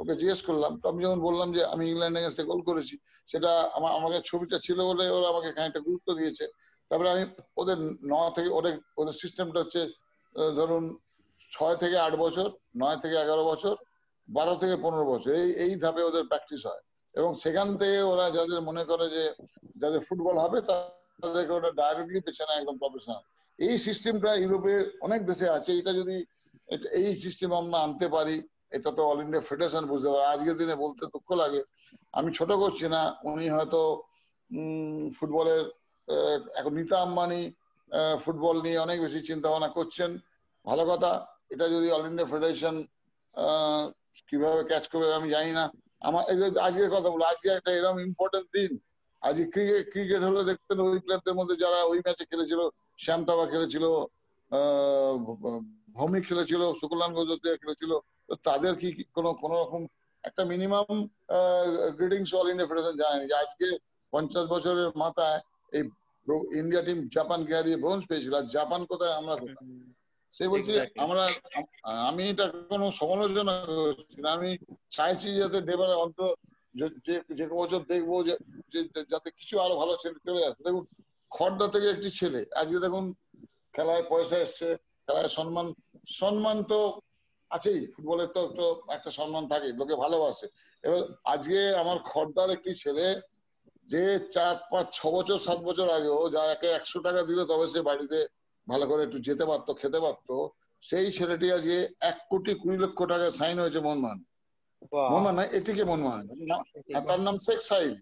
ওকে 0.00 0.14
জিজ্ঞেস 0.20 0.40
করলাম, 0.48 0.72
তো 0.80 0.84
আমি 0.90 1.00
যখন 1.04 1.20
বললাম 1.28 1.48
যে, 1.56 1.62
আমি 1.74 1.84
ইংল্যান্ড 1.92 2.16
এগেন্সে 2.18 2.42
গোল 2.50 2.60
করেছি, 2.68 2.94
সেটা 3.30 3.50
আমার 3.76 3.92
আমাকে 3.98 4.18
ছবিটা 4.28 4.56
ছিল 4.66 4.78
বলে 4.90 5.04
ওরা 5.16 5.28
আমাকে 5.32 5.48
খানিকটা 5.56 5.80
গুরুত্ব 5.88 6.08
দিয়েছে। 6.18 6.44
তারপরে 6.90 7.08
আমি 7.14 7.24
ওদের 7.60 7.78
ন 8.12 8.14
থেকে, 8.36 8.50
ওদের 8.58 8.74
ওদের 9.00 9.14
সিস্টেমটা 9.22 9.58
হচ্ছে 9.62 9.80
ধরুন, 10.58 10.84
ছয় 11.52 11.76
থেকে 11.82 11.96
আট 12.06 12.14
বছর, 12.24 12.48
নয় 12.82 12.98
থেকে 13.02 13.16
এগারো 13.24 13.44
বছর 13.52 13.74
বারো 14.28 14.54
থেকে 14.62 14.76
পনেরো 14.84 15.04
বছর, 15.12 15.30
এই 15.42 15.48
এই 15.64 15.72
ধাপে 15.82 16.02
ওদের 16.08 16.24
প্র্যাকটিস 16.30 16.62
হয়। 16.68 16.82
এবং 17.14 17.30
সেখান 17.42 17.68
থেকে 17.80 17.98
ওরা 18.12 18.26
যাদের 18.36 18.60
মনে 18.68 18.82
করে 18.90 19.06
যে 19.16 19.24
যাদের 19.82 20.00
ফুটবল 20.06 20.36
হবে, 20.44 20.58
তাদেরকে 20.70 21.52
ওটা 21.58 21.70
ডাইরেক্টলি 21.80 22.20
পেছনে 22.26 22.52
একদম 22.56 22.76
প্রফেশনাল 22.82 23.22
এই 23.58 23.76
সিস্টেমটা 23.86 24.30
ইউরোপে 24.42 24.74
অনেক 25.06 25.20
দেশে 25.30 25.46
আছে। 25.56 25.70
এটা 25.80 25.92
যদি 26.00 26.16
এই 27.00 27.10
সিস্টেম 27.24 27.50
আমরা 27.60 27.78
আনতে 27.86 28.06
পারি, 28.16 28.36
এটা 28.76 28.90
তো 28.96 29.02
অল 29.10 29.18
ইন্ডিয়া 29.24 29.46
ফেডারেশন 29.48 29.84
বুঝতে 29.92 30.08
পারে। 30.12 30.24
আজকের 30.32 30.56
দিনে 30.60 30.74
বলতে 30.84 31.02
দুঃখ 31.14 31.28
লাগে। 31.42 31.60
আমি 32.18 32.30
ছোট 32.38 32.50
করছি 32.62 32.86
না, 32.94 33.02
উনি 33.32 33.46
হয়তো 33.56 33.80
ফুটবলের 35.16 35.64
এখন 36.58 36.72
নিতা 36.78 36.98
আম্বানি 37.06 37.42
ফুটবল 38.24 38.56
নিয়ে 38.66 38.78
অনেক 38.86 38.98
বেশি 39.04 39.20
চিন্তা 39.28 39.46
ভাবনা 39.52 39.68
করছেন। 39.78 40.10
ভালো 40.64 40.84
কথা। 40.90 41.12
এটা 41.54 41.66
যদি 41.74 41.88
অল 41.96 42.04
ইন্ডিয়া 42.10 42.30
ফেডারেশন 42.32 42.76
কীভাবে 44.28 44.62
ক্যাচ 44.70 44.84
করবে 44.92 45.06
আমি 45.18 45.28
জানি 45.36 45.52
না। 45.58 45.64
আমার 46.08 46.22
আজকের 46.66 46.90
কথা 46.94 47.08
বলো, 47.12 47.24
আজকে 47.32 47.48
একটা 47.52 47.70
এরকম 47.78 47.98
ইম্পর্টেন্ট 48.08 48.48
দিন। 48.56 48.72
আজ 49.22 49.36
ক্রিকেট 49.54 49.84
ক্রিকেট 49.92 50.22
হলে 50.28 50.42
দেখতেন 50.50 50.78
ওই 50.86 50.98
প্লেয়ারদের 51.04 51.38
মধ্যে 51.38 51.56
যারা 51.64 51.78
ওই 51.90 51.98
ম্যাচে 52.06 52.24
খেলেছিল, 52.30 52.60
শ্যাম 53.04 53.20
তাবা 53.28 53.44
খেলেছিল 53.52 53.84
ভৌমিক 55.96 56.22
খেলেছিল 56.28 56.62
শুক্লান 56.80 57.10
গজোতিয়া 57.18 57.60
খেলেছিল, 57.62 57.92
তো 58.28 58.34
তাদের 58.46 58.72
কি 58.80 58.88
কোনো 59.16 59.30
কোনো 59.42 59.54
রকম 59.62 59.82
একটা 60.24 60.42
minimum 60.52 60.94
greetings 61.98 62.30
all 62.38 62.48
India 62.50 62.68
federation 62.70 62.96
জানেনি 63.02 63.24
যে 63.30 63.36
আজকে 63.44 63.66
পঞ্চাশ 64.12 64.44
বছরের 64.54 64.90
মাথায় 65.02 65.38
এই 65.76 65.82
ইন্ডিয়া 66.60 66.82
টিম 66.86 66.98
জাপানকে 67.16 67.52
হারিয়ে 67.56 67.82
ব্রোঞ্জ 67.82 68.02
পেয়েছিল। 68.08 68.32
আর 68.40 68.46
জাপান 68.56 68.80
কোথায়? 68.90 69.14
আমরা 69.20 69.34
সে 70.32 70.48
বলছে 70.48 70.86
আমরা 70.96 71.22
আমি 72.08 72.22
এটা 72.28 72.48
কোনো 72.68 72.90
সমালোচনা 72.90 73.64
করছি 73.66 74.22
না। 74.22 74.28
আমি 74.32 74.50
চাইছি 74.90 75.28
যাতে 75.34 75.60
দেবার 75.60 75.90
অন্ত 75.96 76.18
যে- 76.74 77.48
বছর 77.48 77.80
দেখব 77.88 78.10
যে 78.24 78.34
যাতে 79.10 79.30
কিছু 79.30 79.54
আরও 79.60 79.74
ভালো 79.76 79.96
ছেলে 80.02 80.18
চলে 80.26 80.46
আসে। 80.46 80.62
দেখুন 80.64 80.84
খড়দা 81.30 81.68
থেকে 81.68 81.90
একটি 81.90 82.10
ছেলে 82.10 82.40
আজকে 82.54 82.78
দেখুন 82.78 83.04
খেলায় 83.72 84.04
পয়সা 84.08 84.36
এসছে 84.38 84.76
খেলায় 85.08 85.28
সম্মান 85.28 85.66
সম্মান 86.08 86.62
তো 86.62 87.00
আছেই। 87.50 87.86
ফুটবলের 87.86 88.26
তো 88.26 88.40
একটু 88.44 88.64
একটা 88.88 89.10
সম্মান 89.10 89.48
থাকে 89.48 89.68
লোকে 89.72 89.94
ভালোবাসে। 89.94 90.46
এবার 90.84 91.02
আজকে 91.24 91.76
আমার 91.76 91.98
খড়দার 91.98 92.50
একটি 92.50 92.74
ছেলে 92.74 93.06
যে 93.88 94.02
চার 94.32 94.54
পাঁচ 94.70 94.86
ছ 94.92 95.06
বছর 95.06 95.38
সাত 95.38 95.58
বছর 95.58 95.88
আগে 95.88 95.94
আগেও 95.96 96.30
যাকে 96.30 96.66
একশো 96.66 96.98
টাকা 97.00 97.22
দিল 97.22 97.38
তবে 97.44 97.66
সে 97.68 97.80
বাড়িতে 97.82 98.18
ভালো 98.66 98.84
করে 98.90 99.00
একটু 99.04 99.18
যেতে 99.26 99.44
পারতো 99.50 99.70
খেতে 99.80 99.98
পারতো 100.00 100.34
সেই 100.82 101.08
ছেলেটি 101.12 101.46
আজকে 101.52 101.76
এক 102.10 102.16
কোটি 102.30 102.52
কুড়ি 102.60 102.76
লক্ষ 102.78 102.98
টাকা 103.12 103.26
সাইন 103.38 103.56
হয়েছে 103.60 103.80
মনমান 103.80 104.18
মনমান 105.10 105.34
না 105.38 105.44
এটিকে। 105.58 105.84
মনমান 105.84 106.20
আর 106.96 107.02
তার 107.08 107.20
নাম 107.26 107.36
শেখ 107.46 107.60
সাইল। 107.70 107.92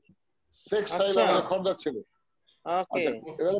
শেখ 0.54 0.84
সাইল 0.88 1.14
আচ্ছা। 1.14 1.22
আমাদের 1.24 1.46
খর্দার 1.50 1.76
ছেলে। 1.84 2.00
আচ্ছা 2.66 3.10
এবার 3.40 3.54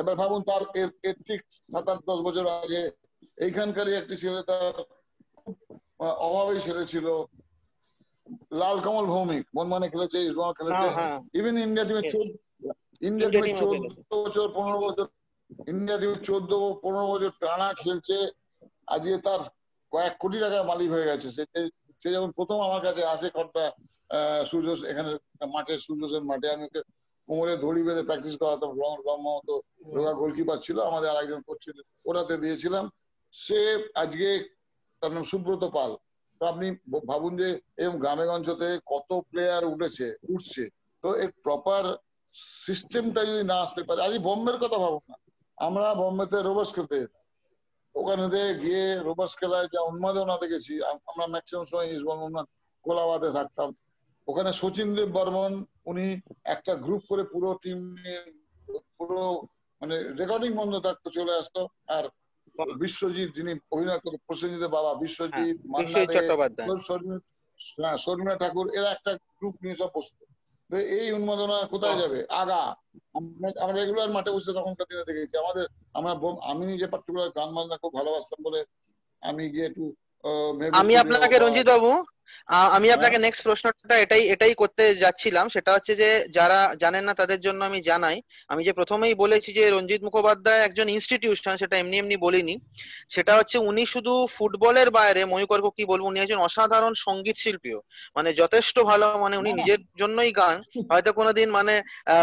এবার 0.00 0.14
ভাবুন 0.20 0.40
তার 0.48 0.62
এর 1.08 1.16
ঠিক 1.28 1.40
সাত 1.64 1.86
আট 1.92 2.00
দশ 2.08 2.18
বছর 2.26 2.44
আগে 2.56 2.80
এইখানকারই 3.38 3.94
একটি 3.96 4.14
ছেলে 4.22 4.40
তার 4.50 4.74
অভাবেই 6.28 6.60
ছেলে 6.66 6.82
ছিল। 6.92 7.06
লাল 8.60 8.76
কমল 8.86 9.06
ভৌমিক 9.06 9.44
মনমানে 9.56 9.86
খেলেছে 9.92 10.18
ইসমাল 10.22 10.52
খেলেছে। 10.58 10.86
ইভেন 11.38 11.54
ইন্ডিয়া 11.66 11.86
টিমে. 11.88 12.02
চোদ্দ 12.12 12.32
ইন্ডিয়া 13.08 13.30
টিমে 13.32 13.48
চোদ্দ 13.60 13.84
বছর 14.14 14.46
পনেরো 14.56 14.78
বছর 14.86 15.06
ইন্ডিয়া 15.68 15.98
টিমে 15.98 16.18
চোদ্দ 16.22 16.50
পনেরো 16.82 17.06
বছর 17.12 17.32
টানা 17.40 17.68
খেলছে। 17.72 18.16
আজকে 18.86 19.16
তার 19.18 19.40
কয়েক 19.92 20.14
কোটি 20.18 20.38
টাকা 20.40 20.58
মালিক 20.62 20.88
হয়ে 20.90 21.08
গেছে। 21.10 21.28
সে 22.00 22.08
যখন 22.16 22.30
প্রথম 22.30 22.58
আমার 22.60 22.80
কাছে 22.80 23.02
আসে 23.04 23.28
আহ, 24.10 24.42
সূর্য 24.44 24.68
এখানে 24.92 25.10
মাঠে 25.54 25.74
সূর্য 25.78 26.02
মাঠে। 26.22 26.46
আমি 26.54 26.64
ওকে 26.64 26.80
কোমরে 27.28 27.54
দড়ি 27.56 27.82
বেঁধে 27.82 28.02
প্র্যাকটিস 28.02 28.34
করাতাম। 28.36 28.70
রং 29.06 29.18
মতো 29.26 29.54
রোগা 29.94 30.12
গোলকিপার 30.12 30.58
ছিল। 30.58 30.76
আমাদের 30.80 31.10
আরেকজন 31.10 31.40
কোচ 31.42 31.58
ছিল। 31.64 31.76
ওরাতে 32.04 32.34
দিয়েছিলাম। 32.36 32.84
সে 33.34 33.58
আজকে 33.94 34.28
তার 35.02 35.10
নাম 35.12 35.24
সুব্রত 35.24 35.64
পাল। 35.64 35.90
তো 36.40 36.42
আপনি 36.46 36.66
ভাবুন 37.06 37.32
যে 37.36 37.48
এরকম 37.76 37.96
গ্রামে 37.98 38.24
গঞ্জতে 38.26 38.68
কত 38.86 39.10
প্লেয়ার 39.30 39.64
উঠেছে 39.64 40.06
উঠছে। 40.28 40.62
তো 41.04 41.08
এর 41.14 41.30
প্রপার 41.42 41.82
সিস্টেমটা 42.64 43.20
যদি 43.24 43.42
না 43.44 43.56
আসতে 43.60 43.82
পারে 43.82 44.00
আজ 44.02 44.14
বোম্বের 44.18 44.56
কথা 44.58 44.78
ভাবুন 44.78 45.04
না। 45.08 45.16
আমরা 45.58 45.88
বোম্বেতে 45.94 46.38
রোবার্স 46.40 46.70
খেলতে 46.74 46.98
ওখানে 47.94 48.24
গিয়ে 48.60 48.84
রোবার্স 48.98 49.32
খেলায় 49.40 49.68
যা 49.72 49.80
উন্মাদনা 49.82 50.34
দেখেছি 50.40 50.72
আমরা 51.10 51.24
ম্যাক্সিমাম 51.26 51.64
সময় 51.64 51.88
ইসবন 51.88 52.18
কোলাবাদে 52.84 53.30
থাকতাম। 53.32 53.68
ওখানে 54.28 54.50
সচিন 54.52 54.88
দেব 54.96 55.08
বর্মন 55.12 55.52
উনি 55.86 56.06
একটা 56.54 56.72
গ্রুপ 56.76 57.02
করে 57.08 57.22
পুরো 57.32 57.48
টিম 57.62 57.78
নিয়ে 57.96 58.20
পুরো 58.98 59.22
মানে 59.82 59.96
রেকর্ডিং 60.20 60.50
বন্ধ 60.54 60.74
থাকতো 60.86 61.08
চলে 61.10 61.32
আসতো। 61.40 61.60
আর 61.88 62.04
বিশ্বজিৎ 62.80 63.28
যিনি 63.34 63.52
অভিনয় 63.74 64.00
করতো 64.04 64.18
প্রসেনজিতের 64.26 64.74
বাবা 64.76 64.90
বিশ্বজিৎ 64.94 65.56
মান্না 65.72 66.02
দে 66.04 66.14
চট্টোপাধ্যায়। 66.14 66.70
শর্মিলা 66.86 67.18
হ্যাঁ, 67.78 67.96
শর্মিলা 67.98 68.34
ঠাকুর 68.36 68.66
এরা 68.78 68.88
একটা 68.92 69.12
গ্রুপ 69.38 69.54
নিয়ে 69.62 69.76
সব 69.76 69.90
বসতো। 69.94 70.22
এই 70.70 71.12
উন্মাদনা 71.12 71.66
কোথায় 71.66 71.96
যাবে? 72.00 72.26
আগা। 72.32 72.62
আমরা- 73.14 73.58
আমরা 73.60 73.76
রেগুলার 73.80 74.10
মাঠে 74.10 74.30
বসে 74.30 74.52
তখনকার 74.52 74.86
দিনে 74.90 75.04
দেখেছি। 75.04 75.36
আমাদের 75.36 75.64
আমরা 75.94 76.12
আমি 76.42 76.66
নিজে 76.66 76.86
পার্টিকুলার 76.86 77.30
গান 77.30 77.48
বাজনা 77.54 77.76
খুব 77.76 77.92
ভালোবাসতাম 77.94 78.40
বলে 78.42 78.60
আমি 79.22 79.48
গিয়ে 79.48 79.66
একটু 79.66 79.84
আহ, 80.24 80.50
আমি 80.72 80.92
আপনাকে 80.96 81.36
রঞ্জিত 81.38 81.66
বাবু 81.66 81.90
আমি 82.48 82.88
আপনাকে 82.90 83.18
নেক্সট 83.18 83.42
প্রশ্নটা 83.42 83.94
এটাই 83.98 84.22
এটাই 84.28 84.54
করতে 84.54 84.84
যাচ্ছিলাম। 84.94 85.46
সেটা 85.48 85.70
হচ্ছে 85.74 85.92
যে 85.96 86.08
যারা 86.30 86.58
জানেন 86.80 87.04
না 87.04 87.12
তাদের 87.14 87.40
জন্য 87.40 87.60
আমি 87.64 87.78
জানাই। 87.82 88.16
আমি 88.48 88.62
যে 88.64 88.72
প্রথমেই 88.72 89.14
বলেছি 89.14 89.50
যে 89.52 89.64
রঞ্জিত 89.66 90.00
মুখোপাধ্যায় 90.04 90.60
একজন 90.62 90.86
ইনস্টিটিউশন 90.88 91.54
সেটা 91.56 91.76
এমনি 91.78 91.96
এমনি 91.98 92.16
বলিনি। 92.16 92.54
সেটা 93.10 93.32
হচ্ছে 93.36 93.56
উনি 93.70 93.82
শুধু 93.86 94.12
ফুটবলের 94.36 94.88
বাইরে 94.90 95.22
ময়ূকর্ক 95.24 95.66
কি 95.76 95.84
বলব 95.84 96.04
উনি 96.04 96.18
একজন 96.20 96.38
অসাধারণ 96.38 96.92
সংগীত 97.06 97.36
শিল্পীও 97.36 97.80
মানে 98.16 98.30
যথেষ্ট 98.32 98.76
ভালো 98.90 99.06
মানে 99.18 99.36
উনি 99.36 99.50
না। 99.52 99.56
নিজের 99.60 99.80
জন্যই 99.98 100.32
গান। 100.32 100.56
হয়তো 100.90 101.10
কোনোদিন 101.12 101.48
মানে 101.50 101.74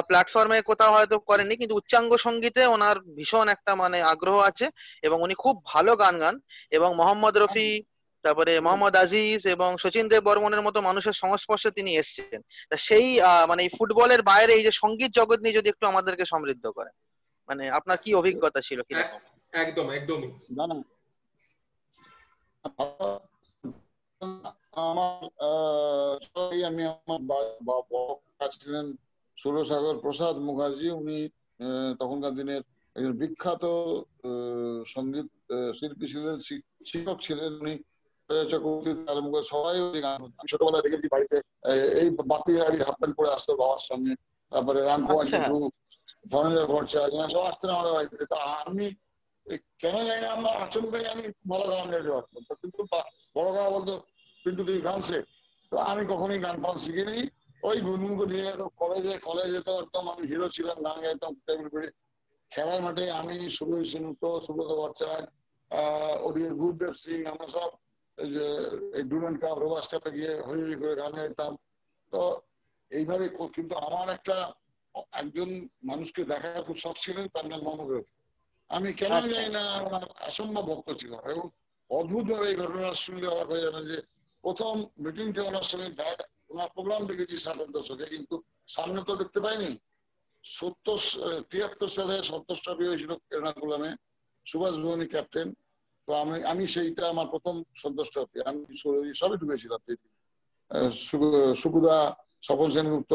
প্ল্যাটফর্মে 0.09 0.57
কোথাও 0.61 0.91
হয়তো 0.91 1.15
করেননি 1.29 1.55
কিন্তু 1.55 1.75
উচ্চাঙ্গ 1.75 2.11
সঙ্গীতে 2.17 2.61
ওনার 2.65 2.95
ভীষণ 3.17 3.47
একটা 3.47 3.71
মানে 3.75 3.97
আগ্রহ 4.13 4.37
আছে 4.39 4.65
এবং 5.03 5.17
উনি 5.21 5.35
খুব 5.43 5.55
ভালো 5.65 5.91
গান 5.95 6.15
গান 6.19 6.35
এবং 6.71 6.89
মোহাম্মদ 6.95 7.35
রফি 7.37 7.67
তারপরে 8.25 8.51
মোহাম্মদ 8.59 8.95
আজিজ 8.95 9.41
এবং 9.47 9.69
সচিন 9.77 10.05
দেব 10.07 10.23
বর্মনের 10.23 10.61
মতো 10.61 10.79
মানুষের 10.81 11.15
সংস্পর্শে 11.23 11.69
তিনি 11.71 11.91
এসেছেন। 11.95 12.41
তা 12.69 12.75
সেই 12.77 13.07
মানে 13.47 13.61
এই 13.63 13.71
ফুটবলের 13.77 14.21
বাইরে 14.21 14.51
এই 14.53 14.63
যে 14.63 14.71
সংগীত 14.73 15.11
জগৎ 15.11 15.39
নিয়ে 15.41 15.57
যদি 15.59 15.67
একটু 15.69 15.85
আমাদেরকে 15.87 16.25
সমৃদ্ধ 16.25 16.65
করেন 16.67 16.93
মানে 17.49 17.63
আপনার 17.69 17.97
কি 17.97 18.09
অভিজ্ঞতা 18.13 18.59
ছিল 18.61 18.79
কি 18.81 18.93
একদম 19.53 19.85
একদমই। 19.89 20.29
না 20.57 20.65
না। 20.67 20.75
আমার 24.83 25.21
আহ, 25.47 26.15
আমি 26.65 26.83
আমার 26.85 28.51
ছিলেন 28.51 28.85
সুরসাগর 29.37 29.95
প্রসাদ 29.99 30.35
মুখার্জি 30.37 30.89
উনি 30.91 31.19
আহ, 31.59 31.91
তখনকার 31.99 32.33
দিনের 32.35 32.61
একজন 32.95 33.13
বিখ্যাত 33.13 33.63
আহ, 34.23 34.79
সংগীত 34.85 35.27
শিল্পী 35.79 36.05
ছিলেন 36.07 36.35
শিক্ষক 36.85 37.17
ছিলেন 37.21 37.51
উনি। 37.53 37.75
সবাই 39.51 39.75
ওই 39.85 39.99
গান 40.05 40.19
আমি 40.39 40.47
ছোটবেলায় 40.51 40.83
দেখেছি 40.85 41.07
বাড়িতে 41.13 41.37
এই 42.01 42.07
বাপি 42.31 42.51
গাড়ি 42.59 42.77
হাফ 42.87 42.95
প্যান্ট 42.99 43.15
পরে 43.19 43.29
আসতো 43.35 43.51
বাবার 43.61 43.81
সঙ্গে। 43.89 44.13
তারপরে 44.51 44.79
রামকুমার 44.81 45.25
ভট্টাচার্য 46.71 47.15
সব 47.35 47.43
আসতেন 47.51 47.69
বাড়িতে। 47.97 48.15
তা 48.33 48.39
আমি 48.61 48.85
কেন 49.81 49.95
জানি 50.07 50.21
না 50.23 50.29
আমার 50.37 50.53
আচমকাই 50.63 51.05
আমি 51.13 51.25
ভালো 51.51 51.65
গান 51.71 51.85
গাইতে 51.93 52.11
পারতাম। 52.15 52.41
তো 52.49 52.53
কিন্তু 52.61 52.81
বড় 53.35 53.49
গাওয়া 53.55 53.71
বলতো 53.75 53.93
কিন্তু 54.45 54.61
তুই 54.67 54.77
গান 54.87 54.99
শেখ। 55.09 55.23
তো 55.71 55.75
আমি 55.91 56.03
কখনোই 56.11 56.39
গান 56.45 56.55
ফান 56.63 56.75
শিখিনি। 56.85 57.19
ওই 57.63 57.77
গুনগুনকে 57.87 58.25
নিয়ে 58.31 58.45
যেত 58.47 58.61
কলেজে 58.81 59.13
কলেজে 59.27 59.59
তো 59.67 59.71
একদম 59.83 60.03
আমি 60.13 60.23
হিরো 60.31 60.47
ছিলাম 60.55 60.77
গান 60.85 60.97
গাইতাম 61.03 61.33
টেবিল 61.45 61.67
করে 61.73 61.87
খেলার 62.51 62.79
মাঠে 62.85 63.05
আমি 63.19 63.35
সুরজ 63.55 63.85
সিংহ 63.91 64.07
সুব্রত 64.45 64.71
ভট্টাচার্য 64.81 65.25
আহ 65.71 66.15
ওদিকে 66.27 66.51
গুরুদেব 66.61 66.93
সিং 67.03 67.19
আমরা 67.31 67.47
সব 67.55 67.69
এই 68.17 69.03
কাপ 69.41 69.57
রোবাস 69.57 69.85
কাপে 69.91 70.09
গিয়ে 70.15 70.31
হই 70.47 70.59
হই 70.63 70.75
করে 70.81 70.93
গান 70.95 71.11
গাইতাম 71.13 71.53
তো 72.13 72.21
এইভাবে 72.91 73.25
কিন্তু 73.55 73.73
আমার 73.87 74.07
একটা 74.09 74.37
একজন 75.13 75.49
মানুষকে 75.89 76.21
দেখার 76.31 76.63
খুব 76.67 76.77
শখ 76.83 76.95
ছিলেন 77.05 77.25
তার 77.33 77.45
নাম 77.51 77.61
মোহাম্মদ 77.65 77.89
রফি 77.91 78.13
আমি 78.69 78.89
কেন 78.99 79.11
আচ্ছা। 79.13 79.31
জানি 79.33 79.49
না 79.57 79.63
ওনার 79.85 80.05
অসম্ভব 80.27 80.63
ভক্ত 80.69 80.87
ছিলাম 81.01 81.21
এবং 81.33 81.45
অদ্ভুত 81.89 82.25
ভাবে 82.31 82.45
এই 82.51 82.57
ঘটনা 82.61 82.89
শুনলে 83.03 83.27
অবাক 83.29 83.47
হয়ে 83.51 83.65
যাবেন 83.65 83.83
যে 83.91 83.97
প্রথম 84.43 84.73
মিটিংটা 85.03 85.41
ওনার 85.43 85.65
সঙ্গে 85.71 85.89
ওনার 86.51 86.69
প্রোগ্রাম 86.75 87.01
দেখেছি 87.09 87.35
ষাটের 87.37 87.69
দশকে 87.75 88.05
কিন্তু 88.13 88.35
সামনে 88.69 88.99
তো 89.07 89.13
দেখতে 89.21 89.39
পাইনি। 89.45 89.71
সত্তর 90.45 90.99
তিয়াত্তর 91.51 91.89
সালে 91.97 92.15
সত্তর 92.29 92.57
ট্রফি 92.63 92.85
হয়েছিল 92.87 93.11
এর্নাকুলামে। 93.31 93.91
সুভাষ 94.45 94.75
ভবনী 94.83 95.07
ক্যাপ্টেন 95.07 95.47
তো 96.07 96.11
আমি 96.21 96.35
আমি 96.51 96.63
সেইটা 96.73 97.03
আমার 97.13 97.27
প্রথম 97.33 97.55
সন্তোষ 97.81 98.07
ট্রফি 98.13 98.37
আমি 98.49 98.59
সবই 99.21 99.37
ঢুকেছিলাম 99.41 99.81
সুকুদা 101.61 101.97
স্বপন 102.47 102.69
সেনগুপ্ত 102.75 103.13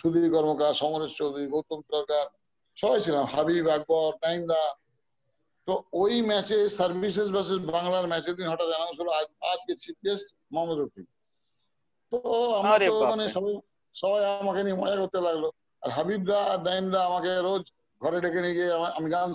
সুধীর 0.00 0.26
কর্মকার 0.34 0.72
সমরেশ 0.80 1.12
চৌধুরী 1.18 1.46
গৌতম 1.52 1.80
সরকার 1.92 2.24
সবাই 2.76 3.00
ছিলাম। 3.06 3.24
হাবিব 3.34 3.66
আকবর 3.76 4.10
নাইমদা 4.24 4.62
তো 5.68 5.74
ওই 6.02 6.14
ম্যাচে 6.30 6.58
সার্ভিসেস 6.78 7.28
ভার্সেস 7.34 7.60
বাংলার 7.74 8.06
ম্যাচের 8.12 8.34
দিন 8.38 8.46
হঠাৎ 8.52 8.68
অ্যানাউন্স 8.70 8.96
হলো 9.00 9.10
আজকে 9.52 9.72
চিফ 9.82 9.96
গেস্ট 10.06 10.28
মোহাম্মদ 10.52 10.78
রফি 10.80 11.02
তো 12.12 12.18
আমার 12.60 12.78
তো 12.90 12.94
মানে 13.12 13.24
সবাই 13.36 13.54
সবাই 13.94 14.22
আমাকে 14.42 14.60
নিয়ে 14.64 14.78
মজা 14.82 14.96
করতে 15.02 15.18
লাগল। 15.28 15.44
আর 15.82 15.90
হাবিবদা 15.96 16.38
আর 16.52 16.58
আমাকে 17.08 17.30
রোজ 17.48 17.64
ঘরে 18.00 18.18
ডেকে 18.24 18.40
নিয়ে 18.44 18.56
গিয়ে 18.58 18.72
আমি 18.98 19.08
গান 19.14 19.28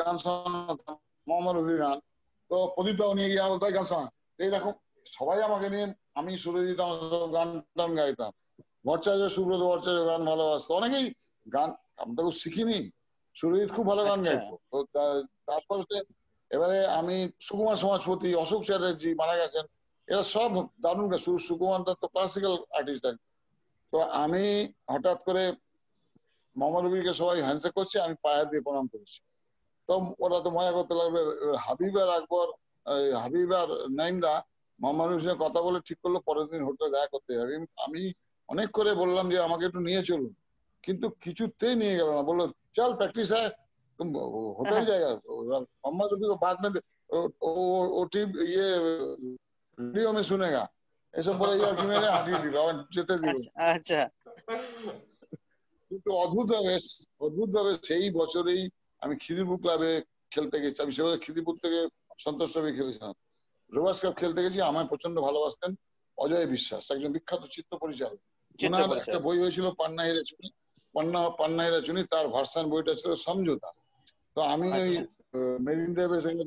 গান 0.00 0.14
শোনাতাম। 0.22 0.96
মোহাম্মদ 1.28 1.56
রফির 1.56 1.78
গান 1.78 2.00
তো 2.48 2.72
প্রদীপদাও 2.74 3.14
নিয়ে 3.14 3.28
গিয়ে 3.28 3.40
আমার 3.40 3.72
গান 3.72 3.84
শোনা 3.84 4.10
এইরকম 4.38 4.72
সবাই 5.06 5.42
আমাকে 5.42 5.70
নিয়ে 5.70 5.94
আমি 6.14 6.36
সুরে 6.36 6.66
দিতাম 6.66 6.88
গান 7.32 7.62
টান 7.76 7.94
গাইতাম। 7.94 8.32
ভট্টাচার্য 8.86 9.28
সুব্রত 9.28 9.60
ভট্টাচার্য 9.60 10.06
গান 10.06 10.24
ভালোবাসতো। 10.26 10.74
অনেকেই 10.74 11.12
গান 11.52 11.70
আমি 11.96 12.16
তো 12.16 12.30
শিখিনি 12.30 12.90
সুরজিৎ 13.34 13.72
খুব 13.72 13.86
ভালো 13.86 14.04
গান 14.04 14.20
আচ্ছা। 14.20 14.34
গাইতো। 14.34 14.58
তো 14.70 14.84
তা- 14.84 15.26
তারপরে 15.46 16.02
এবারে 16.50 16.86
আমি 16.86 17.30
সুকুমার 17.40 17.76
সমাজপতি 17.76 18.34
অশোক 18.34 18.64
চ্যাটার্জি 18.64 19.14
মারা 19.14 19.36
গেছেন। 19.36 19.64
এরা 20.06 20.22
সব 20.22 20.66
দারুণ 20.80 21.18
সুকুমার 21.38 21.82
দত্ত 21.82 22.04
ক্লাসিক্যাল 22.04 22.52
আর্টিস্ট 22.52 23.06
তো 23.92 24.00
আমি 24.00 24.72
হঠাৎ 24.90 25.24
করে 25.24 25.52
মোহাম্মদ 26.56 26.92
রবিকে 26.92 27.14
সবাই 27.14 27.42
হ্যান্ডশেক 27.42 27.72
করছে 27.72 28.00
আমি 28.00 28.14
পায়ে 28.22 28.44
দিয়ে 28.44 28.62
প্রণাম 28.62 28.86
করেছি। 28.86 29.31
তো 29.86 30.14
ওরা 30.18 30.40
তো 30.40 30.50
মজা 30.50 30.72
করতে 30.72 30.94
লাগবে। 30.94 31.20
হাবিব 31.56 31.98
আর 31.98 32.08
আকবর 32.08 32.46
হাবিব 33.22 33.52
আর 33.52 33.68
নাইমদা 33.96 34.44
মোহাম্মদ 34.80 35.40
কথা 35.40 35.62
বলে 35.62 35.80
ঠিক 35.80 35.98
করল 36.02 36.18
পরের 36.18 36.46
দিন 36.46 36.62
হোটেলে 36.62 36.90
দেখা 36.90 37.06
করতে 37.06 37.34
যাবে। 37.34 37.54
আমি 37.76 38.12
অনেক 38.48 38.70
করে 38.70 38.94
বললাম 38.94 39.30
যে 39.30 39.38
আমাকে 39.40 39.64
একটু 39.66 39.80
নিয়ে 39.80 40.02
চলুন। 40.02 40.34
কিন্তু 40.82 41.10
কিছুতেই 41.10 41.74
নিয়ে 41.74 41.96
গেল 41.96 42.08
না। 42.10 42.22
বলল 42.22 42.50
চল 42.72 42.94
প্র্যাকটিস 42.94 43.32
হয় 43.32 43.50
হোটেল 44.58 44.84
জায়গা 44.84 45.10
মোহাম্মদ 45.82 46.10
রফি 46.12 46.26
ও 47.42 48.06
ইয়ে 48.52 48.68
রেডিও 49.78 50.22
শুনেগা 50.22 50.68
এসব 51.12 51.34
বলে 51.38 51.54
মেরে 51.86 52.08
হাঁটিয়ে 52.10 52.42
দিল 52.42 52.56
আমার 52.56 52.76
যেতে 52.94 53.14
দিল। 53.18 53.36
আচ্ছা, 53.36 53.50
আচ্ছা। 53.74 54.00
কিন্তু 55.90 56.14
অদ্ভুত 56.14 56.46
ভাবে 56.52 56.74
অদ্ভুত 57.20 57.48
ভাবে 57.50 57.74
সেই 57.82 58.10
বছরেই 58.10 58.62
আমি 59.02 59.14
খিদিরপুর 59.22 59.58
ক্লাবে 59.62 59.90
খেলতে 60.34 60.56
গেছি। 60.62 60.78
আমি 60.84 60.92
সেভাবে 60.96 61.18
খিদিরপুর 61.24 61.54
থেকে 61.64 61.78
সন্তোষ 62.24 62.50
রবি 62.56 62.72
খেলেছিলাম। 62.78 63.14
রোবাস 63.72 63.98
কাপ 64.02 64.14
খেলতে 64.20 64.40
গেছি 64.44 64.58
আমায় 64.70 64.86
প্রচণ্ড 64.90 65.16
ভালোবাসতেন 65.26 65.70
অজয় 66.18 66.46
বিশ্বাস 66.54 66.82
একজন 66.94 67.10
বিখ্যাত 67.16 67.42
চিত্র 67.54 67.72
পরিচালক 67.82 68.20
ওনার 68.58 68.98
একটা 69.02 69.18
বই 69.26 69.38
হয়েছিল 69.42 69.66
পান্না 69.80 70.02
হিরে 70.08 70.22
চুনি 70.30 70.48
পান্না 70.94 71.20
পান্না 71.40 71.62
হিরে 71.66 71.80
চুনি 71.86 72.02
তার 72.12 72.26
ভার্সান 72.34 72.64
বইটা 72.72 72.92
ছিল 73.00 73.12
সমঝোতা। 73.24 73.70
তো 74.36 74.40
আমি 74.54 74.66
ওই 74.80 74.90
আচ্ছা। 74.92 75.40
মেরিন 75.66 75.90
ড্রাইভের 75.96 76.22
সঙ্গে 76.26 76.44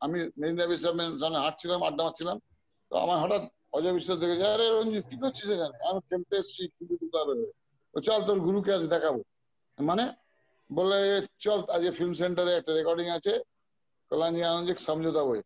আমি 0.00 0.18
মেরিন 0.40 0.56
ড্রাইভের 0.58 0.80
সামনে 0.84 1.02
হাঁটছিলাম 1.44 1.80
আড্ডা 1.88 2.02
মারছিলাম 2.06 2.36
তো 2.90 2.94
আমার 3.04 3.18
হঠাৎ 3.22 3.42
অজয় 3.76 3.94
বিশ্বাস 3.98 4.16
দেখে 4.22 4.36
যায় 4.40 4.52
আরে 4.56 4.66
রঞ্জিত 4.68 5.04
কি 5.10 5.16
করছিস 5.22 5.46
এখানে? 5.56 5.76
আমি 5.88 6.00
খেলতে 6.08 6.34
এসেছি 6.40 6.62
ক্লাবে 7.12 7.34
চল 7.94 8.20
তোর 8.28 8.38
গুরুকে 8.46 8.70
আজ 8.76 8.84
দেখাবো। 8.94 9.20
মানে 9.78 10.04
বলে 10.72 11.00
চল 11.38 11.58
আজ 11.74 11.82
ফিল্ম 11.98 12.14
সেন্টারে 12.14 12.52
একটা 12.54 12.72
রেকর্ডিং 12.72 13.06
আছে। 13.08 13.32
কল্যাণী 14.10 14.40
আনন্দিক 14.42 14.78
সমঝোতা 14.78 15.22
বই। 15.24 15.40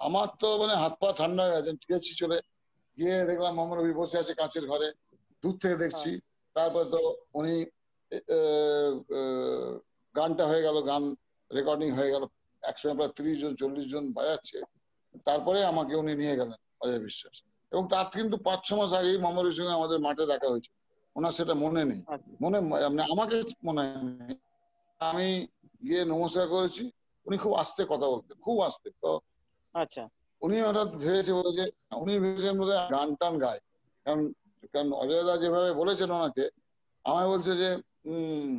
আমার 0.00 0.28
তো 0.40 0.48
মানে 0.58 0.74
হাত 0.76 0.94
পা 1.00 1.08
ঠান্ডা 1.12 1.42
হয়ে 1.44 1.54
গেছে 1.56 1.72
গেছি 1.90 2.12
চলে। 2.14 2.38
গিয়ে 2.98 3.16
দেখলাম 3.24 3.52
মোহাম্মদ 3.54 3.76
রবি 3.78 3.92
বসে 3.92 4.16
আছে 4.18 4.32
কাঁচের 4.34 4.64
ঘরে 4.66 4.88
দূর 5.42 5.54
থেকে 5.58 5.76
দেখছি। 5.76 6.10
তারপর 6.56 6.84
তো 6.84 7.00
উনি 7.34 7.54
গানটা 10.14 10.44
হয়ে 10.46 10.62
গেল 10.62 10.76
গান 10.82 11.02
রেকর্ডিং 11.50 11.88
হয়ে 11.92 12.10
গেল। 12.10 12.24
একসঙ্গে 12.62 12.96
প্রায় 12.96 13.12
তিরিশ 13.16 13.36
জন 13.40 13.52
চল্লিশ 13.56 13.86
জন 13.92 14.04
বাজাচ্ছে। 14.12 14.58
তারপরে 15.26 15.58
আমাকে 15.64 15.92
উনি 15.96 16.12
নিয়ে 16.14 16.34
গেলেন 16.36 16.58
অজয় 16.80 16.98
বিশ্বাস। 16.98 17.36
এবং 17.72 17.84
তার 17.88 18.06
কিন্তু 18.12 18.36
পাঁচ 18.46 18.60
ছ 18.64 18.70
মাস 18.72 18.90
আগেই 18.92 19.18
মোহাম্মদ 19.18 19.44
রবির 19.44 19.58
সঙ্গে 19.58 19.72
আমাদের 19.72 19.98
মাঠে 20.00 20.24
দেখা 20.26 20.48
হয়েছে। 20.48 20.70
ওনার 21.16 21.32
সেটা 21.32 21.54
মনে 21.54 21.82
নেই। 21.84 22.00
আচ্ছা। 22.06 22.30
মনে 22.40 22.58
মানে 22.88 23.02
আমাকে 23.12 23.36
মনে 23.64 23.82
নেই। 24.20 24.36
আমি 25.00 25.26
গিয়ে 25.82 26.02
নমস্কার 26.04 26.46
করেছি। 26.48 26.84
উনি 27.26 27.36
খুব 27.38 27.52
আস্তে 27.54 27.82
কথা 27.88 28.06
বলতেন 28.08 28.36
খুব 28.40 28.56
আস্তে। 28.60 28.88
তো 29.02 29.12
আচ্ছা। 29.74 30.04
উনি 30.42 30.56
হঠাৎ 30.60 30.88
ভেবেছে 30.94 31.32
বলে 31.32 31.50
যে 31.52 31.64
উনি 31.96 32.12
ভেবেছেন 32.18 32.54
বোধ 32.58 32.70
গান 32.90 33.08
টান 33.14 33.34
গায়। 33.38 33.60
কারণ 34.06 34.22
কারণ 34.72 34.88
অজয়দা 34.92 35.34
যেভাবে 35.36 35.70
বলেছেন 35.72 36.08
ওনাকে 36.10 36.44
আমায় 37.04 37.28
বলছে 37.28 37.52
যে 37.56 37.68
উম 38.06 38.50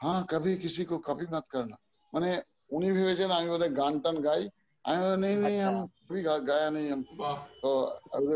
হ্যাঁ 0.00 0.22
কবি 0.30 0.52
কিসি 0.56 0.82
কো 0.84 0.96
কপি 0.98 1.26
মত 1.32 1.46
করনা। 1.52 1.76
মানে 2.12 2.28
উনি 2.70 2.88
ভেবেছেন 2.92 3.30
আমি 3.30 3.48
বোধহয় 3.48 3.72
গান 3.76 3.94
টান 4.00 4.16
গাই। 4.22 4.42
আমি 4.84 4.98
নেই 5.16 5.36
নেই 5.36 5.56
আচ্ছা। 5.56 5.68
আমি 5.70 5.80
কবি 5.98 6.20
গায়া 6.48 6.68
নেই 6.70 6.86
তো 7.62 7.70
আমি 8.14 8.26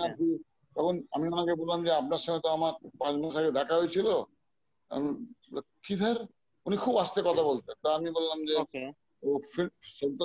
না। 0.00 0.06
তখন 0.76 0.94
আমি 1.12 1.24
ওনাকে 1.28 1.54
বললাম 1.54 1.80
যে 1.84 1.90
আপনার 1.92 2.18
সঙ্গে 2.18 2.40
তো 2.40 2.48
আমার 2.48 2.72
পাঁচ 3.00 3.14
মাস 3.14 3.34
আগে 3.36 3.50
দেখা 3.50 3.74
হয়েছিল। 3.76 4.08
উনি 6.66 6.76
খুব 6.76 6.96
আস্তে 6.96 7.20
কথা 7.22 7.42
বলতেন। 7.42 7.74
তা 7.82 7.94
আমি 7.94 8.10
বললাম 8.10 8.38
যে 8.46 8.54
ও 9.22 9.30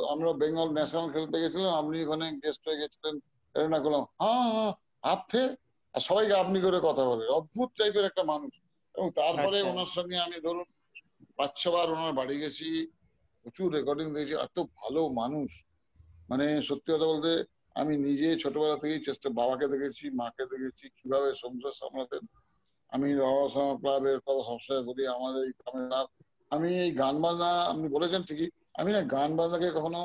আমরা 0.10 0.34
বেঙ্গল 0.34 0.70
ন্যাশনাল 0.72 1.08
খেলতে 1.12 1.38
গেছিলাম 1.42 1.74
আপনি 1.74 2.06
ওখানে 2.06 2.26
গেস্ট 2.44 2.68
হয়ে 2.68 2.78
গেছিলেন 2.78 3.16
এরকম 3.56 3.84
করলাম 3.84 4.04
হ্যাঁ 4.20 4.52
হ্যাঁ 4.52 4.72
আপনি 5.04 5.42
আর 5.94 6.00
সবাইকে 6.00 6.34
আপনি 6.34 6.62
করে 6.62 6.80
কথা 6.84 7.04
বলে। 7.06 7.28
অদ্ভুত 7.30 7.70
টাইপের 7.78 8.06
একটা 8.06 8.24
মানুষ। 8.24 8.52
এবং 8.96 9.12
তারপরে 9.12 9.58
আচ্ছা। 9.58 9.72
ওনার 9.72 9.86
সঙ্গে 9.86 10.18
আমি 10.18 10.38
ধরুন 10.40 10.68
পাঁচ 11.36 11.52
ছবার 11.58 11.92
ওনার 11.92 12.14
বাড়ি 12.14 12.36
গেছি 12.40 12.68
প্রচুর 13.42 13.74
রেকর্ডিং 13.74 14.14
দিয়েছি 14.14 14.34
এত 14.34 14.60
ভালো 14.60 15.08
মানুষ। 15.08 15.64
মানে 16.30 16.62
সত্যি 16.62 16.94
কথা 16.94 17.06
বলতে 17.06 17.32
আমি 17.76 17.98
নিজে 17.98 18.38
ছোটবেলা 18.40 18.78
থেকেই 18.78 19.06
চেষ্টা 19.06 19.30
বাবাকে 19.30 19.68
দেখেছি 19.68 20.10
মাকে 20.10 20.44
দেখেছি 20.46 20.90
কীভাবে 20.90 21.30
সংসার 21.36 21.72
সামলাতেন। 21.72 22.24
আমি 22.96 23.08
রহস্য 23.24 23.58
ক্লাবের 23.82 24.18
কথা 24.26 24.44
সবসময় 24.50 24.84
বলি, 24.90 25.04
আমাদের 25.18 25.42
এই 25.48 25.54
গ্রামের 25.60 25.86
আমি 26.52 26.70
এই 26.86 26.92
গান 27.02 27.16
বাজনা, 27.24 27.52
আপনি 27.72 27.88
বলেছেন 27.96 28.22
ঠিকই, 28.28 28.50
আমি 28.80 28.90
না 28.96 29.02
গান 29.16 29.30
বাজনাকে 29.40 29.70
কখনো 29.78 30.00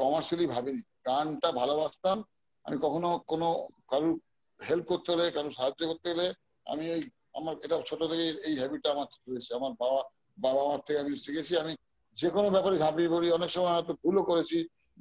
কমার্শিয়ালি 0.00 0.46
ভাবিনি। 0.54 0.82
গানটা 1.08 1.48
ভালোবাসতাম, 1.60 2.18
আমি 2.64 2.76
কখনো 2.84 3.08
কোনো 3.30 3.48
কারুর 3.90 4.16
হেল্প 4.60 4.84
করতে 4.92 5.08
হলে, 5.12 5.26
কারুর 5.36 5.56
সাহায্য 5.58 5.80
করতে 5.90 6.06
হলে, 6.12 6.26
আমি 6.66 6.84
ওই 6.94 7.02
আমার, 7.38 7.54
এটা 7.64 7.76
ছোট 7.90 8.00
থেকে 8.10 8.26
এই 8.48 8.54
হ্যাবিটটা 8.60 8.88
আমার 8.94 9.06
রয়েছে 9.28 9.52
আমার 9.58 9.72
বাবা 9.82 10.00
বাবা 10.38 10.62
মার 10.68 10.80
থেকে 10.86 10.98
আমি 11.02 11.12
শিখেছি। 11.24 11.52
আমি 11.62 11.72
যে 12.16 12.28
কোনো 12.36 12.48
ব্যাপারে 12.54 12.76
ঝাঁপিয়ে 12.82 13.12
পড়ি, 13.14 13.26
অনেক 13.38 13.50
সময় 13.56 13.74
হয়তো 13.76 13.92
ভুলও 14.02 14.22
করেছি, 14.30 14.58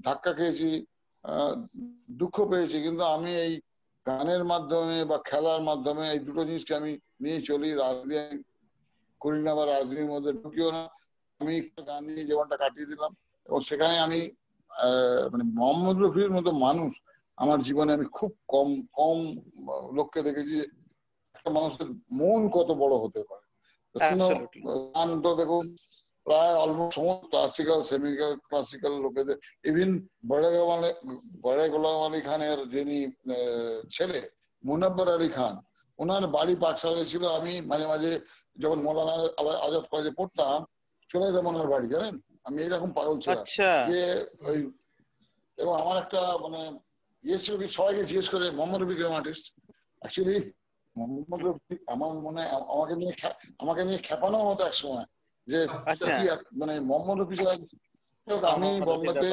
ধাক্কা 0.07 0.31
খেয়েছি 0.39 0.69
দুঃখ 2.19 2.35
পেয়েছি, 2.51 2.77
কিন্তু 2.85 3.03
আমি 3.15 3.31
এই 3.45 3.53
গানের 4.09 4.43
মাধ্যমে 4.43 4.97
বা 5.05 5.17
খেলার 5.25 5.61
মাধ্যমে 5.61 6.03
এই 6.11 6.19
দুটো 6.19 6.41
জিনিসকে 6.45 6.73
আমি 6.75 6.91
নিয়ে 7.19 7.39
চলি 7.41 7.69
রাজনীতি 7.75 8.37
করি 9.21 9.39
না 9.41 9.51
বা 9.55 9.63
রাজনীতির 9.65 10.11
মধ্যে 10.11 10.31
ঢুকিও 10.33 10.69
না। 10.71 10.83
আমি 11.41 11.53
একটু 11.57 11.79
গান 11.83 12.01
নিয়ে 12.07 12.23
জীবনটা 12.25 12.55
কাটিয়ে 12.57 12.85
দিলাম 12.85 13.11
এবং 13.49 13.59
সেখানে 13.61 13.95
আমি 13.99 14.19
আহ, 14.71 15.23
মানে 15.31 15.43
মোহাম্মদ 15.53 15.97
রফির 15.99 16.31
মতো 16.31 16.51
মানুষ 16.65 16.91
আমার 17.37 17.59
জীবনে 17.61 17.91
আমি 17.93 18.07
খুব 18.11 18.31
কম 18.47 18.69
কম 18.93 19.17
লোককে 19.93 20.19
দেখেছি 20.21 20.55
একটা 21.35 21.49
মানুষের 21.49 21.87
মন 22.11 22.41
কত 22.49 22.69
বড় 22.73 22.95
হতে 22.97 23.21
পারে। 23.23 23.45
গান 23.95 25.09
তো 25.23 25.29
দেখুন 25.35 25.63
প্রায় 26.29 26.55
অলমোস্ট 26.63 26.93
সমস্ত 26.97 27.23
ক্লাসিক্যাল 27.31 27.79
সেমি 27.89 28.09
ক্লাসিক্যাল 28.49 28.93
লোকেদের 29.05 29.37
ইভিন 29.69 29.89
বড়ে 30.29 30.49
গোলাম 30.55 30.81
বড়ে 31.45 31.65
গোলাম 31.73 31.97
আলী 32.07 32.21
খানের 32.27 32.59
যিনি 32.73 32.97
ছেলে 33.95 34.19
মুনাব্বর 34.63 35.07
আলী 35.15 35.29
খান 35.37 35.55
ওনার 35.99 36.23
বাড়ি 36.35 36.53
পাকশালে 36.63 37.03
ছিল। 37.11 37.23
আমি 37.39 37.53
মাঝে 37.71 37.85
মাঝে 37.91 38.11
যখন 38.63 38.79
মৌলানা 38.85 39.15
আজাদ 39.65 39.85
কলেজে 39.91 40.11
পড়তাম 40.19 40.59
চলে 41.09 41.25
যেতাম 41.27 41.45
ওনার 41.51 41.67
বাড়ি 41.73 41.87
জানেন? 41.93 42.15
আমি 42.47 42.57
এইরকম 42.63 42.89
পাগল 42.97 43.15
ছিলাম। 43.23 43.43
আচ্ছা। 43.43 43.71
যে 43.89 44.01
ওই 44.49 44.59
এবং 45.57 45.73
আমার 45.81 45.95
একটা 46.03 46.21
মানে 46.43 46.61
ইয়ে 47.23 47.39
ছিল 47.43 47.53
কি 47.61 47.67
সবাইকে 47.77 48.03
জিজ্ঞেস 48.09 48.27
করে 48.33 48.45
মোহাম্মদ 48.57 48.79
রফি 48.81 48.95
কিরম 48.97 49.15
আর্টিস্ট 49.19 49.45
অ্যাকচুয়ালি 50.01 50.37
মোহাম্মদ 50.95 51.41
আমার 51.93 52.11
মনে 52.25 52.43
আমাকে 52.73 52.93
নিয়ে 53.01 53.13
আমাকে 53.63 53.81
নিয়ে 53.87 53.99
খেপানো 54.07 54.37
হতো 54.49 54.63
এক 54.69 54.75
সময়। 54.83 55.07
যে 55.49 55.59
আচ্ছা। 55.91 56.05
কি 56.15 56.23
মানে 56.59 56.73
মোহাম্মদ 56.89 57.17
রফি 57.19 57.35
ছাড়া 57.39 57.53
আমি 58.53 58.69
মোহাম্মদ 58.79 58.87
রফির 58.87 58.87
বম্বেতে 58.89 59.31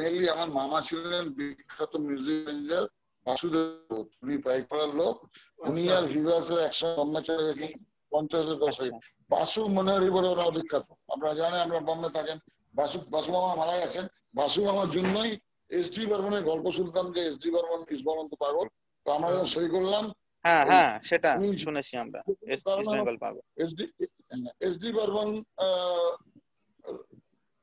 মেনলি 0.00 0.26
আমার 0.34 0.48
মামা 0.58 0.78
ছিলেন 0.88 1.24
বিখ্যাত 1.36 1.92
মিউজিক 2.04 2.38
ম্যানেজার 2.46 2.84
বাসুদেব 3.26 3.66
উনি 4.22 4.36
পাইকপাড়ার 4.46 4.90
লোক। 5.00 5.14
উনি 5.68 5.82
আর 5.96 6.04
ভিভাসের 6.12 6.58
একসঙ্গে 6.60 6.96
বম্বে 6.98 7.20
চলে 7.28 7.42
গেছেন 7.48 7.70
পঞ্চাশের 8.12 8.58
দশকে 8.62 8.88
আচ্ছা। 8.88 9.10
বাসু 9.30 9.60
মনোহরি 9.76 10.08
বলে 10.16 10.28
ওনারা 10.28 10.52
বিখ্যাত। 10.56 10.86
আপনারা 11.12 11.34
জানেন 11.40 11.60
আমরা 11.66 11.78
বম্বে 11.88 12.10
থাকেন। 12.16 12.38
বাসু 12.74 12.96
বাসু 13.14 13.28
মামা 13.36 13.52
মারা 13.60 13.74
গেছেন। 13.82 14.04
বাসু 14.34 14.58
মামার 14.66 14.88
জন্যই 14.96 15.30
এস 15.70 15.86
ডি 15.94 16.02
বর্মনের 16.06 16.42
গল্প 16.50 16.66
শুনতাম 16.78 17.06
যে 17.14 17.20
এস 17.28 17.36
ডি 17.42 17.48
বর্মন 17.50 17.80
ইসবরন্ত 17.96 18.32
পাগল। 18.42 18.66
তো 19.06 19.08
আমরা 19.16 19.28
যখন 19.32 19.48
সই 19.54 19.68
করলাম। 19.68 20.04
হ্যাঁ 20.44 20.62
হ্যাঁ 20.70 20.92
সেটা 21.08 21.30
শুনেছি 21.64 21.92
আমরা। 21.96 22.20
ইস্ট 22.54 22.66
বেঙ্গল 22.88 23.16
পাবো। 23.24 23.40
এস 24.66 24.74
ডি 24.82 24.90
বর্মন 24.98 25.30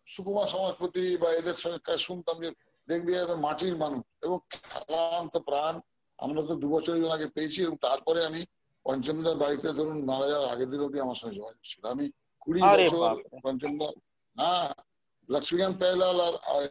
সুকুমার 0.07 0.47
সমাজপতি 0.53 1.03
বা 1.21 1.29
এদের 1.39 1.57
সঙ্গে 1.63 1.95
শুনতাম 2.07 2.35
যে 2.43 2.49
দেখবি 2.87 3.11
মাটির 3.47 3.75
মানুষ 3.83 4.03
এবং 4.25 4.37
খেলান্ত 4.53 5.35
প্রাণ। 5.47 5.75
আমরা 6.19 6.41
তো 6.49 6.53
দু 6.63 6.67
বছর 6.75 6.93
আগে 7.15 7.27
পেয়েছি 7.35 7.59
এবং 7.63 7.75
তারপরে 7.87 8.19
আমি 8.29 8.41
পঞ্চমদার 8.85 9.35
বাড়িতে 9.43 9.67
ধরুন 9.79 9.97
মারা 10.11 10.27
যাওয়ার 10.31 10.51
আগের 10.53 10.69
দিন 10.71 10.79
অব্দি 10.85 10.99
আমার 11.05 11.17
সঙ্গে 11.21 11.37
যোগাযোগ 11.39 11.63
ছিল। 11.63 11.83
আমি 11.93 12.05
কুড়ি 12.43 12.59
বছর 12.63 12.99
বাপরে। 13.03 13.37
পঞ্চমদা 13.45 13.87
হ্যাঁ 14.35 14.69
লক্ষ্মীকান্ত 15.29 15.75
পেহলাল 15.81 16.19
আর 16.53 16.63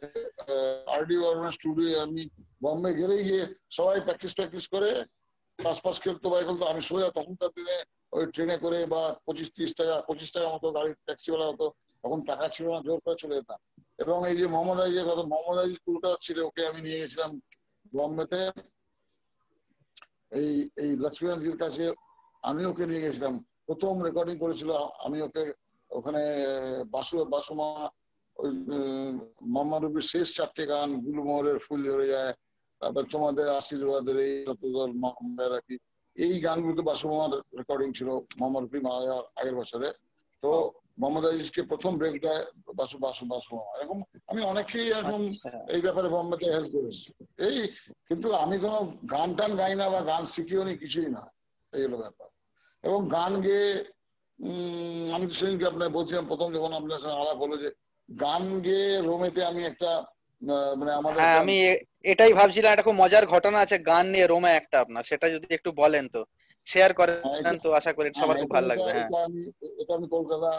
আর 0.95 1.03
ডি 1.09 1.17
বর্মন 1.23 1.51
স্টুডিও 1.59 1.91
আমি 2.07 2.23
বম্বে 2.65 2.91
গেলে 3.01 3.17
গিয়ে 3.29 3.43
সবাই 3.77 3.99
প্র্যাকটিস 4.07 4.33
প্র্যাকটিস 4.37 4.67
করে 4.75 4.91
পাঁচ 5.65 5.79
পাঁচ 5.85 5.97
খেলতো 6.05 6.27
বা 6.33 6.39
খেলতো 6.49 6.65
আমি 6.73 6.83
সোজা 6.89 7.09
তখনকার 7.19 7.51
দিনে 7.57 7.77
ওই 8.17 8.25
ট্রেনে 8.35 8.57
করে 8.65 8.79
বা 8.93 9.03
পঁচিশ 9.27 9.49
তিরিশ 9.55 9.73
টাকা, 9.81 9.95
পঁচিশ 10.09 10.29
টাকা 10.37 10.49
মতো 10.55 10.67
গাড়ি 10.77 10.91
ট্যাক্সিওয়ালা 11.07 11.47
হতো 11.51 11.67
তখন 12.05 12.19
টাকা 12.31 12.47
ছিল 12.55 12.67
না, 12.73 12.79
জোর 12.87 12.99
করে 13.05 13.17
চলে 13.23 13.39
যেতাম। 13.39 13.59
এবং 14.03 14.19
এই 14.31 14.37
যে 14.41 14.47
মোহাম্মদ 14.53 14.79
আইজের 14.85 15.07
কথা, 15.09 15.23
মোহাম্মদ 15.33 15.59
আইজ 15.63 15.75
কলকাতা 15.87 16.17
ছিল, 16.27 16.39
ওকে 16.49 16.63
আমি 16.71 16.81
নিয়ে 16.87 17.01
গেছিলাম 17.03 17.31
বম্বেতে। 17.93 18.41
এই 20.41 20.51
এই 20.83 20.91
লক্ষ্মীনাথজির 21.05 21.57
কাছে 21.63 21.85
আমি 22.43 22.63
ওকে 22.71 22.85
নিয়ে 22.91 23.05
গেছিলাম। 23.05 23.35
প্রথম 23.67 23.95
রেকর্ডিং 24.07 24.37
করেছিল, 24.45 24.71
আমি 25.07 25.19
ওকে 25.27 25.43
ওখানে, 25.91 26.23
বাসু, 26.95 27.15
বাসুমা, 27.35 27.69
ওই 28.37 28.51
মাম্মা 29.55 29.77
রবির 29.79 30.07
শেষ 30.13 30.27
চারটে 30.37 30.65
গান, 30.73 30.89
গুলমোহরের 31.05 31.59
ফুল 31.65 31.81
ধরে 31.91 32.07
যায় 32.15 32.33
তারপর 32.81 33.03
তোমাদের 33.13 33.47
আশীর্বাদের 33.61 34.17
এই 34.27 34.33
যতদল 34.47 34.91
রাখি 35.51 35.77
এই 36.17 36.35
গানগুলো 36.41 36.83
বাসুমার 36.83 37.31
রেকর্ডিং 37.59 37.89
ছিল 37.93 38.09
মোহাম্মদ 38.39 38.63
রফি 38.65 38.81
মারা 38.81 39.17
আগের 39.37 39.55
বছরে। 39.55 39.89
তো 40.43 40.51
মোহাম্মদ 40.99 41.25
আজিজকে 41.25 41.61
প্রথম 41.63 41.93
ব্রেক 41.99 42.15
দেয় 42.23 42.43
বাসু 42.75 42.97
বাসু 42.99 43.25
বাসু 43.27 43.55
এরকম 43.77 43.99
আমি 44.29 44.41
অনেকেই 44.43 44.87
এরকম 44.89 45.23
আচ্ছা। 45.27 45.51
এই 45.75 45.81
ব্যাপারে 45.81 46.09
বোম্বেতে 46.09 46.47
হেল্প 46.55 46.71
করেছি। 46.75 47.07
এই 47.39 47.57
কিন্তু 48.09 48.29
আমি 48.35 48.57
কোনো 48.59 48.79
গান 49.11 49.29
টান 49.39 49.51
গাই 49.57 49.75
না 49.75 49.87
বা 49.89 50.01
গান 50.03 50.23
শিখিও 50.25 50.63
নি 50.65 50.73
কিছুই 50.77 51.09
না। 51.09 51.23
এই 51.73 51.83
হলো 51.87 51.97
ব্যাপার। 51.97 52.29
এবং 52.85 53.01
গান 53.09 53.33
গেয়ে 53.41 53.71
উম, 54.39 55.07
আমি 55.15 55.25
তো 55.27 55.35
সেদিনকে 55.35 55.67
আপনার 55.67 55.89
বলছিলাম 55.89 56.25
প্রথম 56.27 56.49
যখন 56.57 56.73
আপনার 56.73 57.01
সঙ্গে 57.03 57.21
আলাপ 57.23 57.39
হলো 57.39 57.55
যে 57.57 57.69
গান 58.09 58.45
গেয়ে 58.61 58.91
রোমেতে 59.01 59.41
আমি 59.45 59.63
একটা 59.65 59.91
মানে 60.79 60.93
আমাদের 60.93 61.19
হ্যাঁ 61.21 61.37
আমি 61.43 61.57
এটাই 62.05 62.33
ভাবছিলাম 62.35 62.71
একটা 62.73 62.87
খুব 62.89 62.97
মজার 63.03 63.25
ঘটনা 63.27 63.59
আছে 63.61 63.77
গান 63.87 64.05
নিয়ে 64.15 64.27
রোমে 64.27 64.51
একটা 64.55 64.77
আপনার 64.81 65.03
সেটা 65.05 65.27
যদি 65.35 65.47
একটু 65.55 65.71
বলেন 65.73 66.05
তো 66.09 66.21
শেয়ার 66.67 66.91
হ্যাঁ, 66.91 66.99
করেন 67.01 67.57
তো 67.65 67.69
আশা 67.75 67.93
করি 67.93 68.09
সবার 68.11 68.27
হ্যাঁ, 68.29 68.43
খুব 68.43 68.51
ভালো 68.57 68.67
লাগবে 68.67 68.91
হ্যাঁ। 68.91 69.09
এটা 69.81 69.93
আমি 69.95 70.07
কলকাতা 70.09 70.51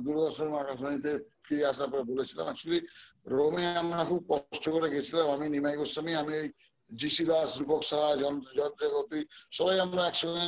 দূরদর্শন 0.00 0.48
আকাশবাণীতে 0.54 1.10
ফিরে 1.44 1.64
আসার 1.66 1.88
পরে 1.92 2.04
বলেছিলাম। 2.12 2.44
অ্যাকচুয়ালি 2.46 2.80
রোমে 3.26 3.64
আমরা 3.82 4.02
খুব 4.04 4.20
কষ্ট 4.30 4.64
করে 4.68 4.88
গেছিলাম 4.94 5.26
আমি 5.30 5.46
নিমাই 5.48 5.76
গোস্বামী 5.76 6.12
আমি 6.14 6.32
ওই 6.36 6.48
জিসি 6.90 7.24
দাস 7.24 7.50
রূপক 7.60 7.80
সাহা 7.82 8.10
যন্ত্র 8.16 8.48
যন্ত্রগতি 8.60 9.20
সবাই 9.52 9.76
আমরা 9.80 10.02
একসঙ্গে 10.06 10.46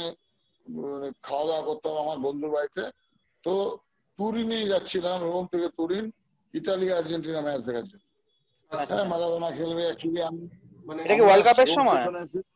মানে 0.67 1.09
খাওয়া 1.23 1.45
দাওয়া 1.47 1.65
করতাম 1.69 1.95
আমার 1.97 2.19
বন্ধুর 2.19 2.51
বাড়িতে। 2.51 2.83
তো 3.45 3.53
তুরিনে 4.19 4.59
যাচ্ছিলাম 4.67 5.19
রোম 5.25 5.45
থেকে 5.47 5.69
তুরিন 5.79 6.05
ইতালি 6.55 6.87
আর্জেন্টিনা 6.93 7.41
ম্যাচ 7.41 7.61
দেখার 7.63 7.87
জন্য। 7.87 8.05
আচ্ছা। 8.71 8.95
হ্যাঁ 8.95 9.07
মারাদোনা 9.09 9.51
খেলবে 9.51 9.83
অ্যাকচুয়ালি 9.85 10.23
আমি 10.23 10.43
মানে 10.87 11.01
এটা 11.03 11.15
কি 11.15 11.21
ওয়ার্ল্ড 11.21 11.47
কাপের 11.47 11.69
সময়? 11.69 12.03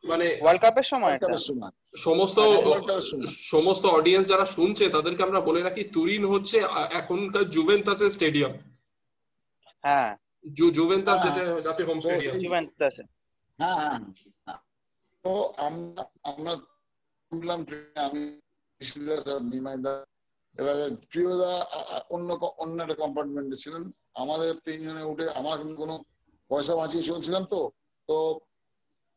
মানে 0.03 0.25
ওয়ার্ল্ড 0.41 0.61
কাপের 0.61 0.83
সময় 0.83 1.13
এটা? 1.13 1.27
সমস্ত 1.97 2.37
হ্যাঁ, 3.85 3.95
অডিয়েন্স 3.95 4.25
যারা 4.27 4.45
শুনছে 4.45 4.89
তাদেরকে 4.89 5.21
আমরা 5.23 5.39
বলে 5.41 5.61
রাখি 5.61 5.83
তুরিন 5.93 6.25
হচ্ছে 6.25 6.57
এখনকার 6.91 7.49
জুভেন্টাসের 7.49 8.09
স্টেডিয়াম। 8.09 8.53
হ্যাঁ। 9.83 10.11
জুভেন্টাস 10.73 11.19
হ্যাঁ। 11.21 11.35
যেটা 11.35 11.61
যাতে 11.61 11.81
হোম 11.83 11.97
স্টেডিয়াম 11.99 12.35
হ্যাঁ 13.59 13.75
হ্যাঁ 13.75 13.99
হ্যাঁ। 14.45 14.59
তো 15.25 15.31
আমরা 15.57 16.03
আমরা 16.23 16.51
উঠলাম 17.31 17.59
আমি 17.95 18.21
নিমাইদা 19.51 19.93
এবারে 20.55 20.85
প্রিয়দা 21.11 21.51
আ- 21.69 21.87
আ- 21.89 22.03
অন্য 22.09 22.29
অন্য 22.57 22.77
একটা 22.83 22.95
কম্পার্টমেন্টে 22.95 23.57
ছিলেন। 23.57 23.83
আমাদের 24.15 24.55
তিনজনে 24.65 25.03
উঠে, 25.03 25.29
আমার 25.29 25.57
কিন্তু 25.57 25.75
কোনো 25.75 25.95
পয়সা 26.49 26.75
বাঁচিয়ে 26.75 27.03
চলছিলাম 27.03 27.45
তো 27.45 27.71
তো 28.07 28.39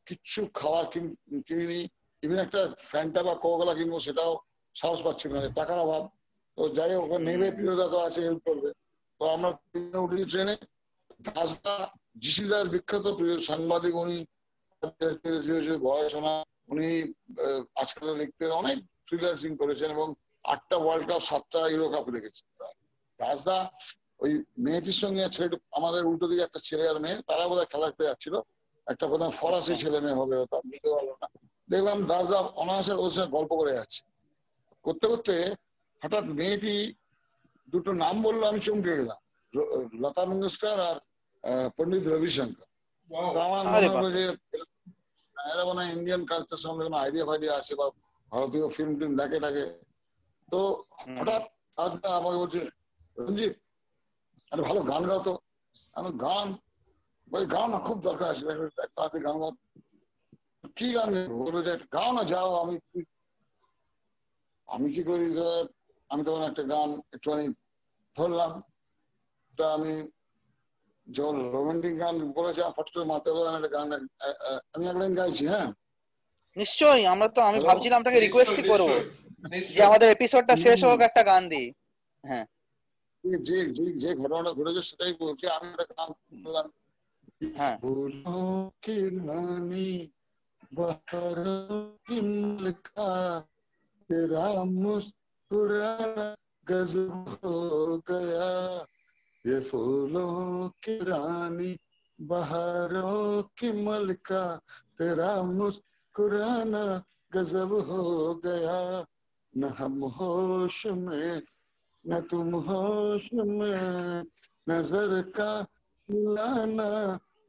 কিচ্ছু 0.07 0.47
খাবার 0.55 0.85
কিন- 0.87 1.43
কিনিনি। 1.43 1.89
ইভেন 2.23 2.39
একটা 2.39 2.63
ফ্যান্টা 2.79 3.23
বা 3.23 3.35
কোকোলা 3.35 3.75
কিনবো 3.75 4.01
সেটাও 4.01 4.33
সাহস 4.75 5.03
পাচ্ছিল 5.03 5.33
না, 5.35 5.49
টাকার 5.49 5.79
অভাব। 5.79 6.03
তো 6.57 6.69
যাই 6.69 6.95
হোক 6.95 7.11
নেবে 7.13 7.51
প্রিয়দা 7.51 7.87
তো 7.89 7.99
আছে 7.99 8.21
হেল্প 8.21 8.43
করবে। 8.45 8.73
তো 9.19 9.25
আমরা 9.29 9.49
উঠেছি 9.99 10.25
ট্রেনে। 10.25 10.57
দাসদা 11.23 11.75
জিসিদার 12.19 12.69
বিখ্যাত 12.69 13.07
প্রিয় 13.09 13.41
সাংবাদিক, 13.41 13.95
উনি 13.97 14.19
বয়স 15.81 16.15
ওনা 16.15 16.45
উনি 16.69 16.89
আজকাল 17.75 18.17
লিখতেন 18.17 18.51
অনেক 18.51 18.79
ফ্রিল্যান্সিং 19.07 19.57
করেছেন 19.57 19.91
এবং 19.91 20.15
আটটা 20.45 20.77
ওয়ার্ল্ড 20.77 21.09
কাপ 21.09 21.21
সাতটা 21.21 21.69
ইউরো 21.69 21.89
কাপ 21.89 22.09
রেখেছেন 22.09 22.47
দাসদা 23.19 23.71
ওই 24.21 24.31
মেয়েটির 24.59 24.99
সঙ্গে 25.03 25.23
ছেলে 25.29 25.47
আমাদের 25.73 26.03
উল্টো 26.05 26.27
দিকে 26.31 26.43
একটা 26.43 26.61
ছেলে 26.69 26.85
আর 26.89 26.99
মেয়ে 27.01 27.19
তারা 27.29 27.45
বোধহয় 27.51 27.69
খেলা 27.73 27.87
দেখতে 27.89 28.05
যাচ্ছিল। 28.05 28.35
একটা 28.87 29.07
বোধহয় 29.11 29.35
ফরাসি 29.41 29.75
ছেলে 29.83 29.99
মেয়ে 30.01 30.19
হবে 30.21 30.35
আমি 30.37 30.47
বুঝতে 30.71 30.89
পারলাম 30.95 31.17
না। 31.23 31.29
দেখলাম 31.69 31.99
দাসদা 32.11 32.39
অনায়াসে 32.63 32.95
ওর 32.95 33.11
সঙ্গে 33.11 33.31
গল্প 33.37 33.51
করে 33.61 33.73
যাচ্ছে। 33.79 34.01
করতে 34.85 35.07
করতে 35.09 35.35
হঠাৎ 36.03 36.25
মেয়েটি 36.39 36.75
দুটো 37.69 37.91
নাম 38.03 38.15
বলল 38.23 38.41
আমি 38.45 38.61
চমকে 38.67 38.93
গেলাম। 39.01 39.21
লতা 40.03 40.23
মঙ্গেশকর 40.25 40.79
আর 40.89 40.97
আহ, 41.45 41.69
পণ্ডিত 41.77 42.05
রবিশঙ্কর। 42.07 42.67
আমার 43.47 43.65
মনে 43.67 43.89
হলো 43.89 44.09
যে 44.11 44.23
এরা 45.37 45.63
মনে 45.65 45.81
হয় 45.81 45.91
ইন্ডিয়ান 45.97 46.23
কালচার 46.31 46.59
সম্বন্ধে 46.63 46.85
কোনো 46.85 46.99
আইডিয়া 47.05 47.25
ফাইডিয়া 47.27 47.53
আছে 47.61 47.73
বা 47.75 47.87
ভারতীয় 48.33 48.67
ফিল্ম 48.69 48.93
টিম 48.99 49.13
দেখে 49.21 49.39
টাকে 49.45 49.65
তো। 50.49 50.61
হঠাৎ 51.19 51.43
আমাকে 52.19 52.39
বলছে 52.43 52.61
রঞ্জিত 53.17 53.55
আরে 54.53 54.63
ভালো 54.63 54.81
গান 54.83 55.03
গাও 55.09 55.21
তো। 55.21 55.33
আমি 55.97 56.11
গান 56.19 56.47
ওই 57.29 57.45
গাও 57.47 57.67
না 57.67 57.79
খুব 57.79 57.99
দরকার 58.03 58.29
আছে। 58.31 58.43
তাড়াতাড়ি 58.79 59.21
গান 59.25 59.37
গাও। 59.39 59.53
কি 60.77 60.87
গান? 60.93 61.09
যে 61.63 61.73
গাও 61.93 62.11
না 62.13 62.23
যাও 62.25 62.51
আমি 62.63 62.75
আমি 64.69 64.87
কি 64.95 65.03
করি 65.03 65.27
আমি 66.11 66.23
তখন 66.25 66.43
একটা 66.43 66.63
গান 66.65 66.89
একটুখানি 67.15 67.45
ধরলাম। 68.17 68.53
তা 69.55 69.65
আমি 69.75 69.93
যখন 71.07 71.37
রোমান্টিক 71.53 71.95
গান 71.99 72.15
বলেছে 72.33 72.61
আমার 72.63 72.75
ফটো 72.79 73.01
মাথায় 73.05 73.35
বলে 73.37 73.49
একটা 73.51 73.71
গান 73.77 73.87
আমি 74.75 74.85
এক 74.89 74.97
লাইন 74.97 75.13
গাইছি 75.15 75.45
হ্যাঁ? 75.47 75.69
নিশ্চয়ই 76.57 77.05
আমরা 77.07 77.29
তো 77.29 77.41
আমি 77.43 77.59
ভাবছিলাম 77.61 77.99
আপনাকে 78.01 78.19
রিকোয়েস্টই 78.21 78.65
করব 78.73 78.89
যে 79.69 79.81
আমাদের 79.83 80.09
এপিসোডটা 80.11 80.55
শেষ 80.65 80.79
হোক 80.85 81.01
একটা 81.01 81.23
গান 81.23 81.43
দিই। 81.49 81.67
যে- 82.25 82.47
যে 83.24 83.58
যে 83.72 83.86
যে 83.96 84.10
ঘটনাটা 84.16 84.52
ঘটেছে 84.58 84.82
সেটাই 84.90 85.14
বলছি 85.22 85.46
আমি 85.56 85.68
একটা 85.74 85.86
গান 85.92 86.10
বললাম 86.44 86.68
হ্যাঁ। 87.52 87.76
फूलों 87.78 88.50
की 88.84 88.98
रानी 89.20 89.92
बहारों 90.72 91.80
की 92.06 92.18
मलका 92.24 93.12
तेरा 94.10 94.48
मुस्कुराना 94.76 96.26
गजब 96.68 97.14
हो 97.36 97.58
गया 98.08 98.50
ये 99.46 99.58
फूलों 99.62 100.70
की 100.84 100.98
रानी 101.04 101.72
बहारों 102.20 103.44
की 103.58 103.70
मलका 103.84 104.44
तेरा 104.98 105.32
मुस्कुराना 105.52 106.86
गजब 107.32 107.72
हो 107.90 108.04
गया 108.46 108.80
न 109.54 109.64
हम 109.78 110.04
होश 110.16 110.86
में 110.98 111.42
न 112.08 112.20
तुम 112.30 112.48
होश 112.68 113.26
में 113.34 114.24
नजर 114.68 115.22
का 115.32 115.52
मिलाना 116.10 116.90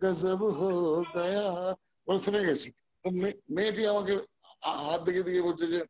गजब 0.01 0.41
हो 0.59 0.71
गया 1.11 1.47
বলে 2.07 2.19
থেমে 2.21 2.41
গেছি 2.47 2.69
তো 3.05 3.09
মে- 3.13 3.39
মেয়েটি 3.51 3.83
আমাকে 3.87 4.15
আ- 4.63 4.79
হাত 4.81 5.01
দিকে 5.07 5.23
দিকে 5.23 5.41
বলছে 5.43 5.65
যে 5.67 5.81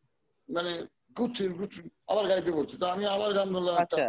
মানে 0.49 0.73
গুচ্ছিস 1.17 1.51
গুচ্ছিস 1.53 1.85
আবার 2.09 2.25
গাইতে 2.29 2.51
বলছে 2.53 2.75
তো 2.79 2.87
আমি 2.87 3.05
আবার 3.07 3.31
গান 3.35 3.49
ধরলাম 3.55 3.77
একটা 3.77 3.97
আচ্ছা 3.97 4.07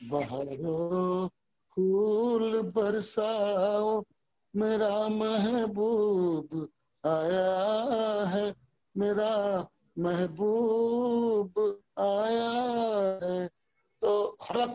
बहारों 0.00 1.28
फूल 1.76 2.44
बरसाओ 2.70 3.88
मेरा 4.54 4.92
महबूब 5.12 6.48
आया 7.04 7.48
है 8.26 8.44
मेरा 8.94 9.32
महबूब 9.96 11.52
आया 11.98 12.50
है 13.22 13.38
তো 14.03 14.11
হঠাৎ 14.45 14.71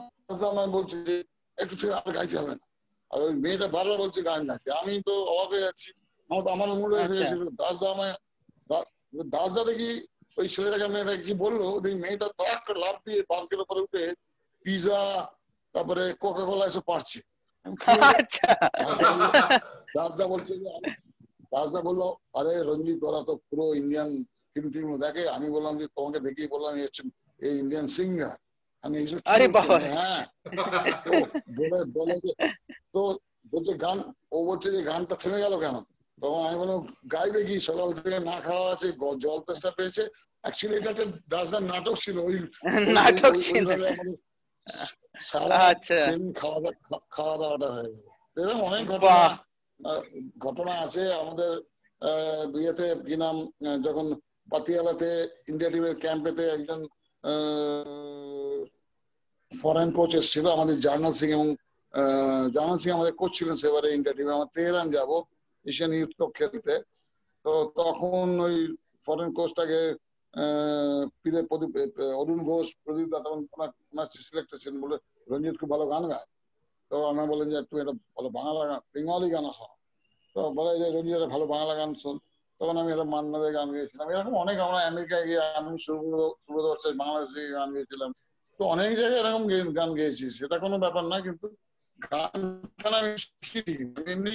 আমার 0.53 0.69
বলছে 0.77 0.97
যে 1.09 1.15
একটু 1.59 1.75
থেকে 1.81 1.95
আর 1.99 2.11
গাইতে 2.17 2.37
হবে 2.41 2.55
না। 2.59 2.65
আর 3.11 3.19
ওই 3.27 3.33
মেয়েটা 3.45 3.67
বারবার 3.77 3.99
বলছে 4.05 4.21
গান 4.29 4.41
গাইতে। 4.49 4.69
আমি 4.81 4.95
তো 5.09 5.15
অবাক 5.33 5.49
হয়ে 5.53 5.65
যাচ্ছি। 5.67 5.89
আমার 6.31 6.43
আমার 6.55 6.69
মনে 6.81 6.95
হয়ে 6.95 7.05
আচ্ছা। 7.05 7.37
দাসদা 7.61 7.89
আমায় 7.95 8.15
দাসদা 9.35 9.63
দেখি 9.71 9.91
ওই 10.37 10.47
ছেলেটাকে 10.55 10.87
মেয়েটাকে 10.95 11.23
কি 11.27 11.33
বলল? 11.45 11.61
দেখি 11.83 11.97
মেয়েটা 12.05 12.27
তাক 12.41 12.63
লাভ 12.83 12.97
দিয়ে 13.07 13.21
পার্কের 13.31 13.61
উপরে 13.65 13.81
উঠে 13.87 14.05
পিজা 14.65 15.01
তারপরে 15.75 16.03
কোকা 16.23 16.45
কোলা 16.49 16.65
এসব 16.71 16.85
পারছে 16.91 17.19
আচ্ছা। 18.13 18.49
দাসদা 19.97 20.25
বলছে 20.33 20.53
দাসদা 21.53 21.81
বলল 21.89 22.03
আরে 22.39 22.53
রঞ্জিত 22.69 22.99
তোরা 23.03 23.21
তো 23.29 23.33
পুরো 23.47 23.65
ইন্ডিয়ান 23.81 24.09
ফিল্ম 24.53 24.69
টিম 24.75 24.87
দেখে। 25.05 25.25
আমি 25.37 25.49
বললাম 25.57 25.75
যে 25.81 25.87
তোমাকে 25.97 26.19
দেখেই 26.27 26.49
বললাম 26.55 26.73
এই 27.41 27.55
ইন্ডিয়ান 27.63 27.87
সিঙ্গার 27.97 28.37
আমি 28.85 28.95
এইসব 28.99 29.19
আরে 29.27 29.47
বাবা 29.57 29.77
হ্যাঁ। 29.87 30.23
তো 31.05 31.11
বলে 31.59 31.79
বলে 31.97 32.15
যে 32.25 32.33
তো 32.95 33.01
বলছে 33.53 33.73
গান 33.85 33.99
ও 34.33 34.39
বলছে 34.49 34.69
যে 34.71 34.81
গানটা 34.83 35.15
থেমে 35.23 35.39
গেল 35.41 35.55
কেন? 35.59 35.77
তখন 36.19 36.41
আমি 36.47 36.57
বললাম 36.59 36.81
গাইবে 37.13 37.41
কি? 37.45 37.57
সকাল 37.61 37.89
থেকে 37.97 38.19
না 38.21 38.37
খাওয়া 38.41 38.67
আছে 38.75 38.87
জল 39.25 39.39
তেষ্টা 39.47 39.71
পেয়েছে। 39.77 40.03
অ্যাকচুয়ালি 40.45 40.77
এটা 40.79 40.91
একটা 40.91 41.05
দাসদার 41.29 41.63
নাটক 41.65 41.97
ছিল 41.97 42.17
ওই 42.21 42.37
ওই- 42.37 42.51
নাটক 42.99 43.35
ছিল। 43.47 43.67
সারা 45.21 45.59
খাওয়া 46.41 46.59
দাওয়া 46.61 46.73
খাওয়া 47.11 47.37
দাওয়াটা 47.37 47.69
হয়ে 47.75 47.89
গেল। 47.89 48.05
এরকম 48.37 48.61
অনেক 48.69 48.85
ঘটনা 48.93 49.17
ঘটনা 50.45 50.73
আছে। 50.85 51.03
আমাদের 51.23 51.51
আহ, 52.03 52.43
বিয়েতে 52.53 52.87
কি 53.07 53.17
নাম 53.17 53.37
যখন 53.83 54.07
পাতিয়ালাতে 54.49 55.09
ইন্ডিয়া 55.49 55.71
টিমের 55.71 55.95
ক্যাম্পেতে 55.97 56.45
একজন 56.51 56.81
ফরেন 59.63 59.89
কোচ 59.97 60.11
এসেছিল 60.21 60.47
আমাদের 60.57 60.77
জার্নাল 60.87 61.15
সিং 61.21 61.29
এবং 61.37 61.49
জার্নাল 62.55 62.79
সিং 62.83 62.91
আমাদের 62.99 63.15
কোচ 63.21 63.31
ছিলেন 63.39 63.57
সেবারে 63.63 63.89
ইন্ডিয়া 63.97 64.17
টিমে 64.17 64.35
আমরা 64.37 64.53
তেহরান 64.57 64.87
যাব 64.97 65.11
এশিয়ান 65.67 65.91
ইউথ 65.99 66.13
কাপ 66.19 66.31
খেলতে। 66.39 66.75
তো 67.45 67.53
তখন 67.81 68.27
ওই 68.47 68.55
ফরেন 69.07 69.31
কোচটাকে 69.39 69.81
প্রদীপ, 71.51 71.73
অরুণ 72.21 72.41
ঘোষ, 72.49 72.67
প্রদীপ 72.85 73.09
দা 73.13 73.19
তখন 73.27 73.41
ওনার 73.55 74.09
ছিলেন 74.63 74.77
বলে 74.85 74.97
রঞ্জিত 75.31 75.55
খুব 75.61 75.71
ভালো 75.75 75.85
গান 75.93 76.05
গায়। 76.13 76.29
তো 76.91 76.97
আমরা 77.11 77.25
বলেন 77.33 77.47
যে 77.53 77.57
একটু 77.63 77.75
এটা 77.83 77.93
ভালো 78.17 78.29
বাংলা 78.39 78.63
গান, 78.71 78.81
বেঙ্গলি 78.93 79.29
গান 79.35 79.45
শোনো 79.59 79.75
তো 80.37 80.41
বলে 80.59 80.71
যে 80.81 80.87
রঞ্জিত 80.97 81.15
একটা 81.19 81.31
ভালো 81.35 81.45
বাংলা 81.55 81.75
গান 81.81 81.91
শোন। 82.03 82.17
তখন 82.61 82.77
আমি 82.83 82.91
একটা 82.95 83.07
মান্নাদের 83.15 83.53
গান 83.59 83.69
গেয়েছিলাম। 83.75 84.07
এরকম 84.13 84.35
অনেক 84.45 84.57
আমরা 84.67 84.81
আমেরিকায় 84.91 85.25
গিয়ে 85.29 85.43
আমি 85.59 85.71
সুব্রত 85.85 86.83
বাংলাদেশে 87.03 87.41
গান 87.59 87.69
গেয়েছিলাম। 87.77 88.11
তো 88.61 88.63
অনেক 88.75 88.91
জায়গায় 89.01 89.21
এরকম 89.23 89.45
গান 89.79 89.91
গেয়েছি। 89.95 90.27
সেটা 90.31 90.57
কোনো 90.65 90.77
ব্যাপার 90.79 91.05
না, 91.05 91.17
কিন্তু 91.21 91.47
গান 91.99 92.41
আমি 93.01 93.11
শিখিনি 93.49 94.11
এমনি 94.13 94.33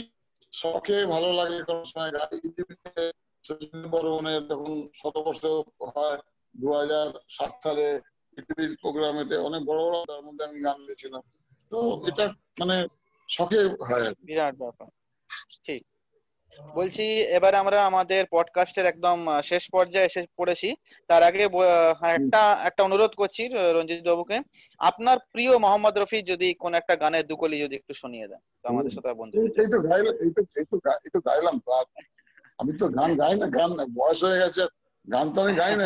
শখে 0.53 0.97
ভালো 1.05 1.29
লাগে 1.39 1.57
কোনো 1.69 1.83
সময়। 1.85 2.11
গান 2.15 2.29
বর্মনের 3.93 4.41
যখন 4.47 4.71
শতবর্ষ 4.93 5.43
হয় 5.95 6.17
দু 6.55 6.67
হাজার 6.79 7.07
সাত 7.29 7.53
সালে 7.63 7.85
পৃথিবীর 8.33 8.71
প্রোগ্রামেতে 8.81 9.35
অনেক 9.47 9.61
বড় 9.69 9.79
বড় 9.85 9.97
তার 10.09 10.21
মধ্যে 10.27 10.43
আমি 10.47 10.57
গান 10.61 10.77
গেয়েছিলাম। 10.87 11.23
তো 11.71 11.77
এটা 12.09 12.25
মানে 12.59 12.75
শখে 13.29 13.61
হয় 13.87 14.07
বিরাট 14.27 14.53
ব্যাপার। 14.55 14.89
ঠিক। 15.65 15.81
বলছি 16.73 17.03
এবারে 17.37 17.57
আমরা 17.57 17.77
আমাদের 17.83 18.21
পডকাস্টের 18.31 18.85
একদম 18.85 19.17
শেষ 19.43 19.63
পর্যায়ে 19.71 20.07
এসে 20.09 20.21
পড়েছি। 20.39 20.69
তার 21.09 21.21
আগে 21.23 21.41
একটা 22.11 22.41
একটা 22.67 22.81
অনুরোধ 22.83 23.11
করছি 23.15 23.41
রঞ্জিত 23.71 24.01
বাবুকে। 24.07 24.37
আপনার 24.79 25.17
প্রিয় 25.33 25.53
মোহাম্মদ 25.57 25.95
রফি 25.97 26.19
যদি 26.31 26.47
কোন 26.55 26.71
একটা 26.75 26.93
গানের 27.01 27.25
দুকলি 27.29 27.57
যদি 27.59 27.75
একটু 27.77 27.93
শুনিয়ে 28.01 28.27
দেন 28.27 28.41
তো 28.61 28.69
আমাদের 28.69 28.91
সাথে 28.95 29.09
বন্ধু 29.13 29.35
এই- 29.37 29.71
তো 29.71 29.77
গাইলাম 29.83 30.15
এই 30.23 30.31
তো 30.31 30.41
এই 30.53 30.65
তো 30.71 30.75
এই 30.99 31.11
তো 31.13 31.19
গাইলাম 31.27 31.55
তো 31.59 31.69
আমি 32.59 32.71
তো 32.79 32.85
গান 32.97 33.11
গাই 33.21 33.33
না 33.41 33.47
গান 33.57 33.69
বয়স 33.95 34.19
হয়ে 34.25 34.41
গেছে 34.43 34.63
গান 35.07 35.25
তো 35.33 35.41
আমি 35.43 35.53
গাই 35.61 35.73
না 35.75 35.85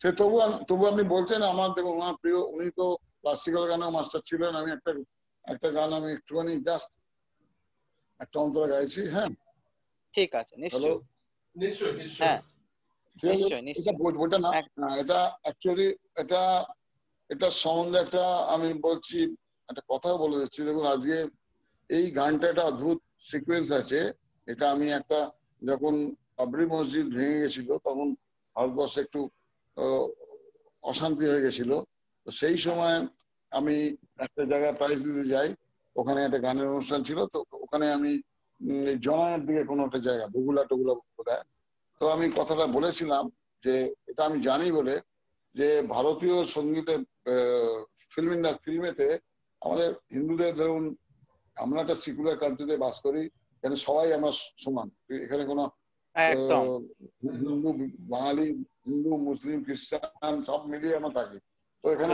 সে 0.00 0.08
তবু 0.14 0.36
আম- 0.40 0.60
তবু 0.68 0.82
আপনি 0.86 1.02
বলছেন 1.14 1.40
আমার 1.52 1.68
দেখুন 1.76 1.94
ওনার 1.94 2.16
প্রিয় 2.22 2.38
উনি 2.52 2.68
তো 2.78 2.86
ক্লাসিক্যাল 3.20 3.64
গানেও 3.70 3.90
মাস্টার 3.90 4.20
ছিলেন 4.28 4.52
আমি 4.60 4.70
একটা 4.72 4.90
একটা 5.44 5.68
গান 5.70 5.90
আমি 5.98 6.08
একটুখানি 6.12 6.52
জাস্ট 6.68 6.90
একটা 8.24 8.36
অন্তরে 8.40 8.66
গাইছি 8.72 9.02
হ্যাঁ। 9.14 9.30
ঠিক 10.14 10.30
আছে 10.40 10.54
হ্যালো? 10.64 10.92
নিশ্চয়ই 11.56 11.94
নিশ্চয়ই। 11.94 12.38
নিশ্চয়ই 13.22 13.50
হ্যাঁ। 13.54 13.74
এটা 13.80 13.92
বইটা 14.14 14.38
না 14.38 14.50
এটা 15.02 15.18
অ্যাকচুয়ালি 15.44 15.88
এটা 16.16 16.42
এটা 17.30 17.48
সম্বন্ধে 17.62 17.98
একটা 18.00 18.22
আমি 18.54 18.68
বলছি 18.86 19.18
একটা 19.68 19.82
কথা 19.92 20.08
বলে 20.22 20.36
দিচ্ছি। 20.42 20.60
দেখুন 20.68 20.84
আজকে 20.86 21.16
এই 21.90 22.04
গানটা 22.10 22.46
একটা 22.48 22.64
অদ্ভুত 22.64 22.98
সিকোয়েন্স 23.30 23.68
আছে। 23.72 24.00
এটা 24.48 24.64
আমি 24.70 24.86
একটা 24.90 25.18
যখন 25.62 25.94
আবরি 26.38 26.64
মসজিদ 26.66 27.06
ভেঙে 27.16 27.42
গেছিল 27.42 27.68
তখন 27.86 28.08
ভারতবর্ষে 28.56 29.00
একটু 29.00 29.20
আহ, 29.76 30.04
অশান্তি 30.84 31.24
হয়ে 31.26 31.44
গেছিল। 31.46 31.70
তো 32.26 32.30
সেই 32.32 32.56
সময় 32.58 32.96
আমি 33.52 33.74
একটা 34.18 34.42
জায়গায় 34.50 34.74
প্রাইজ 34.78 34.98
দিতে 35.08 35.24
যাই। 35.28 35.48
ওখানে 35.96 36.20
একটা 36.24 36.38
গানের 36.46 36.72
অনুষ্ঠান 36.72 37.00
ছিল 37.08 37.18
তো 37.32 37.38
ওখানে 37.64 37.86
আমি 37.96 38.12
জনায়ের 39.06 39.42
দিকে 39.48 39.62
কোনো 39.70 39.80
একটা 39.84 40.00
জায়গা 40.08 40.26
বগুলা 40.34 40.62
টগুলা 40.70 40.94
বোধহয়। 41.16 41.44
তো 42.00 42.04
আমি 42.14 42.26
কথাটা 42.38 42.66
বলেছিলাম 42.76 43.24
যে 43.64 43.74
এটা 44.10 44.22
আমি 44.28 44.38
জানি 44.48 44.66
বলে 44.78 44.94
যে 45.54 45.68
ভারতীয় 45.94 46.36
সঙ্গীতের 46.54 47.00
ফিল্ম 48.12 48.30
ফিল্মেতে 48.64 49.08
আমাদের 49.62 49.90
হিন্দুদের 50.14 50.52
ধরুন 50.60 50.84
আমরা 51.56 51.78
একটা 51.80 51.96
সিকুলার 52.04 52.40
কান্ট্রিতে 52.42 52.76
বাস 52.84 52.96
করি 53.06 53.22
এখানে 53.56 53.76
সবাই 53.86 54.08
আমরা 54.18 54.30
সমান। 54.64 54.88
এখানে 55.26 55.44
কোনো 55.50 55.64
হিন্দু 57.22 57.70
বাঙালি 58.12 58.46
হিন্দু 58.86 59.10
মুসলিম 59.28 59.58
খ্রিস্টান 59.66 60.34
সব 60.48 60.60
মিলিয়ে 60.72 60.98
আমরা 60.98 61.12
থাকি। 61.18 61.38
তো 61.84 61.86
এখানে 61.94 62.12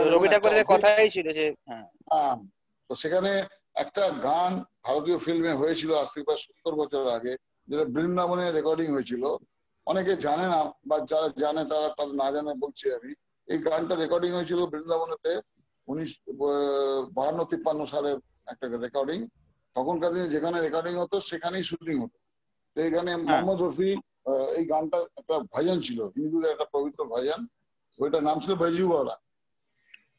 কথাই 0.73 1.09
ছিল 1.15 1.27
যে 1.39 1.45
হ্যাঁ। 1.69 2.35
তো 2.89 2.93
সেখানে 3.01 3.31
একটা 3.75 4.03
গান 4.27 4.51
ভারতীয় 4.85 5.17
ফিল্মে 5.25 5.53
হয়েছিল 5.61 5.91
আজ 6.01 6.07
থেকে 6.13 6.25
প্রায় 6.27 6.41
সত্তর 6.43 6.73
বছর 6.81 7.03
আগে 7.17 7.33
যেটা 7.67 7.85
বৃন্দাবনে 7.95 8.45
রেকর্ডিং 8.49 8.87
হয়েছিল। 8.95 9.23
অনেকে 9.87 10.13
জানে 10.25 10.45
না 10.53 10.59
বা 10.89 10.97
যারা 11.11 11.27
জানে 11.43 11.61
তারা 11.71 11.87
তারা 11.97 12.13
না 12.21 12.27
জানে 12.35 12.51
বলছি 12.63 12.85
আমি। 12.97 13.11
এই 13.47 13.59
গানটা 13.67 13.93
রেকর্ডিং 13.95 14.31
হয়েছিল 14.37 14.59
বৃন্দাবনেতে 14.73 15.31
উনিশ 15.87 16.11
বাহান্ন 17.17 17.39
তিপ্পান্ন 17.51 17.81
সালের 17.93 18.17
একটা 18.51 18.65
রেকর্ডিং 18.85 19.19
তখনকার 19.75 20.11
দিনে 20.13 20.27
যেখানে 20.35 20.57
রেকর্ডিং 20.59 20.93
হতো 21.03 21.15
সেখানেই 21.29 21.63
শুটিং 21.69 21.95
হতো। 22.03 22.17
তো 22.75 22.77
এইখানে 22.87 23.11
মোহাম্মদ 23.23 23.59
রফি 23.61 23.91
এই 24.57 24.63
গানটা 24.71 24.97
একটা 25.19 25.35
ভজন 25.53 25.77
ছিল 25.87 25.99
হিন্দুদের 26.15 26.53
একটা 26.53 26.67
পবিত্র 26.75 26.99
ভজন 27.13 27.39
ওইটার 27.99 28.23
নাম 28.27 28.37
ছিল 28.43 28.51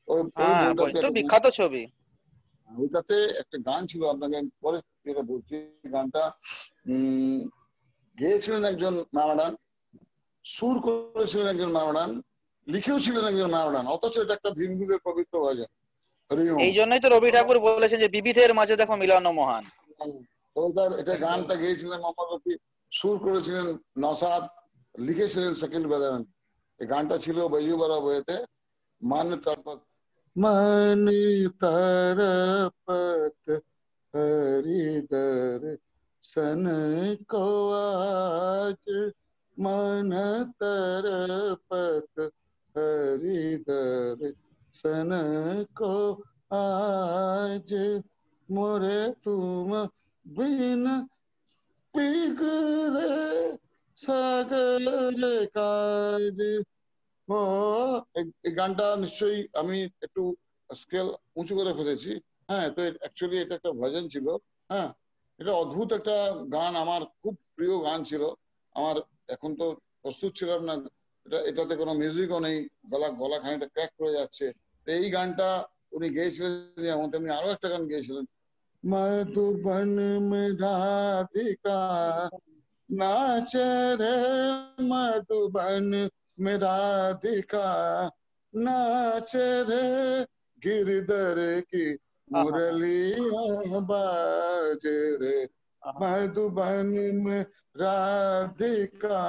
ওই 0.08 0.20
হ্যাঁ 0.36 0.68
বিখ্যাত 1.18 1.46
ছবি। 1.58 1.82
ওইটাতে 2.72 3.16
একটা 3.42 3.56
গান 3.68 3.82
ছিল 3.90 4.02
আপনাকে 4.12 4.36
পরে 4.62 4.78
যেটা 5.06 5.22
বলছি 5.22 5.56
গানটা 5.94 6.22
উম 6.86 7.38
গেয়েছিলেন 8.18 8.62
একজন 8.64 8.94
ম্যামাডান 9.16 9.52
সুর 10.44 10.76
করেছিলেন 10.84 11.46
একজন 11.48 11.70
ম্যামাডান 11.72 12.10
লিখেও 12.66 12.98
ছিলেন 13.04 13.24
একজন 13.26 13.48
ম্যামাডান 13.50 13.84
অথচ 13.86 14.14
এটা 14.18 14.34
একটা 14.34 14.50
হিন্দুদের 14.60 15.00
পবিত্র 15.08 15.34
ভজন 15.44 15.70
এই 16.64 16.72
জন্যই 16.72 17.02
তো 17.04 17.08
রবি 17.08 17.30
ঠাকুর 17.30 17.58
বলেছেন 17.66 17.98
যে 18.00 18.08
বিবিধের 18.08 18.50
মাঝে 18.54 18.74
দেখো 18.76 18.94
মিলন 18.96 19.26
মহান। 19.32 19.64
তো 20.56 20.60
এটা 21.02 21.14
গানটা 21.24 21.54
গেয়েছিলেন 21.54 21.98
মোহাম্মদ 22.00 22.28
রফি 22.30 22.54
সুর 22.92 23.16
করেছিলেন 23.18 23.66
নসাদ 23.98 24.42
লিখেছিলেন 24.94 25.52
সেকেন্ড 25.54 25.86
বেদান 25.92 26.20
এই 26.80 26.86
গানটা 26.92 27.16
ছিল 27.24 27.38
বৈজুবারা 27.52 27.98
বইয়েতে 28.04 28.36
মান 29.00 29.26
তরপত 29.44 29.78
मन 30.38 31.06
तरपत 31.64 33.50
हरिदर 34.16 35.78
सन 36.20 36.64
को 37.30 37.72
आज। 37.72 39.12
मन 39.60 40.10
तरपत 40.62 42.20
हरिदर 42.78 44.34
सन 44.72 45.10
को 45.76 46.12
आज। 46.52 48.02
मोरे 48.50 49.14
तुम 49.24 49.88
बिन 50.26 51.06
पिघरे 51.96 53.56
सागर 53.96 55.46
काज। 55.46 56.64
এই 58.14 58.52
গানটা 58.52 58.96
নিশ্চয়ই 58.96 59.48
আমি 59.54 59.82
একটু 60.02 60.34
স্কেল 60.74 61.08
উঁচু 61.36 61.56
করে 61.56 61.72
ফেলেছি। 61.74 62.20
হ্যাঁ 62.48 62.70
তো 62.70 62.82
অ্যাকচুয়ালি 62.82 63.38
এটা 63.38 63.54
একটা 63.54 63.70
ভজন 63.70 64.08
ছিল। 64.08 64.26
হ্যাঁ 64.68 64.92
এটা 65.38 65.52
অদ্ভুত 65.52 65.92
একটা 65.92 66.34
গান 66.52 66.76
আমার 66.76 67.04
খুব 67.04 67.38
প্রিয় 67.54 67.82
গান 67.82 68.04
ছিল। 68.04 68.22
আমার 68.74 68.96
এখন 69.28 69.56
তো 69.56 69.76
প্রস্তুত 70.02 70.32
ছিলাম 70.36 70.64
না। 70.64 70.74
এটা, 71.26 71.40
এটাতে 71.40 71.76
কোনো 71.76 71.92
মিউজিকও 71.92 72.40
নেই। 72.40 72.68
গলা 72.90 73.08
গলা 73.08 73.38
খানিকটা 73.38 73.68
ক্র্যাক 73.68 73.90
করে 73.98 74.12
যাচ্ছে। 74.12 74.52
এই 74.86 75.10
গানটা 75.10 75.68
উনি 75.92 76.08
গেয়েছিলেন 76.10 76.82
যেমন 76.82 77.10
তেমনি 77.10 77.30
আরও 77.30 77.50
একটা 77.50 77.68
গান 77.68 77.86
গেয়েছিলেন। 77.86 78.24
মধুবন 78.86 79.98
রাধিকা 80.62 81.78
নাচে 82.90 83.96
রে 83.96 84.16
মধুবন। 84.82 86.08
मधुबन 86.31 86.43
में 86.43 86.57
राधिका 86.57 88.11
नाच 88.53 89.31
रे 89.35 90.25
गिरधर 90.61 91.61
की 91.61 91.97
मुरलिया 92.27 93.79
बाज 93.79 94.81
रे 95.21 95.47
मधुबन 95.81 96.93
में 97.25 97.45
রাধিকা 97.77 99.19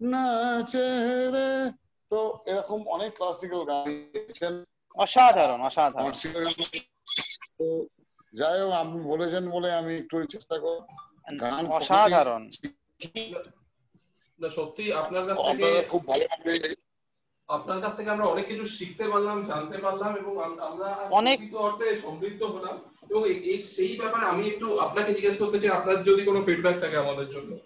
নাচে 0.00 0.88
রে 1.34 1.50
তো 2.10 2.18
এরকম 2.50 2.80
অনেক 2.94 3.10
ক্লাসিক্যাল 3.18 3.62
গান 3.64 3.86
গেয়েছেন 4.14 4.54
অসাধারণ 4.94 5.60
অসাধারণ 5.60 6.02
আমার 6.02 6.14
শিক্ষক 6.14 6.56
তো 7.58 7.66
যাই 8.34 8.56
হোক 8.60 8.72
আপনি 8.72 8.98
বলেছেন 9.02 9.44
বলে 9.50 9.68
আমি 9.72 9.92
একটু 9.96 10.16
চেষ্টা 10.34 10.56
করব 10.64 10.82
গান 11.40 11.62
অসাধারণ 11.70 12.42
না 14.39 14.49
সত্যি 14.49 14.93
আপনার 14.93 15.27
কাছ 15.27 15.37
থেকে 15.37 15.85
খুব 15.89 16.07
ভালো 16.07 16.23
লাগবে 16.23 16.75
আপনার 17.47 17.81
কাছ 17.81 17.95
থেকে 17.97 18.09
আমরা 18.09 18.25
অনেক 18.25 18.47
কিছু 18.47 18.67
শিখতে 18.67 19.07
পারলাম 19.07 19.43
জানতে 19.43 19.77
পারলাম 19.77 20.17
এবং 20.17 20.43
আমরা 20.43 20.85
অনেক- 20.93 21.57
অর্থে 21.57 21.95
সমৃদ্ধ 21.95 22.43
হলাম। 22.43 22.95
এবং 23.09 23.29
এই- 23.29 23.63
সেই 23.63 23.97
ব্যাপারে 23.97 24.25
আমি 24.25 24.47
একটু 24.47 24.79
আপনাকে 24.79 25.13
জিজ্ঞেস 25.13 25.37
করতে 25.37 25.59
চাই 25.59 25.69
আপনার 25.69 26.03
যদি 26.03 26.23
কোনো 26.23 26.43
ফিডব্যাক 26.45 26.79
থাকে 26.79 26.97
আমাদের 26.97 27.29
জন্য। 27.29 27.57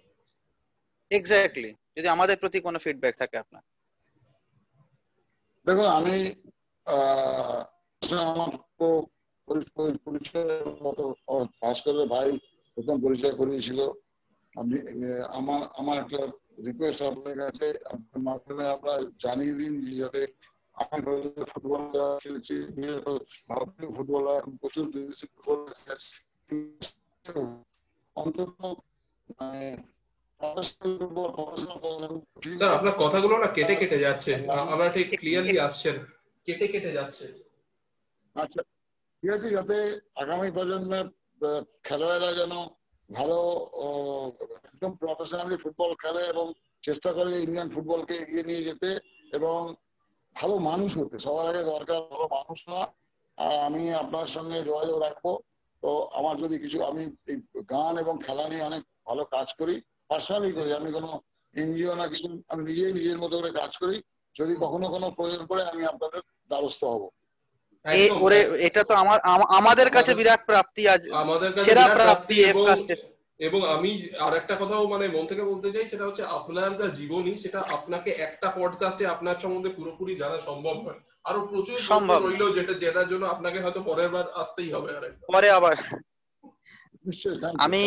এক্স্যাক্টলি 1.11 1.73
যদি 1.97 2.07
আমাদের 2.07 2.37
প্রতি 2.37 2.59
কোনো 2.59 2.79
ফিডব্যাক 2.79 3.17
থাকে 3.17 3.37
আপনার। 3.37 3.61
দেখুন 5.65 5.85
আমি 5.85 6.35
আহ, 6.85 7.63
আমার 8.13 8.57
তো 8.79 9.05
পরি- 9.45 9.69
পরি- 9.75 9.97
পরিচয়ের 10.05 10.67
মতো 10.83 11.15
ভাস্করের 11.61 12.07
ভাই 12.07 12.37
প্রথম 12.75 13.01
পরিচয় 13.01 13.31
করিয়েছিল। 13.31 13.91
আপনি 14.57 14.77
আমার 15.29 15.61
আমার 15.77 15.97
একটা 15.97 16.19
রিকোয়েস্ট 16.65 17.01
আপনার 17.03 17.35
কাছে। 17.37 17.67
আপনার 17.85 18.19
মাধ্যমে 18.19 18.63
আমরা 18.67 18.93
জানিয়ে 19.19 19.53
দিন 19.53 19.85
যে 19.85 19.95
যাতে 19.95 20.21
আমি 20.73 21.01
ফুটবল 21.47 21.81
খেলেছি 22.19 22.55
ভারতীয় 23.49 23.89
ফুটবলার 23.91 24.35
এখন 24.37 24.57
প্রচুর 24.57 24.85
বিদেশি 24.91 25.27
ফুটবলার 25.35 25.73
খেলেছে 25.73 26.15
অন্তত 28.15 28.49
মানে 29.29 29.77
স্যার 32.57 32.71
আপনার 32.73 32.93
কথাগুলো 32.97 33.37
না 33.37 33.47
কেটে 33.47 33.75
কেটে 33.75 33.99
যাচ্ছে। 33.99 34.31
আ- 34.35 34.67
আমরা 34.73 34.89
ঠিক 34.89 35.19
ক্লিয়ারলি 35.19 35.59
আসছেন। 35.59 35.95
কেটে 36.45 36.67
কেটে 36.67 36.91
যাচ্ছে। 36.91 37.25
আচ্ছা 38.35 38.61
ঠিক 39.23 39.31
আছে 39.31 39.49
যাতে 39.49 39.77
আগামী 40.15 40.51
প্রজন্মের 40.51 41.05
খেলোয়াড়রা 41.83 42.31
যেন 42.33 42.53
ভালো 43.09 43.37
একদম 44.69 44.91
প্রফেশনালি 45.01 45.57
ফুটবল 45.63 45.91
খেলে 46.03 46.21
এবং 46.33 46.45
চেষ্টা 46.83 47.09
করে 47.17 47.29
ইন্ডিয়ান 47.45 47.69
ফুটবলকে 47.75 48.15
এগিয়ে 48.23 48.43
নিয়ে 48.49 48.65
যেতে 48.67 48.89
এবং 49.37 49.59
ভালো 50.35 50.55
মানুষ 50.69 50.91
হতে। 50.99 51.17
সবার 51.25 51.45
আগে 51.51 51.63
দরকার 51.73 51.99
ভালো 52.13 52.25
মানুষ 52.37 52.59
না 52.71 52.81
আর 53.37 53.55
আমি 53.67 53.81
আপনার 53.93 54.27
সঙ্গে 54.35 54.57
যোগাযোগ 54.69 54.97
রাখব। 55.05 55.25
তো 55.83 55.89
আমার 56.19 56.35
যদি 56.43 56.55
কিছু, 56.63 56.77
আমি 56.89 57.03
গান 57.69 57.93
এবং 58.03 58.15
খেলা 58.25 58.45
নিয়ে 58.51 58.67
অনেক 58.69 58.81
ভালো 59.07 59.23
কাজ 59.35 59.47
করি। 59.59 59.75
পার্সোনালি 60.09 60.51
করি, 60.57 60.69
আমি 60.79 60.89
কোনো 60.97 61.09
এনজিও 61.53 61.93
না 62.01 62.05
কিছু, 62.13 62.27
আমি 62.51 62.61
নিজেই 62.69 62.93
নিজের 62.93 63.17
মতো 63.23 63.35
করে 63.39 63.51
কাজ 63.61 63.71
করি। 63.81 63.97
যদি 64.35 64.53
কখনো 64.63 64.85
কোনো 64.95 65.07
প্রয়োজন 65.17 65.43
পড়ে, 65.49 65.63
আমি 65.71 65.83
আপনাদের 65.85 66.21
দ্বারস্থ 66.51 66.81
হব। 66.93 67.03
ওরে 68.17 68.39
এটা 68.67 68.81
তো 68.83 68.93
আমার 68.93 69.17
আমাদের 69.59 69.87
কাছে 69.89 70.11
বিরাট 70.15 70.41
প্রাপ্তি 70.45 70.83
আজ। 70.87 71.01
আমাদের 71.13 71.49
কাছে 71.53 71.67
সেরা 71.67 71.85
প্রাপ্তি 71.97 72.35
এফ 72.41 72.55
এবং 72.55 72.67
এবং 73.39 73.61
আমি 73.67 73.91
আর 74.19 74.33
একটা 74.35 74.55
কথাও 74.55 74.87
মানে 74.87 75.05
মন 75.07 75.25
থেকে 75.27 75.43
বলতে 75.43 75.67
চাই 75.71 75.85
সেটা 75.87 76.05
হচ্ছে 76.05 76.23
আপনার 76.37 76.69
যা 76.77 76.87
জীবনী 76.89 77.31
সেটা 77.35 77.59
আপনাকে 77.69 78.11
একটা 78.19 78.47
পডকাস্টে 78.57 79.05
আপনার 79.05 79.35
সম্বন্ধে 79.35 79.69
পুরোপুরি 79.69 80.13
জানা 80.15 80.37
সম্ভব 80.39 80.75
নয়। 80.83 80.99
আরও 81.25 81.41
প্রচুর 81.47 81.77
সম্ভব। 81.81 82.19
রইল 82.25 82.43
যেটা 82.53 82.73
যেটার 82.73 83.07
জন্য 83.09 83.23
আপনাকে 83.25 83.59
হয়তো 83.59 83.81
পরের 83.81 84.09
বার 84.09 84.25
আসতেই 84.33 84.69
হবে 84.71 84.89
আরেকবার। 84.97 85.27
পরে 85.33 85.49
আবার। 85.49 85.75
আমি 87.57 87.83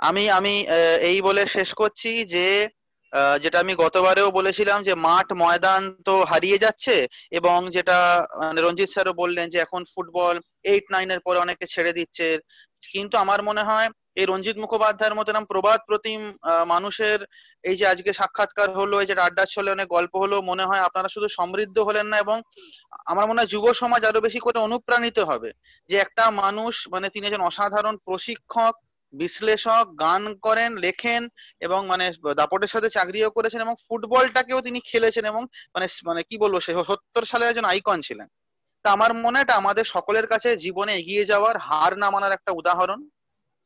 আমি 0.00 0.30
আমি 0.30 0.54
আহ, 0.68 0.76
এই 1.02 1.18
বলে 1.22 1.42
শেষ 1.46 1.70
করছি 1.74 2.10
যে 2.26 2.46
আহ, 2.64 2.81
যেটা 3.42 3.58
আমি 3.64 3.72
গতবারেও 3.84 4.28
বলেছিলাম 4.38 4.78
যে 4.88 4.94
মাঠ 5.06 5.28
ময়দান 5.42 5.82
তো 6.08 6.14
হারিয়ে 6.30 6.62
যাচ্ছে 6.64 6.96
এবং 7.38 7.58
যেটা 7.76 7.98
মানে 8.40 8.60
রঞ্জিত 8.60 8.88
স্যারও 8.92 9.20
বললেন 9.22 9.46
যে 9.52 9.58
এখন 9.66 9.82
ফুটবল 9.92 10.34
এইট 10.72 10.84
নাইনের 10.92 11.20
পরে 11.26 11.38
অনেকে 11.44 11.64
ছেড়ে 11.72 11.92
দিচ্ছে। 11.98 12.26
কিন্তু 12.92 13.14
আমার 13.24 13.40
মনে 13.48 13.62
হয় 13.68 13.88
এই 14.20 14.26
রঞ্জিত 14.26 14.56
মুখোপাধ্যায়ের 14.62 15.16
মতো 15.18 15.28
এরকম 15.30 15.46
প্রবাদ 15.52 15.78
প্রতিম 15.88 16.18
মানুষের 16.72 17.18
এই 17.64 17.76
যে 17.80 17.84
আজকে 17.92 18.10
সাক্ষাৎকার 18.20 18.68
হলো, 18.80 18.96
এই 19.00 19.08
যে 19.08 19.14
আড্ডার 19.26 19.52
ছলে 19.54 19.68
অনেক 19.76 19.88
গল্প 19.96 20.12
হলো, 20.22 20.36
মনে 20.50 20.64
হয় 20.68 20.82
আপনারা 20.88 21.08
শুধু 21.14 21.28
সমৃদ্ধ 21.38 21.76
হলেন 21.88 22.06
না 22.12 22.16
এবং 22.24 22.36
আমার 23.10 23.24
মনে 23.28 23.40
হয় 23.40 23.50
যুব 23.52 23.64
সমাজ 23.82 24.02
আরও 24.08 24.24
বেশি 24.26 24.40
করে 24.46 24.58
অনুপ্রাণিত 24.66 25.18
হবে। 25.30 25.50
যে 25.90 25.96
একটা 26.04 26.24
মানুষ 26.42 26.74
মানে 26.92 27.06
তিনি 27.14 27.24
একজন 27.26 27.46
অসাধারণ 27.48 27.94
প্রশিক্ষক 28.06 28.74
বিশ্লেষক 29.12 30.00
গান 30.00 30.36
করেন 30.38 30.76
লেখেন 30.76 31.28
এবং 31.60 31.86
মানে 31.86 32.10
দাপটের 32.36 32.68
সাথে 32.68 32.90
চাকরিও 32.90 33.30
করেছেন 33.30 33.60
এবং 33.60 33.74
ফুটবলটাকেও 33.88 34.60
তিনি 34.60 34.80
খেলেছেন 34.80 35.24
এবং 35.24 35.42
মানে 35.74 35.86
মানে 36.04 36.22
কি 36.22 36.38
বলব 36.38 36.60
সে 36.60 36.74
সত্তর 36.74 37.24
সালের 37.24 37.48
একজন 37.48 37.64
আইকন 37.64 38.00
ছিলেন। 38.00 38.26
তা 38.82 38.92
আমার 38.92 39.14
মনে 39.14 39.40
এটা 39.40 39.54
আমাদের 39.54 39.84
সকলের 39.84 40.26
কাছে 40.26 40.56
জীবনে 40.56 40.96
এগিয়ে 40.96 41.24
যাওয়ার 41.24 41.56
হার 41.56 41.98
না 41.98 42.10
মানার 42.10 42.32
একটা 42.32 42.52
উদাহরণ 42.52 43.08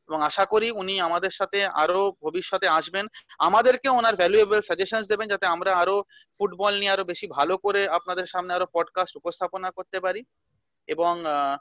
এবং 0.09 0.23
আশা 0.23 0.45
করি 0.45 0.71
উনি 0.71 1.01
আমাদের 1.01 1.29
সাথে 1.29 1.65
আরও 1.65 2.13
ভবিষ্যতে 2.21 2.67
আসবেন। 2.67 3.07
আমাদেরকে 3.39 3.89
ওনার 3.89 4.15
ভ্যালুয়েবল 4.15 4.61
সাজেশনস 4.61 5.07
দেবেন 5.07 5.27
যাতে 5.27 5.45
আমরা 5.45 5.75
আরও 5.75 6.03
ফুটবল 6.37 6.73
নিয়ে 6.79 6.91
আরও 6.91 7.03
বেশি 7.03 7.27
ভালো 7.27 7.57
করে 7.57 7.87
আপনাদের 7.87 8.25
সামনে 8.25 8.53
আরও 8.53 8.65
পডকাস্ট 8.73 9.15
উপস্থাপনা 9.15 9.71
করতে 9.71 9.99
পারি। 9.99 10.23
এবং 10.87 11.25
আহ, 11.25 11.57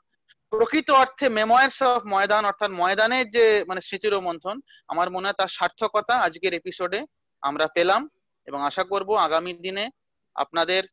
প্রকৃত 0.50 0.90
অর্থে 0.90 1.28
মেমোয়ার্স 1.28 1.82
অফ 1.82 2.02
ময়দান 2.06 2.44
অর্থাৎ 2.44 2.70
ময়দানের 2.70 3.30
যে 3.30 3.64
মানে 3.68 3.80
স্মৃতির 3.80 4.20
মন্থন 4.20 4.60
আমার 4.88 5.10
মনে 5.10 5.26
হয় 5.26 5.32
তার 5.32 5.48
সার্থকতা 5.48 6.18
আজকের 6.18 6.54
এপিসোডে 6.54 7.06
আমরা 7.40 7.66
পেলাম 7.66 8.08
এবং 8.46 8.66
আশা 8.66 8.84
করব 8.84 9.14
আগামী 9.14 9.52
দিনে 9.54 9.90
আপনাদের 10.34 10.84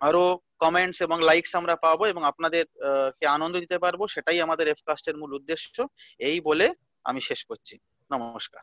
আরও 0.00 0.38
কমেন্টস 0.58 1.00
এবং 1.00 1.22
লাইকস 1.22 1.54
আমরা 1.54 1.76
পাবো 1.76 2.06
এবং 2.06 2.24
আপনাদের 2.24 2.64
আহ, 2.84 3.10
কে 3.20 3.26
আনন্দ 3.26 3.56
দিতে 3.56 3.78
পারব 3.78 4.06
সেটাই 4.06 4.40
আমাদের 4.40 4.68
এফকাস্টের 4.68 5.16
মূল 5.16 5.34
উদ্দেশ্য। 5.34 5.86
এই 6.18 6.40
বলে 6.40 6.74
আমি 7.04 7.20
শেষ 7.20 7.44
করছি। 7.44 7.78
নমস্কার। 8.10 8.62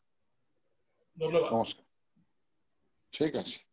ধন্যবাদ। 1.18 1.53
নমস্কার। 1.53 1.86
ঠিক 3.12 3.36
আছে। 3.36 3.66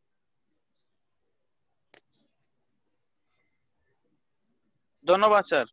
¿Dónde 5.05 5.29
va 5.29 5.39
a 5.41 5.45
ser? 5.45 5.69